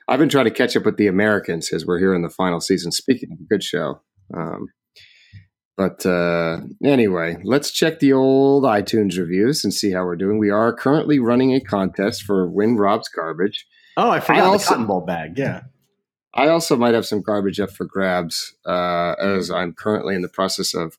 I've 0.10 0.18
been 0.18 0.28
trying 0.28 0.46
to 0.46 0.52
catch 0.52 0.76
up 0.76 0.86
with 0.86 0.98
the 0.98 1.06
Americans 1.06 1.72
as 1.72 1.86
we're 1.86 2.00
here 2.00 2.16
in 2.16 2.24
the 2.24 2.32
final 2.32 2.60
season. 2.60 2.92
Speaking 2.92 3.32
of 3.32 3.40
a 3.40 3.44
good 3.44 3.64
show. 3.64 4.02
Um, 4.36 4.70
but 5.78 6.04
uh, 6.04 6.62
anyway, 6.84 7.38
let's 7.44 7.72
check 7.72 8.00
the 8.00 8.12
old 8.12 8.64
iTunes 8.64 9.20
reviews 9.20 9.64
and 9.64 9.72
see 9.72 9.92
how 9.92 10.04
we're 10.04 10.16
doing. 10.16 10.40
We 10.40 10.50
are 10.50 10.74
currently 10.74 11.20
running 11.20 11.54
a 11.54 11.62
contest 11.62 12.24
for 12.24 12.50
Win 12.50 12.76
Rob's 12.76 13.08
Garbage. 13.08 13.68
Oh, 13.96 14.10
I 14.10 14.20
forgot 14.20 14.44
I 14.44 14.46
also, 14.46 14.58
the 14.58 14.70
Cotton 14.70 14.88
Bowl 14.88 15.02
bag. 15.02 15.38
Yeah. 15.38 15.62
I 16.34 16.48
also 16.48 16.76
might 16.76 16.96
have 16.96 17.06
some 17.06 17.22
garbage 17.22 17.60
up 17.60 17.72
for 17.72 17.86
grabs 17.86 18.56
uh, 18.66 19.14
as 19.20 19.52
I'm 19.52 19.74
currently 19.74 20.16
in 20.16 20.24
the 20.24 20.30
process 20.30 20.74
of 20.74 20.98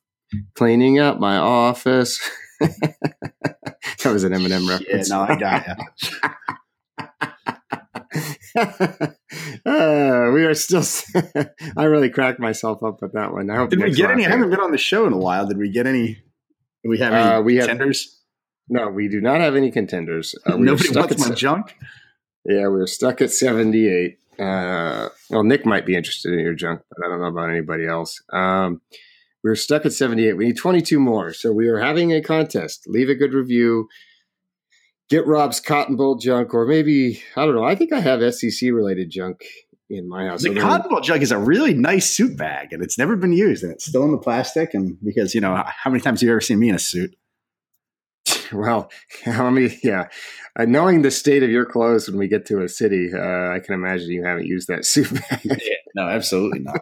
cleaning 0.55 0.99
up 0.99 1.19
my 1.19 1.35
office. 1.35 2.19
that 2.59 4.05
was 4.05 4.23
an 4.23 4.31
Eminem 4.31 4.69
reference. 4.69 5.09
Yeah, 5.09 5.15
no, 5.15 5.21
I 5.23 5.35
got 5.35 5.67
you. 5.67 6.09
uh, 9.65 10.31
we 10.33 10.43
are 10.45 10.53
still. 10.53 10.83
I 11.77 11.83
really 11.83 12.09
cracked 12.09 12.39
myself 12.39 12.83
up 12.83 13.01
with 13.01 13.13
that 13.13 13.33
one. 13.33 13.49
I 13.49 13.55
hope. 13.57 13.69
Did 13.69 13.79
we 13.79 13.91
get 13.93 14.11
any? 14.11 14.25
I 14.25 14.29
haven't 14.29 14.49
been 14.49 14.59
on 14.59 14.71
the 14.71 14.77
show 14.77 15.05
in 15.07 15.13
a 15.13 15.17
while. 15.17 15.47
Did 15.47 15.57
we 15.57 15.69
get 15.69 15.87
any? 15.87 16.15
Do 16.83 16.89
we 16.89 16.97
have 16.99 17.13
any 17.13 17.23
Uh, 17.23 17.41
we 17.41 17.55
have- 17.57 17.67
contenders? 17.67 18.17
No, 18.69 18.87
we 18.89 19.09
do 19.09 19.19
not 19.19 19.41
have 19.41 19.55
any 19.55 19.69
contenders. 19.69 20.33
Uh, 20.45 20.55
we 20.57 20.63
Nobody 20.65 20.89
wants 20.97 21.11
at 21.13 21.19
my 21.19 21.25
se- 21.27 21.35
junk. 21.35 21.75
Yeah, 22.45 22.67
we 22.69 22.79
are 22.79 22.87
stuck 22.87 23.21
at 23.21 23.31
78. 23.31 24.17
Uh, 24.39 25.09
well, 25.29 25.43
Nick 25.43 25.65
might 25.65 25.85
be 25.85 25.93
interested 25.95 26.31
in 26.33 26.39
your 26.39 26.53
junk, 26.53 26.81
but 26.89 27.05
I 27.05 27.09
don't 27.09 27.19
know 27.19 27.27
about 27.27 27.49
anybody 27.49 27.85
else. 27.85 28.21
Um, 28.31 28.81
we're 29.43 29.55
stuck 29.55 29.85
at 29.85 29.91
78. 29.93 30.37
We 30.37 30.45
need 30.45 30.57
22 30.57 30.99
more. 30.99 31.33
So 31.33 31.51
we 31.51 31.67
are 31.67 31.79
having 31.79 32.13
a 32.13 32.21
contest. 32.21 32.85
Leave 32.87 33.09
a 33.09 33.15
good 33.15 33.33
review. 33.33 33.89
Get 35.11 35.27
Rob's 35.27 35.59
Cotton 35.59 35.97
Bowl 35.97 36.15
junk, 36.15 36.53
or 36.53 36.65
maybe, 36.65 37.21
I 37.35 37.45
don't 37.45 37.53
know. 37.53 37.65
I 37.65 37.75
think 37.75 37.91
I 37.91 37.99
have 37.99 38.33
SEC 38.33 38.71
related 38.71 39.09
junk 39.09 39.43
in 39.89 40.07
my 40.07 40.27
house. 40.27 40.41
The 40.41 40.55
Cotton 40.55 40.89
Bowl 40.89 41.01
jug 41.01 41.21
is 41.21 41.33
a 41.33 41.37
really 41.37 41.73
nice 41.73 42.09
suit 42.09 42.37
bag, 42.37 42.71
and 42.71 42.81
it's 42.81 42.97
never 42.97 43.17
been 43.17 43.33
used, 43.33 43.61
and 43.61 43.73
it's 43.73 43.85
still 43.85 44.05
in 44.05 44.13
the 44.13 44.17
plastic. 44.17 44.73
And 44.73 44.97
because 45.03 45.35
you 45.35 45.41
know, 45.41 45.61
how 45.67 45.91
many 45.91 45.99
times 45.99 46.21
have 46.21 46.27
you 46.27 46.31
ever 46.31 46.39
seen 46.39 46.59
me 46.59 46.69
in 46.69 46.75
a 46.75 46.79
suit? 46.79 47.13
Well, 48.53 48.89
how 49.25 49.49
many? 49.49 49.77
Yeah, 49.83 50.07
uh, 50.57 50.63
knowing 50.63 51.01
the 51.01 51.11
state 51.11 51.43
of 51.43 51.49
your 51.49 51.65
clothes 51.65 52.09
when 52.09 52.17
we 52.17 52.29
get 52.29 52.45
to 52.45 52.61
a 52.61 52.69
city, 52.69 53.09
uh, 53.13 53.19
I 53.19 53.59
can 53.59 53.73
imagine 53.73 54.11
you 54.11 54.23
haven't 54.23 54.45
used 54.45 54.69
that 54.69 54.85
suit 54.93 55.11
bag. 55.11 55.61
No, 55.93 56.07
absolutely 56.07 56.59
not. 56.59 56.81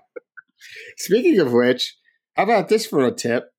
Speaking 0.98 1.40
of 1.40 1.52
which, 1.52 1.96
how 2.36 2.44
about 2.44 2.70
this 2.70 2.86
for 2.86 3.06
a 3.06 3.12
tip? 3.12 3.52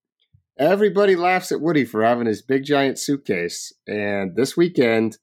Everybody 0.60 1.16
laughs 1.16 1.50
at 1.52 1.62
Woody 1.62 1.86
for 1.86 2.04
having 2.04 2.26
his 2.26 2.42
big 2.42 2.64
giant 2.64 2.98
suitcase, 2.98 3.72
and 3.86 4.36
this 4.36 4.58
weekend, 4.58 5.16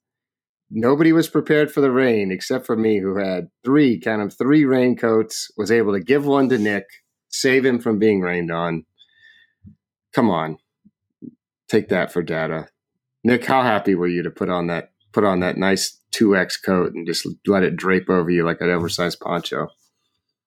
nobody 0.68 1.12
was 1.12 1.28
prepared 1.28 1.70
for 1.70 1.80
the 1.80 1.92
rain 1.92 2.32
except 2.32 2.66
for 2.66 2.74
me, 2.74 2.98
who 2.98 3.18
had 3.18 3.46
three, 3.64 4.00
count 4.00 4.20
them, 4.20 4.30
three 4.30 4.64
raincoats. 4.64 5.52
Was 5.56 5.70
able 5.70 5.92
to 5.92 6.00
give 6.00 6.26
one 6.26 6.48
to 6.48 6.58
Nick, 6.58 6.86
save 7.28 7.64
him 7.64 7.78
from 7.78 8.00
being 8.00 8.20
rained 8.20 8.50
on. 8.50 8.84
Come 10.12 10.28
on, 10.28 10.58
take 11.68 11.88
that 11.88 12.12
for 12.12 12.20
data. 12.20 12.66
Nick, 13.22 13.44
how 13.44 13.62
happy 13.62 13.94
were 13.94 14.08
you 14.08 14.24
to 14.24 14.30
put 14.32 14.48
on 14.48 14.66
that 14.66 14.90
put 15.12 15.22
on 15.22 15.38
that 15.38 15.56
nice 15.56 16.00
two 16.10 16.34
X 16.34 16.56
coat 16.56 16.94
and 16.94 17.06
just 17.06 17.24
let 17.46 17.62
it 17.62 17.76
drape 17.76 18.10
over 18.10 18.28
you 18.28 18.44
like 18.44 18.60
an 18.60 18.70
oversized 18.70 19.20
poncho? 19.20 19.68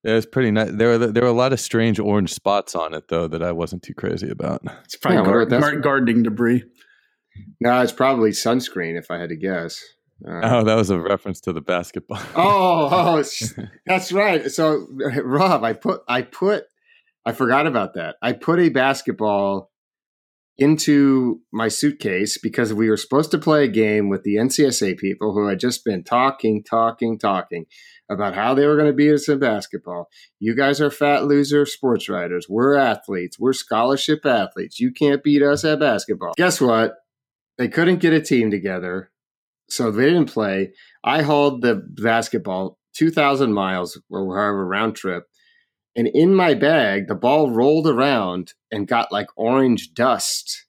Yeah, 0.04 0.16
it's 0.16 0.26
pretty 0.26 0.52
nice. 0.52 0.72
There 0.72 0.88
were 0.98 1.08
there 1.08 1.24
were 1.24 1.30
a 1.30 1.34
lot 1.34 1.54
of 1.54 1.60
strange 1.60 2.00
orange 2.00 2.34
spots 2.34 2.74
on 2.76 2.94
it 2.94 3.08
though 3.10 3.28
that 3.28 3.44
I 3.44 3.52
wasn't 3.52 3.84
too 3.84 3.94
crazy 3.94 4.30
about. 4.30 4.62
It's 4.84 4.96
probably 4.96 5.18
Yeah, 5.18 5.22
I 5.22 5.26
gar- 5.26 5.46
that's- 5.46 5.72
gar- 5.72 5.80
gardening 5.80 6.24
debris. 6.24 6.64
No, 7.62 7.82
it's 7.82 7.92
probably 7.94 8.32
sunscreen 8.32 8.98
if 8.98 9.10
I 9.12 9.18
had 9.20 9.30
to 9.30 9.36
guess. 9.38 9.82
Uh, 10.28 10.42
Oh, 10.44 10.64
that 10.66 10.76
was 10.76 10.90
a 10.90 11.00
reference 11.00 11.40
to 11.42 11.54
the 11.54 11.62
basketball. 11.62 12.20
oh, 12.36 12.90
oh, 12.92 13.24
that's 13.88 14.12
right. 14.12 14.52
So, 14.52 14.86
Rob, 15.24 15.64
I 15.64 15.74
put, 15.74 16.02
I 16.08 16.22
put, 16.24 16.66
I 17.26 17.32
forgot 17.32 17.66
about 17.68 17.94
that. 17.96 18.18
I 18.22 18.34
put 18.34 18.60
a 18.60 18.70
basketball 18.70 19.71
into 20.62 21.42
my 21.52 21.68
suitcase 21.68 22.38
because 22.38 22.72
we 22.72 22.88
were 22.88 22.96
supposed 22.96 23.32
to 23.32 23.40
play 23.40 23.64
a 23.64 23.68
game 23.68 24.10
with 24.10 24.22
the 24.22 24.36
NCSA 24.36 24.96
people 25.00 25.34
who 25.34 25.48
had 25.48 25.60
just 25.60 25.84
been 25.84 26.04
talking, 26.04 26.64
talking, 26.64 27.18
talking 27.18 27.66
about 28.12 28.36
how 28.36 28.54
they 28.54 28.68
were 28.68 28.76
going 28.76 28.88
to 28.88 28.94
beat 28.94 29.12
us 29.12 29.28
in 29.28 29.40
basketball. 29.40 30.08
You 30.40 30.56
guys 30.56 30.80
are 30.80 30.92
fat 30.92 31.26
loser 31.26 31.66
sports 31.66 32.08
writers. 32.08 32.46
We're 32.48 32.76
athletes. 32.76 33.40
We're 33.40 33.54
scholarship 33.54 34.24
athletes. 34.24 34.80
You 34.80 34.92
can't 34.92 35.24
beat 35.24 35.42
us 35.42 35.66
at 35.66 35.80
basketball. 35.80 36.34
Guess 36.38 36.62
what? 36.62 36.94
They 37.58 37.68
couldn't 37.68 38.00
get 38.00 38.14
a 38.14 38.22
team 38.22 38.52
together. 38.52 39.10
So 39.68 39.90
they 39.90 40.06
didn't 40.06 40.32
play. 40.32 40.74
I 41.04 41.24
hauled 41.24 41.64
the 41.64 41.76
basketball 41.76 42.78
2,000 42.98 43.52
miles 43.52 44.00
or 44.12 44.38
however 44.38 44.64
round 44.64 44.96
trip. 44.96 45.24
And 45.96 46.08
in 46.08 46.34
my 46.34 46.54
bag, 46.54 47.08
the 47.08 47.16
ball 47.16 47.52
rolled 47.52 47.88
around 47.88 48.54
and 48.72 48.88
got 48.88 49.12
like 49.12 49.28
orange 49.36 49.94
dust 49.94 50.66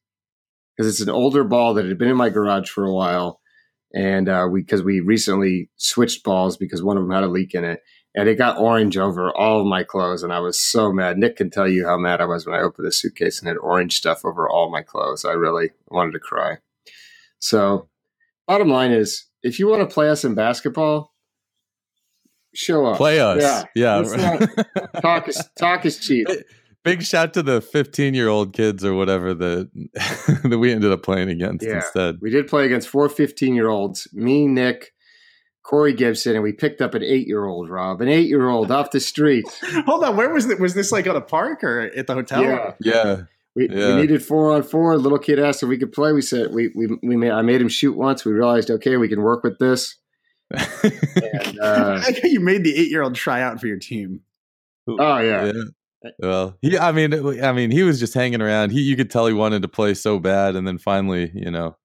because 0.77 0.89
it's 0.89 1.07
an 1.07 1.15
older 1.15 1.45
ball 1.45 1.75
that 1.75 1.87
had 1.87 1.99
been 1.99 2.09
in 2.09 2.17
my 2.17 2.29
garage 2.29 2.69
for 2.69 2.85
a 2.85 2.93
while. 2.93 3.41
And 3.95 4.29
uh, 4.29 4.49
we, 4.51 4.63
because 4.63 4.83
we 4.83 5.01
recently 5.01 5.71
switched 5.77 6.25
balls 6.25 6.57
because 6.57 6.83
one 6.83 6.97
of 6.97 7.05
them 7.05 7.13
had 7.13 7.25
a 7.25 7.29
leak 7.29 7.55
in 7.55 7.65
it. 7.65 7.81
And 8.15 8.29
it 8.29 8.37
got 8.37 8.59
orange 8.59 8.99
over 8.99 9.35
all 9.35 9.61
of 9.61 9.67
my 9.67 9.85
clothes. 9.85 10.23
And 10.23 10.33
I 10.33 10.41
was 10.41 10.61
so 10.61 10.93
mad. 10.93 11.17
Nick 11.19 11.37
can 11.37 11.51
tell 11.51 11.69
you 11.69 11.87
how 11.87 11.97
mad 11.97 12.21
I 12.21 12.27
was 12.27 12.47
when 12.47 12.59
I 12.59 12.63
opened 12.63 12.87
the 12.87 12.93
suitcase 12.93 13.39
and 13.39 13.49
had 13.49 13.57
orange 13.57 13.97
stuff 13.97 14.25
over 14.25 14.49
all 14.49 14.71
my 14.71 14.83
clothes. 14.83 15.25
I 15.25 15.33
really 15.33 15.71
wanted 15.89 16.13
to 16.13 16.19
cry. 16.19 16.59
So, 17.39 17.89
bottom 18.47 18.69
line 18.69 18.93
is 18.93 19.27
if 19.43 19.59
you 19.59 19.67
want 19.67 19.89
to 19.89 19.93
play 19.93 20.11
us 20.11 20.25
in 20.25 20.35
basketball, 20.35 21.12
show 22.55 22.87
up. 22.87 22.97
Play 22.97 23.21
us. 23.21 23.41
Yeah. 23.43 23.65
Yeah. 23.75 23.97
Let's 23.99 25.01
Talk 25.01 25.29
is 25.29 25.49
talk 25.59 25.85
is 25.87 25.99
cheap. 25.99 26.27
Big 26.85 27.03
shout 27.03 27.33
to 27.35 27.43
the 27.43 27.61
15 27.61 28.13
year 28.15 28.29
old 28.29 28.53
kids 28.53 28.85
or 28.85 28.95
whatever 28.95 29.35
that 29.35 29.71
that 30.45 30.59
we 30.59 30.73
ended 30.73 30.91
up 30.91 31.03
playing 31.03 31.29
against 31.31 31.65
Yeah. 31.65 31.77
instead. 31.77 32.19
We 32.21 32.31
did 32.31 32.49
play 32.49 32.67
against 32.67 32.89
four 32.89 33.09
15 33.09 33.55
year 33.55 33.69
olds, 33.69 34.09
me, 34.13 34.47
Nick, 34.49 34.93
Corey 35.63 35.93
Gibson, 35.93 36.35
and 36.35 36.43
we 36.43 36.53
picked 36.53 36.81
up 36.81 36.95
an 36.95 37.05
eight 37.05 37.29
year 37.29 37.45
old, 37.45 37.71
Rob, 37.71 38.01
an 38.01 38.09
eight 38.09 38.27
year 38.27 38.49
old 38.49 38.73
off 38.73 38.91
the 38.91 38.99
street. 38.99 39.45
Hold 39.87 40.03
on, 40.03 40.17
where 40.17 40.31
was 40.35 40.51
it? 40.51 40.59
Was 40.59 40.75
this 40.75 40.91
like 40.91 41.07
at 41.07 41.15
a 41.15 41.21
park 41.21 41.63
or 41.63 41.83
at 41.97 42.09
the 42.09 42.15
hotel? 42.15 42.43
Yeah. 42.43 42.73
Yeah. 42.81 43.21
We, 43.55 43.69
Yeah. 43.69 43.95
we 43.95 44.01
needed 44.01 44.25
four 44.25 44.51
on 44.53 44.63
four. 44.65 44.97
Little 44.99 45.19
kid 45.21 45.39
asked 45.39 45.63
if 45.63 45.69
we 45.69 45.79
could 45.79 45.93
play. 45.93 46.13
We 46.13 46.23
said 46.23 46.53
we 46.53 46.73
we 46.75 46.89
we 47.03 47.17
made, 47.17 47.31
I 47.31 47.43
made 47.43 47.61
him 47.61 47.69
shoot 47.69 47.97
once. 47.97 48.25
We 48.25 48.33
realized 48.33 48.71
okay, 48.71 48.97
we 48.97 49.09
can 49.09 49.23
work 49.23 49.45
with 49.45 49.59
this. 49.59 49.99
And 50.53 51.61
uh, 51.61 52.01
I 52.03 52.11
like 52.11 52.23
you 52.25 52.41
made 52.41 52.65
the 52.65 52.77
eight-year-old 52.77 53.15
try 53.15 53.43
out 53.43 53.61
for 53.61 53.67
your 53.67 53.79
team. 53.79 54.21
oh 54.89 55.19
yeah, 55.19 55.47
Yeah. 55.47 56.11
Well, 56.19 56.59
he, 56.61 56.77
I 56.77 56.91
mean, 56.91 57.15
I 57.43 57.53
mean, 57.53 57.71
he 57.71 57.85
was 57.85 58.01
just 58.01 58.13
hanging 58.13 58.43
around. 58.43 58.71
He, 58.73 58.81
you 58.83 58.97
could 58.97 59.09
tell 59.11 59.27
he 59.27 59.33
wanted 59.33 59.63
to 59.63 59.69
play 59.69 59.95
so 59.95 60.19
bad, 60.19 60.57
and 60.57 60.67
then 60.67 60.79
finally, 60.79 61.31
you 61.33 61.51
know, 61.51 61.77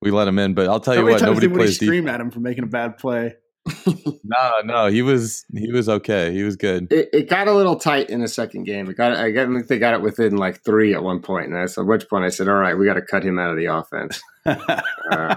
we 0.00 0.10
let 0.10 0.26
him 0.26 0.38
in. 0.38 0.54
But 0.54 0.68
I'll 0.68 0.80
tell 0.80 0.94
How 0.94 1.00
you 1.00 1.06
what, 1.06 1.20
nobody 1.20 1.48
did 1.48 1.52
Woody 1.52 1.64
plays. 1.64 1.76
scream 1.76 2.08
at 2.08 2.18
him 2.20 2.30
for 2.30 2.40
making 2.40 2.64
a 2.64 2.68
bad 2.68 2.98
play? 2.98 3.34
No, 4.24 4.52
no, 4.64 4.86
he 4.86 5.02
was 5.02 5.44
he 5.54 5.70
was 5.70 5.88
okay. 5.90 6.32
He 6.32 6.42
was 6.42 6.56
good. 6.56 6.90
it, 6.90 7.10
it 7.12 7.28
got 7.28 7.48
a 7.48 7.52
little 7.52 7.76
tight 7.76 8.08
in 8.08 8.20
the 8.20 8.28
second 8.28 8.64
game. 8.64 8.88
It 8.88 8.96
got 8.96 9.14
I 9.14 9.30
got 9.30 9.48
I 9.48 9.52
think 9.52 9.66
they 9.66 9.78
got 9.78 9.92
it 9.92 10.00
within 10.00 10.36
like 10.36 10.64
three 10.64 10.94
at 10.94 11.02
one 11.02 11.20
point, 11.20 11.48
and 11.48 11.58
I 11.58 11.66
said, 11.66 11.82
at 11.82 11.86
which 11.86 12.08
point 12.08 12.24
I 12.24 12.30
said, 12.30 12.48
all 12.48 12.54
right, 12.54 12.78
we 12.78 12.86
got 12.86 12.94
to 12.94 13.02
cut 13.02 13.22
him 13.24 13.38
out 13.38 13.50
of 13.50 13.56
the 13.58 13.66
offense. 13.66 14.22
Uh, 15.10 15.36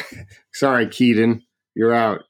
sorry, 0.52 0.88
Keaton, 0.88 1.42
you're 1.74 1.94
out. 1.94 2.22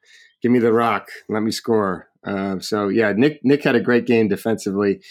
Give 0.43 0.53
me 0.53 0.59
the 0.59 0.73
rock. 0.73 1.09
Let 1.29 1.43
me 1.43 1.51
score. 1.51 2.09
Uh, 2.25 2.61
so 2.61 2.89
yeah, 2.89 3.13
Nick 3.17 3.41
Nick 3.43 3.65
had 3.65 3.75
a 3.75 3.81
great 3.81 4.07
game 4.07 4.29
defensively. 4.29 5.03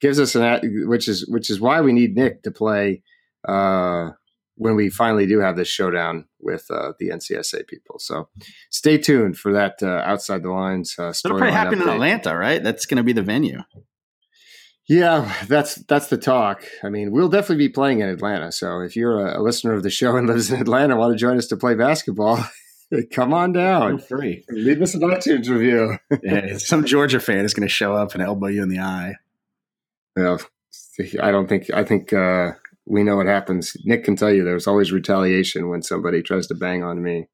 Gives 0.00 0.18
us 0.18 0.34
an 0.34 0.88
which 0.88 1.08
is 1.08 1.28
which 1.28 1.50
is 1.50 1.60
why 1.60 1.80
we 1.80 1.92
need 1.92 2.16
Nick 2.16 2.42
to 2.44 2.50
play 2.50 3.02
uh, 3.46 4.10
when 4.56 4.76
we 4.76 4.90
finally 4.90 5.26
do 5.26 5.40
have 5.40 5.56
this 5.56 5.68
showdown 5.68 6.26
with 6.40 6.66
uh, 6.70 6.92
the 6.98 7.10
NCSA 7.10 7.66
people. 7.66 7.98
So 7.98 8.28
stay 8.70 8.98
tuned 8.98 9.38
for 9.38 9.52
that 9.52 9.82
uh, 9.82 10.02
outside 10.04 10.42
the 10.42 10.50
lines. 10.50 10.96
Uh, 10.98 11.12
It'll 11.24 11.38
probably 11.38 11.52
happen 11.52 11.82
in. 11.82 11.88
Atlanta, 11.88 12.36
right? 12.36 12.62
That's 12.62 12.86
going 12.86 12.98
to 12.98 13.02
be 13.02 13.12
the 13.12 13.22
venue. 13.22 13.62
Yeah, 14.90 15.32
that's 15.46 15.76
that's 15.76 16.08
the 16.08 16.16
talk. 16.18 16.64
I 16.82 16.88
mean, 16.88 17.12
we'll 17.12 17.28
definitely 17.28 17.68
be 17.68 17.72
playing 17.72 18.00
in 18.00 18.08
Atlanta. 18.08 18.50
So 18.50 18.80
if 18.80 18.96
you're 18.96 19.24
a, 19.24 19.40
a 19.40 19.40
listener 19.40 19.72
of 19.72 19.84
the 19.84 19.88
show 19.90 20.16
and 20.16 20.26
lives 20.26 20.50
in 20.50 20.60
Atlanta, 20.60 20.96
want 20.96 21.12
to 21.12 21.16
join 21.16 21.38
us 21.38 21.46
to 21.46 21.56
play 21.56 21.76
basketball, 21.76 22.44
come 23.12 23.32
on 23.32 23.54
Feel 23.54 23.62
down. 23.62 23.98
free. 23.98 24.44
Leave 24.50 24.82
us 24.82 24.94
an 24.94 25.02
iTunes 25.02 25.48
review. 25.48 25.96
Yeah, 26.24 26.58
some 26.58 26.84
Georgia 26.84 27.20
fan 27.20 27.44
is 27.44 27.54
going 27.54 27.68
to 27.68 27.72
show 27.72 27.94
up 27.94 28.14
and 28.14 28.22
elbow 28.22 28.48
you 28.48 28.64
in 28.64 28.68
the 28.68 28.80
eye. 28.80 29.14
Well, 30.16 30.40
I 31.22 31.30
don't 31.30 31.48
think 31.48 31.70
I 31.72 31.84
think 31.84 32.12
uh, 32.12 32.54
we 32.84 33.04
know 33.04 33.14
what 33.14 33.26
happens. 33.26 33.76
Nick 33.84 34.02
can 34.02 34.16
tell 34.16 34.32
you 34.32 34.42
there's 34.42 34.66
always 34.66 34.90
retaliation 34.90 35.68
when 35.68 35.82
somebody 35.82 36.20
tries 36.20 36.48
to 36.48 36.56
bang 36.56 36.82
on 36.82 37.00
me. 37.00 37.28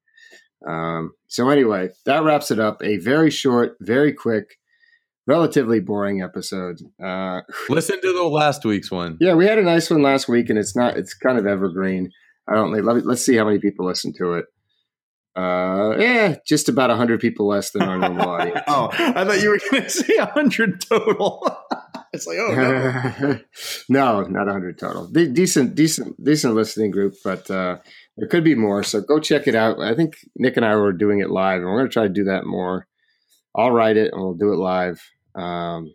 Um, 0.67 1.13
so 1.27 1.49
anyway, 1.49 1.89
that 2.05 2.23
wraps 2.23 2.51
it 2.51 2.59
up. 2.59 2.83
A 2.83 2.97
very 2.97 3.31
short, 3.31 3.77
very 3.79 4.13
quick, 4.13 4.59
relatively 5.27 5.79
boring 5.79 6.21
episode. 6.21 6.77
Uh, 7.03 7.41
Listen 7.69 8.01
to 8.01 8.13
the 8.13 8.23
last 8.23 8.65
week's 8.65 8.89
one. 8.89 9.17
Yeah, 9.19 9.35
we 9.35 9.45
had 9.45 9.59
a 9.59 9.63
nice 9.63 9.89
one 9.89 10.01
last 10.01 10.27
week, 10.27 10.49
and 10.49 10.57
it's 10.57 10.75
not. 10.75 10.97
It's 10.97 11.13
kind 11.13 11.37
of 11.37 11.45
evergreen. 11.45 12.09
I 12.49 12.55
don't. 12.55 12.71
Let 12.71 12.95
me, 12.95 13.01
let's 13.03 13.23
see 13.23 13.35
how 13.35 13.45
many 13.45 13.59
people 13.59 13.85
listen 13.85 14.13
to 14.17 14.33
it. 14.33 14.45
Uh, 15.35 15.95
yeah, 15.99 16.35
just 16.47 16.67
about 16.67 16.89
hundred 16.89 17.19
people 17.19 17.47
less 17.47 17.69
than 17.71 17.83
our 17.83 17.97
normal 17.97 18.29
audience. 18.29 18.61
Oh, 18.67 18.89
I 18.91 19.23
thought 19.23 19.41
you 19.41 19.49
were 19.49 19.59
going 19.69 19.83
to 19.83 19.89
say 19.89 20.17
100 20.17 20.81
total. 20.81 21.47
it's 22.11 22.25
like, 22.25 22.37
oh, 22.39 22.55
no. 22.55 23.39
no, 23.89 24.21
not 24.23 24.47
hundred 24.47 24.79
total. 24.79 25.07
De- 25.07 25.27
decent, 25.27 25.75
decent, 25.75 26.23
decent 26.23 26.55
listening 26.55 26.89
group, 26.89 27.13
but 27.23 27.51
uh, 27.51 27.77
there 28.15 28.27
could 28.27 28.43
be 28.43 28.55
more. 28.55 28.81
So 28.81 29.01
go 29.01 29.19
check 29.19 29.47
it 29.47 29.53
out. 29.53 29.79
I 29.79 29.93
think 29.93 30.15
Nick 30.35 30.57
and 30.57 30.65
I 30.65 30.75
were 30.75 30.93
doing 30.93 31.19
it 31.19 31.29
live, 31.29 31.57
and 31.57 31.65
we're 31.65 31.81
going 31.81 31.89
to 31.89 31.93
try 31.93 32.03
to 32.03 32.09
do 32.09 32.23
that 32.23 32.45
more 32.45 32.87
I'll 33.57 33.71
write 33.71 33.97
it 33.97 34.13
and 34.13 34.21
we'll 34.21 34.35
do 34.35 34.53
it 34.53 34.57
live. 34.57 35.01
Um, 35.37 35.93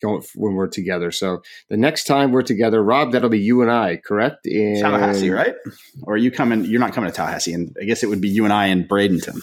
going 0.00 0.22
when 0.34 0.54
we're 0.54 0.68
together. 0.68 1.10
So 1.10 1.42
the 1.68 1.76
next 1.76 2.04
time 2.04 2.32
we're 2.32 2.42
together, 2.42 2.82
Rob, 2.82 3.12
that'll 3.12 3.28
be 3.28 3.38
you 3.38 3.62
and 3.62 3.70
I, 3.70 3.96
correct? 3.96 4.46
In 4.46 4.80
Tallahassee, 4.80 5.30
right? 5.30 5.54
Or 6.02 6.14
are 6.14 6.18
you 6.18 6.30
coming? 6.30 6.64
You're 6.64 6.80
not 6.80 6.92
coming 6.92 7.10
to 7.10 7.16
Tallahassee, 7.16 7.52
and 7.52 7.76
I 7.80 7.84
guess 7.84 8.02
it 8.02 8.08
would 8.08 8.20
be 8.20 8.28
you 8.28 8.44
and 8.44 8.52
I 8.52 8.66
in 8.66 8.86
Bradenton. 8.86 9.40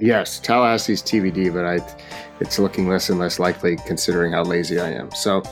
Yes, 0.00 0.40
Tallahassee's 0.40 1.02
TBD, 1.02 1.52
but 1.52 1.64
I, 1.64 1.78
it's 2.40 2.58
looking 2.58 2.88
less 2.88 3.10
and 3.10 3.18
less 3.18 3.38
likely 3.38 3.76
considering 3.86 4.32
how 4.32 4.42
lazy 4.42 4.80
I 4.80 4.90
am. 4.90 5.10
So 5.12 5.42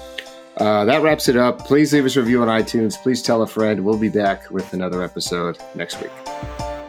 uh, 0.56 0.84
that 0.84 1.02
wraps 1.02 1.28
it 1.28 1.36
up. 1.36 1.60
Please 1.60 1.92
leave 1.92 2.04
us 2.04 2.16
a 2.16 2.20
review 2.20 2.42
on 2.42 2.48
iTunes. 2.48 3.00
Please 3.00 3.22
tell 3.22 3.42
a 3.42 3.46
friend. 3.46 3.84
We'll 3.84 3.98
be 3.98 4.08
back 4.08 4.50
with 4.50 4.72
another 4.72 5.02
episode 5.02 5.58
next 5.76 6.00
week. 6.02 6.81